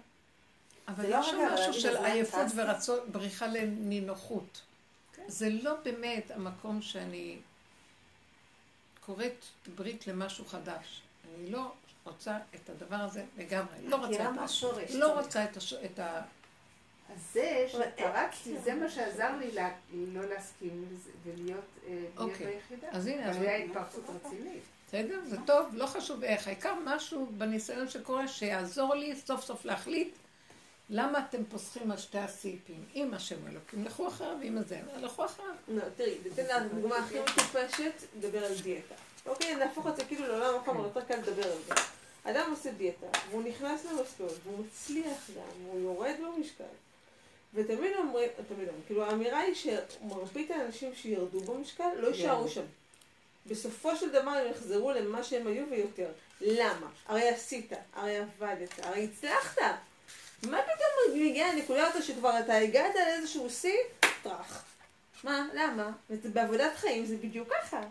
אבל 0.89 1.03
זה 1.03 1.09
לא 1.09 1.17
יש 1.19 1.29
שם 1.29 1.37
משהו 1.53 1.73
של 1.73 1.97
עייפות? 1.97 2.47
ורצון, 2.55 2.99
בריחה 3.11 3.47
לנינוחות. 3.47 4.61
כן. 5.13 5.23
זה 5.27 5.49
לא 5.49 5.73
באמת 5.83 6.31
המקום 6.31 6.81
שאני 6.81 7.37
קוראת 9.05 9.45
ברית 9.75 10.07
למשהו 10.07 10.45
חדש. 10.45 11.01
אני 11.35 11.51
לא 11.51 11.71
רוצה 12.03 12.37
את 12.55 12.69
הדבר 12.69 12.95
הזה 12.95 13.25
לגמרי. 13.37 13.75
לא 13.83 13.95
רוצה 13.95 14.23
את 14.23 14.27
ה... 14.27 14.31
מהשורש. 14.31 14.91
לא 14.91 15.19
רוצה 15.19 15.45
את 15.85 15.99
ה... 15.99 16.21
אז 17.13 17.19
זה 17.33 17.65
שפרצתי, 17.67 18.57
זה 18.59 18.73
מה 18.73 18.89
שעזר 18.89 19.35
לי 19.37 19.51
לא 19.91 20.29
להסכים 20.29 20.85
ולהיות 21.23 21.63
אה, 21.87 21.93
להיות 21.93 22.17
אוקיי. 22.17 22.45
ביחידה. 22.45 22.87
אז 22.91 23.07
הנה, 23.07 23.29
אז 23.29 23.37
אבל 23.37 23.45
היה 23.45 23.57
התפרצות 23.57 24.03
רצינית. 24.09 24.63
בסדר? 24.87 25.21
זה 25.25 25.37
טוב, 25.45 25.67
לא 25.73 25.85
חשוב 25.85 26.23
איך. 26.23 26.47
העיקר 26.47 26.73
משהו 26.85 27.27
בניסיון 27.37 27.89
שקורה 27.89 28.27
שיעזור 28.27 28.95
לי 28.95 29.15
סוף 29.15 29.45
סוף 29.45 29.65
להחליט 29.65 30.15
למה 30.89 31.25
אתם 31.29 31.45
פוסחים 31.45 31.91
על 31.91 31.97
שתי 31.97 32.17
הסעיפים. 32.17 32.85
אם 32.95 33.13
השם 33.13 33.47
אלוקים, 33.47 33.83
לכו 33.83 34.07
אחריו, 34.07 34.37
אם 34.43 34.63
זה, 34.63 34.79
לכו 34.97 35.25
אחריו. 35.25 35.53
לא, 35.67 35.83
תראי, 35.95 36.17
ניתן 36.23 36.45
לה 36.45 36.59
דוגמה 36.67 36.95
הכי 36.95 37.19
מטופשת, 37.19 37.91
לדבר 38.17 38.45
על 38.45 38.53
דיאטה. 38.63 38.95
אוקיי, 39.25 39.55
נהפוך 39.55 39.87
את 39.87 39.95
זה 39.95 40.05
כאילו 40.05 40.27
לעולם 40.27 40.55
אבל 40.65 40.83
יותר 40.83 41.01
קל 41.01 41.17
לדבר 41.17 41.51
על 41.51 41.57
זה. 41.67 41.73
אדם 42.23 42.51
עושה 42.51 42.71
דיאטה, 42.71 43.05
והוא 43.29 43.43
נכנס 43.43 43.85
למסלול, 43.85 44.29
והוא 44.43 44.65
מצליח 44.65 45.29
גם, 45.35 45.65
והוא 45.65 45.79
יורד 45.79 46.15
במשקל. 46.23 46.63
ותמיד 47.53 47.91
אומרים, 47.97 48.29
תמיד 48.47 48.67
אומרים, 48.67 48.83
כאילו 48.85 49.05
האמירה 49.05 49.39
היא 49.39 49.55
שמרבית 49.55 50.51
האנשים 50.51 50.95
שירדו 50.95 51.39
במשקל 51.39 51.89
לא 51.97 52.07
יישארו 52.07 52.47
שם. 52.47 52.65
בסופו 53.45 53.95
של 53.95 54.09
דבר 54.09 54.31
הם 54.31 54.51
יחזרו 54.51 54.91
למה 54.91 55.23
שהם 55.23 55.47
היו 55.47 55.65
ויותר. 55.69 56.09
למה? 56.41 56.87
הרי 57.05 57.29
עשית, 57.29 57.73
הרי 57.93 58.17
עבדת, 58.17 58.79
הרי 58.79 59.03
הצלחת. 59.03 59.61
מה 60.43 60.57
פתאום 60.61 61.21
מגיעה 61.21 61.49
הנקודה 61.49 61.87
הזאת 61.87 62.03
שכבר 62.03 62.39
אתה 62.39 62.57
הגעת 62.57 62.95
לאיזשהו 62.95 63.49
שיא? 63.49 63.77
טראח. 64.23 64.63
מה? 65.23 65.47
למה? 65.53 65.91
בעבודת 66.33 66.75
חיים 66.75 67.05
זה 67.05 67.17
בדיוק 67.17 67.49
ככה. 67.61 67.81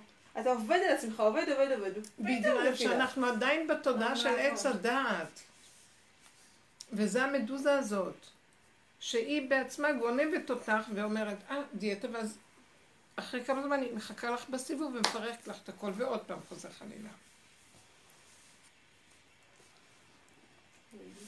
אתה 0.41 0.51
עובד 0.51 0.81
על 0.89 0.95
עצמך, 0.95 1.21
עובד, 1.21 1.49
עובד, 1.49 1.73
עובד, 1.73 1.91
בגלל 2.19 2.71
נפילה. 2.71 2.77
שאנחנו 2.77 3.27
עדיין 3.27 3.67
בתודעה 3.67 4.17
של. 4.17 4.29
עץ 4.29 4.67
הדעת. 4.67 5.41
וזה 6.93 7.25
המדוזה 7.25 7.73
הזאת, 7.73 8.27
שהיא 9.01 9.51
בעצמה 9.51 9.93
גונבת 9.93 10.51
אותך 10.51 10.73
ואומרת, 10.95 11.37
אה, 11.51 11.63
דיאטה, 11.75 12.09
ואז 12.13 12.39
אחרי 13.17 13.45
כמה 13.45 13.63
זמן 13.63 13.83
היא 13.83 13.95
מחכה 13.95 14.31
לך 14.31 14.49
בסיבוב 14.49 14.95
ומפרקת 14.95 15.47
לך 15.47 15.57
את 15.65 15.69
הכל, 15.69 15.91
ועוד 15.97 16.21
פעם 16.21 16.39
חוזר 16.49 16.69
חלילה. 16.79 17.09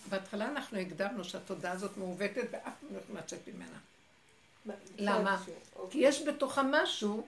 בהתחלה 0.08 0.48
אנחנו 0.48 0.78
הגדרנו 0.78 1.24
שהתודעה 1.24 1.72
הזאת 1.72 1.96
מעוותת 1.96 2.44
ואף 2.50 2.62
פעם 2.80 2.94
לא 2.94 2.98
יכולה 2.98 3.20
לצאת 3.20 3.48
ממנה. 3.48 3.78
למה? 4.98 5.42
כי 5.90 5.98
יש 5.98 6.22
בתוכה 6.22 6.62
משהו 6.62 7.26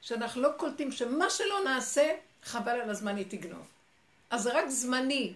שאנחנו 0.00 0.42
לא 0.42 0.48
קולטים 0.56 0.92
שמה 0.92 1.30
שלא 1.30 1.64
נעשה, 1.64 2.16
חבל 2.42 2.80
על 2.80 2.90
הזמן 2.90 3.16
היא 3.16 3.26
תגנוב. 3.28 3.66
אז 4.30 4.42
זה 4.42 4.58
רק 4.58 4.68
זמני. 4.68 5.34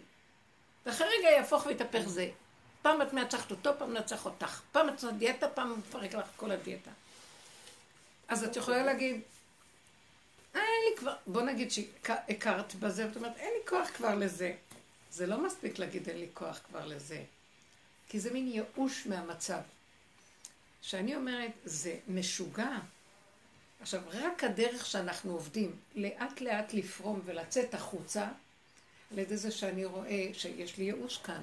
ואחרי 0.86 1.06
רגע 1.18 1.30
יהפוך 1.30 1.66
ויתהפך 1.66 2.02
זה. 2.06 2.30
פעם 2.82 3.02
את 3.02 3.12
מנצחת 3.12 3.50
אותו, 3.50 3.70
פעם 3.78 3.90
מנצח 3.90 4.24
אותך. 4.24 4.60
פעם 4.72 4.88
את 4.88 4.94
עושה 4.94 5.10
דיאטה, 5.10 5.48
פעם 5.48 5.78
מפרק 5.78 6.14
לך 6.14 6.26
כל 6.36 6.50
הדיאטה. 6.50 6.90
אז 8.28 8.44
את 8.44 8.56
יכולה 8.56 8.82
להגיד, 8.82 9.20
אה, 10.55 10.60
אין 10.60 10.90
לי 10.90 10.96
כבר, 10.96 11.14
בוא 11.26 11.42
נגיד 11.42 11.70
שהכרת 11.70 12.74
בזה, 12.74 13.06
ואת 13.06 13.16
אומרת, 13.16 13.36
אין 13.36 13.50
לי 13.59 13.68
כוח 13.68 13.88
כבר 13.88 14.14
לזה. 14.14 14.55
זה 15.19 15.27
לא 15.27 15.47
מספיק 15.47 15.78
להגיד 15.78 16.09
אין 16.09 16.19
לי 16.19 16.27
כוח 16.35 16.61
כבר 16.69 16.86
לזה. 16.86 17.23
כי 18.09 18.20
זה 18.20 18.32
מין 18.32 18.49
ייאוש 18.49 19.07
מהמצב. 19.07 19.61
שאני 20.82 21.16
אומרת, 21.16 21.51
זה 21.65 21.97
משוגע. 22.09 22.78
עכשיו, 23.81 24.01
רק 24.12 24.45
הדרך 24.45 24.86
שאנחנו 24.86 25.32
עובדים, 25.32 25.77
לאט 25.95 26.40
לאט 26.40 26.74
לפרום 26.74 27.20
ולצאת 27.24 27.74
החוצה, 27.74 28.28
על 29.12 29.19
ידי 29.19 29.36
זה 29.36 29.51
שאני 29.51 29.85
רואה 29.85 30.28
שיש 30.32 30.77
לי 30.77 30.85
ייאוש 30.85 31.19
כאן. 31.19 31.43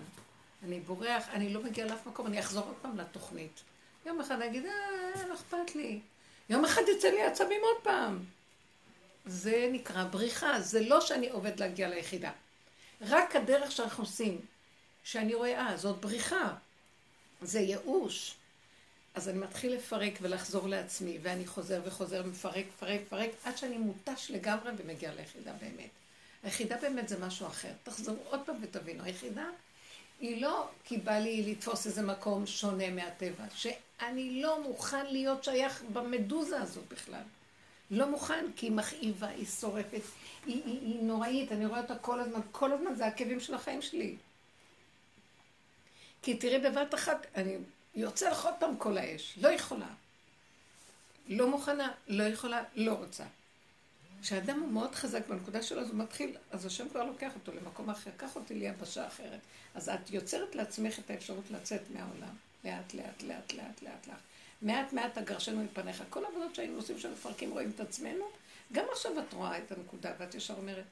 אני 0.64 0.80
בורח, 0.80 1.30
אני 1.30 1.54
לא 1.54 1.64
מגיע 1.64 1.86
לאף 1.86 2.08
מקום, 2.08 2.28
אני 2.28 2.40
אחזור 2.40 2.64
עוד 2.64 2.76
פעם 2.82 2.98
לתוכנית. 2.98 3.62
יום 4.06 4.22
אחד 4.22 4.36
אני 4.36 4.46
אגיד, 4.46 4.66
אה, 4.66 5.28
לא 5.28 5.34
אכפת 5.34 5.76
לי. 5.76 6.00
יום 6.50 6.66
אחד 6.66 6.82
יצא 6.98 7.08
לי 7.08 7.24
עצבים 7.24 7.62
עוד 7.62 7.84
פעם. 7.84 8.20
זה 9.26 9.70
נקרא 9.72 10.04
בריחה, 10.04 10.60
זה 10.60 10.82
לא 10.82 11.02
שאני 11.02 11.30
עובד 11.30 11.60
להגיע 11.60 11.90
ליחידה. 11.90 12.32
רק 13.02 13.36
הדרך 13.36 13.72
שאנחנו 13.72 14.04
עושים, 14.04 14.42
שאני 15.04 15.34
רואה, 15.34 15.68
אה, 15.68 15.78
זאת 15.78 15.98
בריחה. 15.98 16.54
זה 17.42 17.60
ייאוש. 17.60 18.36
אז 19.16 19.30
אני 19.30 19.38
מתחיל 19.38 19.74
לפרק 19.74 20.14
ולחזור 20.22 20.68
לעצמי, 20.68 21.18
ואני 21.22 21.48
חוזר 21.48 21.82
וחוזר, 21.86 22.24
מפרק, 22.24 22.66
מפרק, 22.76 23.02
מפרק, 23.06 23.30
עד 23.44 23.58
שאני 23.58 23.78
מותש 23.78 24.32
לגמרי 24.32 24.72
ומגיע 24.78 25.14
ליחידה 25.14 25.54
באמת. 25.54 25.90
היחידה 26.44 26.78
באמת 26.78 27.10
זה 27.10 27.20
משהו 27.20 27.48
אחר. 27.48 27.72
תחזרו 27.84 28.16
עוד 28.30 28.40
פעם 28.46 28.56
ותבינו, 28.62 29.04
היחידה 29.04 29.46
היא 30.20 30.42
לא 30.42 30.70
כי 30.84 30.98
בא 30.98 31.18
לי 31.18 31.52
לתפוס 31.52 31.88
איזה 31.88 32.02
מקום 32.02 32.48
שונה 32.48 32.90
מהטבע, 32.90 33.44
שאני 33.56 34.42
לא 34.42 34.64
מוכן 34.64 35.06
להיות 35.06 35.44
שייך 35.44 35.84
במדוזה 35.94 36.62
הזאת 36.62 36.84
בכלל. 36.88 37.24
לא 37.92 38.10
מוכן, 38.10 38.46
כי 38.56 38.66
היא 38.66 38.72
מכאיבה, 38.72 39.28
היא 39.28 39.46
שורפת, 39.46 40.02
היא, 40.46 40.62
היא, 40.66 40.82
היא 40.82 41.04
נוראית, 41.04 41.52
אני 41.52 41.66
רואה 41.66 41.82
אותה 41.82 41.98
כל 41.98 42.20
הזמן, 42.20 42.40
כל 42.52 42.72
הזמן 42.72 42.96
זה 42.96 43.06
הכאבים 43.06 43.40
של 43.40 43.54
החיים 43.54 43.82
שלי. 43.82 44.16
כי 46.22 46.38
תראי 46.38 46.60
בבת 46.60 46.94
אחת, 46.94 47.26
אני 47.36 47.58
יוצא 47.96 48.30
לך 48.30 48.46
עוד 48.46 48.54
פעם 48.60 48.78
כל 48.78 48.98
האש, 48.98 49.38
לא 49.42 49.48
יכולה. 49.48 49.88
לא 51.28 51.50
מוכנה, 51.50 51.92
לא 52.08 52.24
יכולה, 52.24 52.64
לא 52.76 52.94
רוצה. 52.94 53.24
כשאדם 54.22 54.60
הוא 54.60 54.72
מאוד 54.72 54.96
חזק 54.96 55.28
בנקודה 55.28 55.62
שלו, 55.62 55.82
אז 55.82 55.90
הוא 55.90 55.98
מתחיל, 55.98 56.36
אז 56.52 56.66
השם 56.66 56.90
כבר 56.90 57.04
לוקח 57.04 57.32
אותו 57.36 57.52
למקום 57.52 57.90
אחר, 57.90 58.12
קח 58.18 58.36
אותי 58.36 58.54
ליבשה 58.54 59.08
אחרת. 59.08 59.40
אז 59.76 59.90
את 59.90 60.10
יוצרת 60.10 60.56
לעצמך 60.56 61.00
את 61.00 61.10
האפשרות 61.10 61.52
לצאת 61.52 61.82
מהעולם, 61.94 62.36
לאט, 62.64 62.94
לאט, 62.94 63.24
לאט, 63.24 63.54
לאט, 63.54 63.82
לאט, 63.82 64.08
לאט. 64.08 64.18
מעט 64.62 64.94
מעט 64.94 65.18
אגרשנו 65.18 65.64
מפניך. 65.64 66.04
כל 66.10 66.26
העבודות 66.26 66.56
שהיינו 66.56 66.76
עושים 66.76 67.00
שמפרקים 67.00 67.52
רואים 67.52 67.72
את 67.76 67.80
עצמנו, 67.80 68.26
גם 68.72 68.86
עכשיו 68.92 69.20
את 69.20 69.34
רואה 69.34 69.58
את 69.58 69.72
הנקודה, 69.72 70.14
ואת 70.20 70.36
ישר 70.36 70.54
אומרת, 70.54 70.86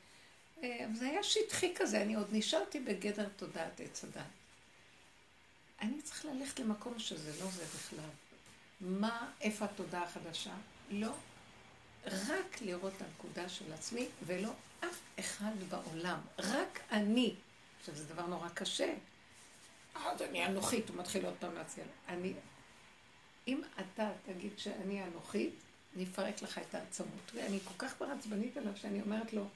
"אה, 0.63 0.85
אבל 0.85 0.95
זה 0.95 1.05
היה 1.05 1.23
שטחי 1.23 1.73
כזה, 1.75 2.01
אני 2.01 2.15
עוד 2.15 2.27
נשארתי 2.31 2.79
בגדר 2.79 3.27
תודעת 3.37 3.79
עץ 3.79 4.03
הדת. 4.03 4.23
אני 5.81 6.01
צריך 6.01 6.25
ללכת 6.25 6.59
למקום 6.59 6.99
שזה 6.99 7.43
לא 7.43 7.51
זה 7.51 7.65
בכלל. 7.65 8.09
מה, 8.81 9.31
איפה 9.41 9.65
התודעה 9.65 10.03
החדשה? 10.03 10.53
לא. 10.89 11.11
רק 12.05 12.61
לראות 12.61 12.93
את 12.97 13.01
הנקודה 13.01 13.49
של 13.49 13.73
עצמי, 13.73 14.07
ולא 14.25 14.49
אף 14.79 14.99
אחד 15.19 15.51
בעולם. 15.69 16.19
רק 16.39 16.79
אני. 16.91 17.35
עכשיו, 17.79 17.95
זה 17.95 18.05
דבר 18.05 18.25
נורא 18.25 18.49
קשה. 18.49 18.93
אז 19.95 20.21
אני 20.21 20.45
אנוכית, 20.45 20.89
הוא 20.89 20.97
מתחיל 20.97 21.25
עוד 21.25 21.33
פעם 21.39 21.55
להציע. 21.55 21.83
אני... 22.07 22.33
אם 23.47 23.61
אתה 23.75 24.11
תגיד 24.25 24.59
שאני 24.59 25.03
אנוכית, 25.03 25.53
אני 25.95 26.03
אפרק 26.03 26.41
לך 26.41 26.57
את 26.57 26.75
העצמות. 26.75 27.31
ואני 27.33 27.59
כל 27.63 27.73
כך 27.77 28.01
מעצבנית 28.01 28.57
עליו 28.57 28.77
שאני 28.77 29.01
אומרת 29.01 29.33
לו, 29.33 29.47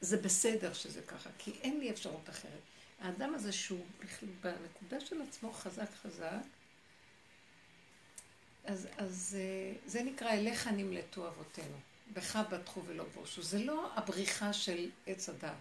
זה 0.00 0.16
בסדר 0.16 0.72
שזה 0.72 1.02
ככה, 1.02 1.30
כי 1.38 1.50
אין 1.62 1.80
לי 1.80 1.90
אפשרות 1.90 2.28
אחרת. 2.30 2.60
האדם 3.00 3.34
הזה 3.34 3.52
שהוא 3.52 3.86
בנקודה 4.40 5.00
של 5.00 5.22
עצמו 5.22 5.52
חזק 5.52 5.88
חזק, 6.02 6.42
אז, 8.64 8.88
אז 8.96 9.36
אה, 9.40 9.74
זה 9.86 10.02
נקרא 10.02 10.30
אליך 10.30 10.66
נמלטו 10.66 11.28
אבותינו, 11.28 11.76
בך 12.12 12.36
בטחו 12.50 12.84
ולא 12.86 13.04
בושו. 13.14 13.42
זה 13.42 13.64
לא 13.64 13.90
הבריחה 13.96 14.52
של 14.52 14.90
עץ 15.06 15.28
הדת. 15.28 15.52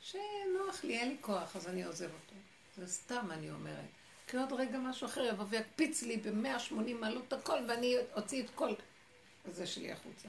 שנוח 0.00 0.84
לי, 0.84 0.98
אין 0.98 1.08
לי 1.08 1.16
כוח, 1.20 1.56
אז 1.56 1.68
אני 1.68 1.84
עוזב 1.84 2.10
אותו. 2.12 2.34
זה 2.76 2.86
סתם, 2.86 3.28
אני 3.30 3.50
אומרת. 3.50 3.99
כי 4.30 4.36
עוד 4.36 4.52
רגע 4.52 4.78
משהו 4.78 5.06
אחר 5.06 5.24
יבוא 5.24 5.44
ויקפיץ 5.48 6.02
לי 6.02 6.16
ב-180 6.16 6.94
מעלות 7.00 7.32
הכל, 7.32 7.58
ואני 7.68 7.96
אוציא 8.16 8.42
את 8.42 8.50
כל 8.54 8.74
זה 9.44 9.66
שלי 9.66 9.92
החוצה. 9.92 10.28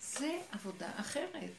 זה 0.00 0.40
עבודה 0.52 0.90
אחרת. 0.96 1.50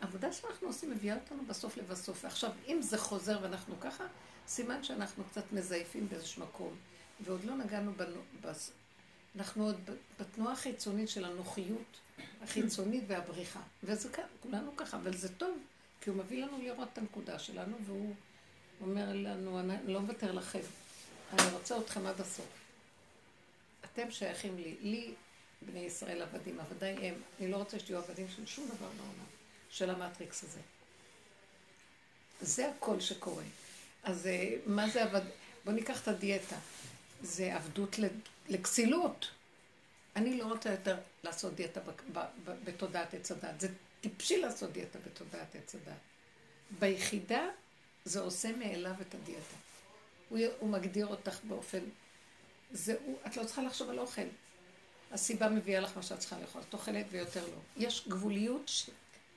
העבודה 0.00 0.32
שאנחנו 0.32 0.66
עושים 0.66 0.90
מביאה 0.90 1.14
אותנו 1.14 1.44
בסוף 1.46 1.76
לבסוף. 1.76 2.24
ועכשיו, 2.24 2.50
אם 2.66 2.82
זה 2.82 2.98
חוזר 2.98 3.38
ואנחנו 3.42 3.80
ככה, 3.80 4.04
סימן 4.46 4.84
שאנחנו 4.84 5.24
קצת 5.24 5.52
מזייפים 5.52 6.08
באיזשהו 6.08 6.42
מקום. 6.42 6.76
ועוד 7.20 7.44
לא 7.44 7.56
נגענו, 7.56 7.92
בנו, 7.92 8.20
בס... 8.40 8.72
אנחנו 9.36 9.64
עוד 9.64 9.90
בתנועה 10.20 10.52
החיצונית 10.52 11.08
של 11.08 11.24
הנוחיות 11.24 12.00
החיצונית 12.42 13.04
והבריחה. 13.06 13.60
וזה 13.82 14.08
כולנו 14.40 14.76
ככה, 14.76 14.96
אבל 14.96 15.16
זה 15.16 15.34
טוב, 15.34 15.58
כי 16.00 16.10
הוא 16.10 16.18
מביא 16.18 16.44
לנו 16.44 16.58
לראות 16.58 16.88
את 16.92 16.98
הנקודה 16.98 17.38
שלנו, 17.38 17.76
והוא 17.86 18.14
אומר 18.80 19.12
לנו, 19.12 19.60
אני 19.60 19.92
לא 19.92 20.00
מוותר 20.00 20.32
לכם, 20.32 20.60
אני 21.32 21.52
רוצה 21.52 21.78
אתכם 21.78 22.06
עד 22.06 22.20
הסוף. 22.20 22.46
אתם 23.84 24.10
שייכים 24.10 24.56
לי, 24.56 24.76
לי 24.80 25.14
בני 25.62 25.80
ישראל 25.80 26.22
עבדים, 26.22 26.60
עבדיי 26.60 27.08
הם. 27.08 27.14
אני 27.40 27.50
לא 27.50 27.56
רוצה 27.56 27.78
שתהיו 27.78 27.98
עבדים 27.98 28.26
של 28.36 28.46
שום 28.46 28.66
דבר 28.66 28.86
בעולם, 28.86 29.26
של 29.70 29.90
המטריקס 29.90 30.44
הזה. 30.44 30.60
זה 32.40 32.70
הכל 32.70 33.00
שקורה. 33.00 33.44
אז 34.02 34.26
אה, 34.26 34.56
מה 34.66 34.88
זה 34.88 35.02
עבד... 35.02 35.20
בואו 35.64 35.76
ניקח 35.76 36.02
את 36.02 36.08
הדיאטה. 36.08 36.56
זה 37.22 37.54
עבדות 37.54 37.96
לכסילות. 38.48 39.30
אני 40.16 40.38
לא 40.38 40.44
רוצה 40.44 40.70
יותר 40.70 40.96
לעשות 41.24 41.54
דיאטה 41.54 41.80
בתודעת 42.64 43.14
עץ 43.14 43.30
הדת. 43.30 43.60
זה 43.60 43.68
טיפשי 44.00 44.40
לעשות 44.40 44.72
דיאטה 44.72 44.98
בתודעת 45.06 45.54
עץ 45.54 45.74
הדת. 45.74 45.98
ביחידה 46.78 47.48
זה 48.04 48.20
עושה 48.20 48.52
מאליו 48.52 48.94
את 49.00 49.14
הדיאטה. 49.14 49.56
הוא, 50.28 50.38
הוא 50.58 50.70
מגדיר 50.70 51.06
אותך 51.06 51.38
באופן... 51.44 51.78
זה, 52.72 52.96
הוא, 53.04 53.16
את 53.26 53.36
לא 53.36 53.44
צריכה 53.44 53.62
לחשוב 53.62 53.90
על 53.90 53.98
אוכל. 53.98 54.22
הסיבה 55.12 55.48
מביאה 55.48 55.80
לך 55.80 55.96
מה 55.96 56.02
שאת 56.02 56.18
צריכה 56.18 56.38
לאכול. 56.40 56.62
את 56.68 56.74
אוכלת 56.74 57.06
ויותר 57.10 57.44
לא. 57.44 57.84
יש 57.84 58.08
גבוליות 58.08 58.62
ש... 58.68 58.90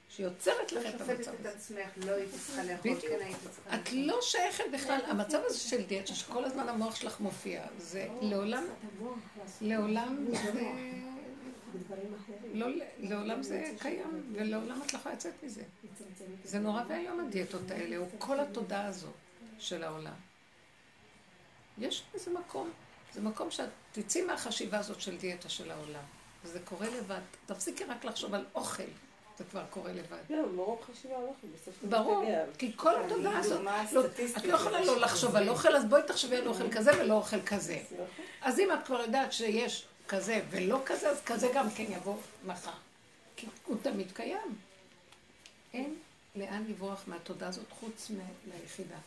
שיוצרת 0.10 0.72
לך 0.72 0.86
את 0.86 0.92
שופטת 0.92 1.10
המצב 1.10 1.32
את 1.34 1.40
הזה. 1.40 1.50
עצמך, 1.50 2.06
לא 2.06 2.12
הייתי 2.12 2.38
צריכה 2.38 2.64
לאכול, 2.64 2.92
בדיוק. 2.96 3.14
כן 3.14 3.26
הייתי 3.26 3.40
צריכה 3.52 3.76
את. 3.76 3.92
לא 3.92 4.20
שייכת 4.22 4.64
בכלל, 4.74 5.00
המצב 5.08 5.40
הזה 5.46 5.60
של 5.60 5.84
דיאטה, 5.84 6.16
שכל 6.16 6.46
הזמן 6.46 6.70
המוח 6.70 6.96
שלך 6.96 7.20
מופיע, 7.20 7.66
זה 7.78 8.08
לעולם, 8.22 8.64
לעולם 9.62 10.26
זה, 10.32 10.52
לא, 12.54 12.68
לעולם 12.98 13.44
זה 13.44 13.72
קיים, 13.80 14.34
ולעולם 14.34 14.82
את 14.86 14.94
לא 14.94 15.00
יכולה 15.00 15.16
לצאת 15.16 15.34
מזה. 15.44 15.64
זה 16.44 16.60
נורא 16.60 16.84
ואיום 16.88 17.20
הדיאטות 17.20 17.72
האלה, 17.72 17.98
הוא 17.98 18.08
כל 18.18 18.40
התודעה 18.40 18.86
הזו 18.86 19.12
של 19.60 19.84
העולם. 19.84 20.14
יש 21.78 22.04
איזה 22.14 22.32
מקום, 22.32 22.70
זה 23.14 23.22
מקום 23.22 23.52
שאת 23.52 23.70
תצאי 23.92 24.22
מהחשיבה 24.22 24.80
הזאת 24.80 25.02
של 25.02 25.18
דיאטה 25.18 25.50
של 25.50 25.72
העולם. 25.72 26.04
וזה 26.44 26.60
קורה 26.60 26.88
לבד. 26.90 27.20
תפסיקי 27.46 27.84
רק 27.84 28.06
לחשוב 28.06 28.34
על 28.34 28.46
אוכל, 28.56 28.84
זה 29.38 29.44
כבר 29.44 29.64
קורה 29.70 29.92
לבד. 29.92 30.18
לא, 30.30 30.52
מרוב 30.52 30.82
חשיבה 30.82 31.16
הולכת, 31.16 31.48
בסוף 31.56 31.80
אתה 31.80 31.88
ברור. 31.88 32.26
כי 32.58 32.72
כל 32.76 33.02
התודעה 33.06 33.40
הזאת, 33.40 33.62
לא, 33.92 34.06
את 34.38 34.46
לא 34.46 34.54
יכולה 34.54 34.86
לא 34.86 35.00
לחשוב 35.00 35.36
על 35.36 35.50
אוכל, 35.50 35.76
אז 35.76 35.86
בואי 35.86 36.02
תחשבי 36.08 36.36
על 36.36 36.48
אוכל 36.48 36.72
כזה 36.72 36.92
ולא 37.00 37.14
אוכל 37.14 37.42
כזה. 37.42 37.80
אז 38.42 38.60
אם 38.60 38.72
את 38.74 38.86
כבר 38.86 39.02
יודעת 39.02 39.34
שיש 39.34 39.88
כזה 40.08 40.42
ולא 40.50 40.82
כזה, 40.86 41.10
אז 41.10 41.22
כזה 41.26 41.48
גם 41.54 41.72
כן 41.72 41.86
יבוא 41.90 42.18
מחר. 42.46 42.72
כי 43.36 43.48
הוא 43.66 43.78
תמיד 43.82 44.12
קיים. 44.12 44.56
אין 45.74 45.96
לאן 46.36 46.66
לברוח 46.68 47.04
מהתודעה 47.08 47.50
הזאת 47.50 47.72
חוץ 47.72 48.12
מהיחידה. 48.48 48.98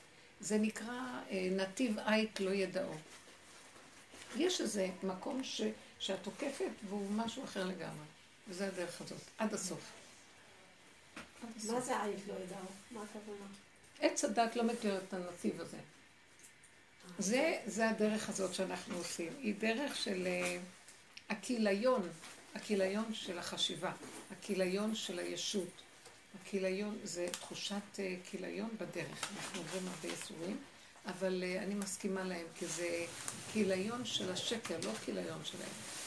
זה 0.41 0.59
נקרא 0.59 1.21
אה, 1.31 1.49
נתיב 1.51 1.99
עית 1.99 2.41
לא 2.41 2.51
ידעו. 2.51 2.95
יש 4.37 4.61
איזה 4.61 4.89
מקום 5.03 5.45
ש, 5.45 5.63
שאת 5.99 6.19
תוקפת 6.23 6.71
והוא 6.89 7.11
משהו 7.11 7.45
אחר 7.45 7.65
לגמרי. 7.65 8.05
וזה 8.49 8.67
הדרך 8.67 9.01
הזאת, 9.01 9.21
עד 9.39 9.55
הסוף. 9.55 9.93
מה 11.43 11.81
זה 11.81 12.03
עייף 12.03 12.29
לא 12.29 12.35
ידעו? 12.35 12.59
מה 12.91 13.03
הכוונה? 13.03 13.45
עץ 14.01 14.25
הדת 14.25 14.57
לא 14.57 14.65
מכיר 14.65 14.97
את 14.99 15.15
הנתיב 15.15 15.61
הזה. 15.61 15.79
זה, 17.19 17.59
זה 17.67 17.89
הדרך 17.91 18.29
הזאת 18.29 18.55
שאנחנו 18.55 18.97
עושים. 18.97 19.33
היא 19.39 19.55
דרך 19.59 19.97
של 19.97 20.27
אה, 20.27 20.59
הכיליון, 21.31 22.09
הכיליון 22.55 23.15
של 23.15 23.39
החשיבה, 23.39 23.93
הכיליון 24.31 24.95
של 24.95 25.19
הישות. 25.19 25.83
הכיליון 26.41 26.99
זה 27.05 27.29
תחושת 27.33 27.75
אה, 27.99 28.17
כיליון 28.31 28.71
בדרך. 28.81 29.31
אנחנו 29.37 29.61
עוברים 29.61 29.89
הרבה 29.89 30.09
ייסורים, 30.09 30.57
אבל 31.07 31.43
אה, 31.43 31.63
אני 31.63 31.75
מסכימה 31.75 32.25
להם, 32.25 32.47
כי 32.55 32.67
זה 32.67 33.07
כיליון 33.53 34.05
של 34.05 34.33
השקר, 34.33 34.77
לא 34.85 34.93
כיליון 35.05 35.45
של 35.45 35.59
האמת. 35.59 36.01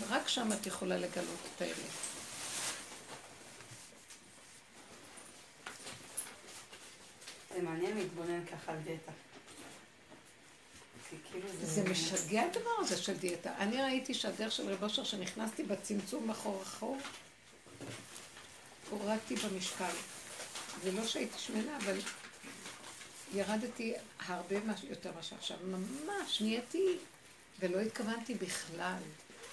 ורק 0.00 0.28
שם 0.28 0.48
את 0.52 0.66
יכולה 0.66 0.96
לגלות 0.96 1.40
את 1.56 1.62
האמת. 1.62 1.74
זה 7.54 7.62
מעניין 7.62 7.96
להתבונן 7.96 8.46
ככה 8.46 8.72
על 8.72 8.78
דיאטה. 8.78 9.12
כאילו 11.30 11.48
זה... 11.62 11.84
משגע 11.90 12.42
הדבר 12.42 12.70
הזה 12.78 12.96
של 12.96 13.16
דיאטה. 13.16 13.54
אני 13.58 13.82
ראיתי 13.82 14.14
שהדרך 14.14 14.52
של 14.52 14.72
רב 14.72 14.82
אושר, 14.82 15.04
שנכנסתי 15.04 15.62
בצמצום 15.62 16.30
אחור 16.30 16.62
אחור, 16.62 16.98
הורדתי 18.90 19.34
במשקל. 19.36 19.94
זה 20.82 20.92
לא 20.92 21.06
שהייתי 21.06 21.38
שמנה, 21.38 21.76
אבל 21.76 21.98
ירדתי 23.34 23.94
הרבה. 24.26 24.56
יותר 24.88 25.12
מאשר 25.16 25.36
עכשיו. 25.36 25.56
ממש, 25.64 26.40
נהייתי, 26.40 26.96
ולא 27.60 27.80
התכוונתי 27.80 28.34
בכלל. 28.34 29.02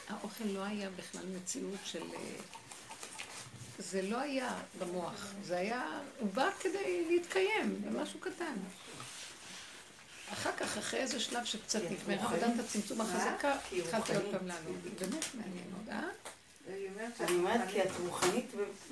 האוכל 0.09 0.43
לא 0.43 0.63
היה 0.63 0.89
בכלל 0.89 1.25
מציאות 1.25 1.79
של... 1.83 2.03
אה, 2.13 2.35
זה 3.79 4.01
לא 4.01 4.19
היה 4.19 4.59
במוח, 4.79 5.27
זה 5.43 5.57
היה, 5.57 5.99
הוא 6.19 6.29
בא 6.33 6.49
כדי 6.59 7.05
להתקיים 7.09 7.81
במשהו 7.81 8.19
קטן. 8.19 8.53
אחר 10.33 10.51
כך, 10.57 10.77
אחרי 10.77 10.99
איזה 10.99 11.19
שלב 11.19 11.45
שקצת 11.45 11.79
נגמרה 11.83 12.23
רוחנית. 12.23 12.43
עבודת 12.43 12.65
הצמצום 12.65 13.01
החזקה, 13.01 13.55
התחלתי 13.77 14.15
עוד. 14.15 14.23
פעם 14.31 14.47
לעלות. 14.47 14.75
באמת 14.99 15.25
מעניין 15.35 15.65
מאוד, 15.71 15.89
אה? 15.89 16.09
היא 16.67 16.89
אומרת 16.89 17.21
אני 17.21 17.31
אומרת 17.31 17.61
כי 17.69 17.81
את 17.81 17.87
רוחנית 18.05 18.51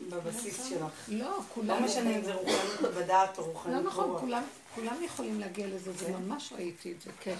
בבסיס 0.09 0.65
שלך. 0.69 0.91
לא, 1.07 1.17
לא 1.17 1.39
כולם... 1.53 1.83
משנה 1.83 2.15
אם 2.15 2.23
זה 2.23 2.33
רוחנית 2.33 2.95
בדעת 2.95 3.37
או 3.37 3.43
רוחנית 3.43 3.75
לא 3.75 3.81
נכון. 3.81 4.17
כולם, 4.19 4.43
כולם 4.75 5.03
יכולים 5.03 5.39
להגיע 5.39 5.67
לזה, 5.67 5.91
זה 5.93 6.11
ממש 6.11 6.53
ראיתי 6.55 6.91
את 6.91 7.01
זה, 7.01 7.11
כן. 7.19 7.35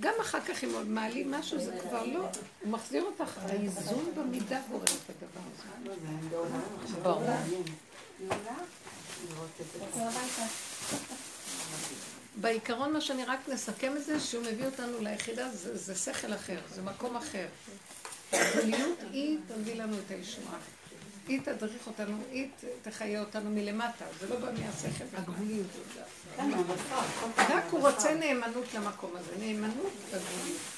גם 0.00 0.14
אחר 0.20 0.40
כך 0.40 0.64
אם 0.64 0.70
עוד 0.74 0.88
מעלים 0.88 1.30
משהו, 1.30 1.60
זה 1.60 1.78
כבר 1.82 2.06
לא, 2.06 2.20
הוא 2.62 2.70
מחזיר 2.70 3.02
אותך, 3.02 3.38
האיזון 3.38 4.12
במידה 4.16 4.60
גורם 4.70 4.82
את 4.82 5.10
הדבר 5.10 5.40
הזה. 5.54 5.64
לא, 6.32 6.44
ברור. 7.02 7.22
בעיקרון 12.36 12.92
מה 12.92 13.00
שאני 13.00 13.24
רק 13.24 13.38
נסכם 13.48 13.96
את 13.96 14.04
זה, 14.04 14.20
שהוא 14.20 14.44
מביא 14.44 14.66
אותנו 14.66 14.98
ליחידה, 15.00 15.48
זה, 15.48 15.76
זה 15.76 15.94
שכל 15.94 16.34
אחר, 16.34 16.58
זה 16.74 16.82
מקום 16.82 17.16
אחר. 17.16 17.46
הגבוליות 18.32 18.98
היא 19.12 19.38
תביא 19.48 19.74
לנו 19.74 19.96
את 20.06 20.10
הישועה. 20.10 20.58
היא 21.28 21.40
תדריך 21.44 21.86
אותנו, 21.86 22.16
היא 22.30 22.48
תחיה 22.82 23.20
אותנו 23.20 23.50
מלמטה, 23.50 24.04
זה 24.20 24.28
לא 24.28 24.36
בא 24.36 24.50
מהשכל, 24.52 25.04
הגבוליות. 25.16 25.66
רק 27.38 27.64
הוא. 27.70 27.80
רוצה 27.80 28.14
נאמנות 28.14 28.74
למקום 28.74 29.10
הזה, 29.16 29.32
נאמנות 29.38 29.92
לגבוליות. 30.06 30.74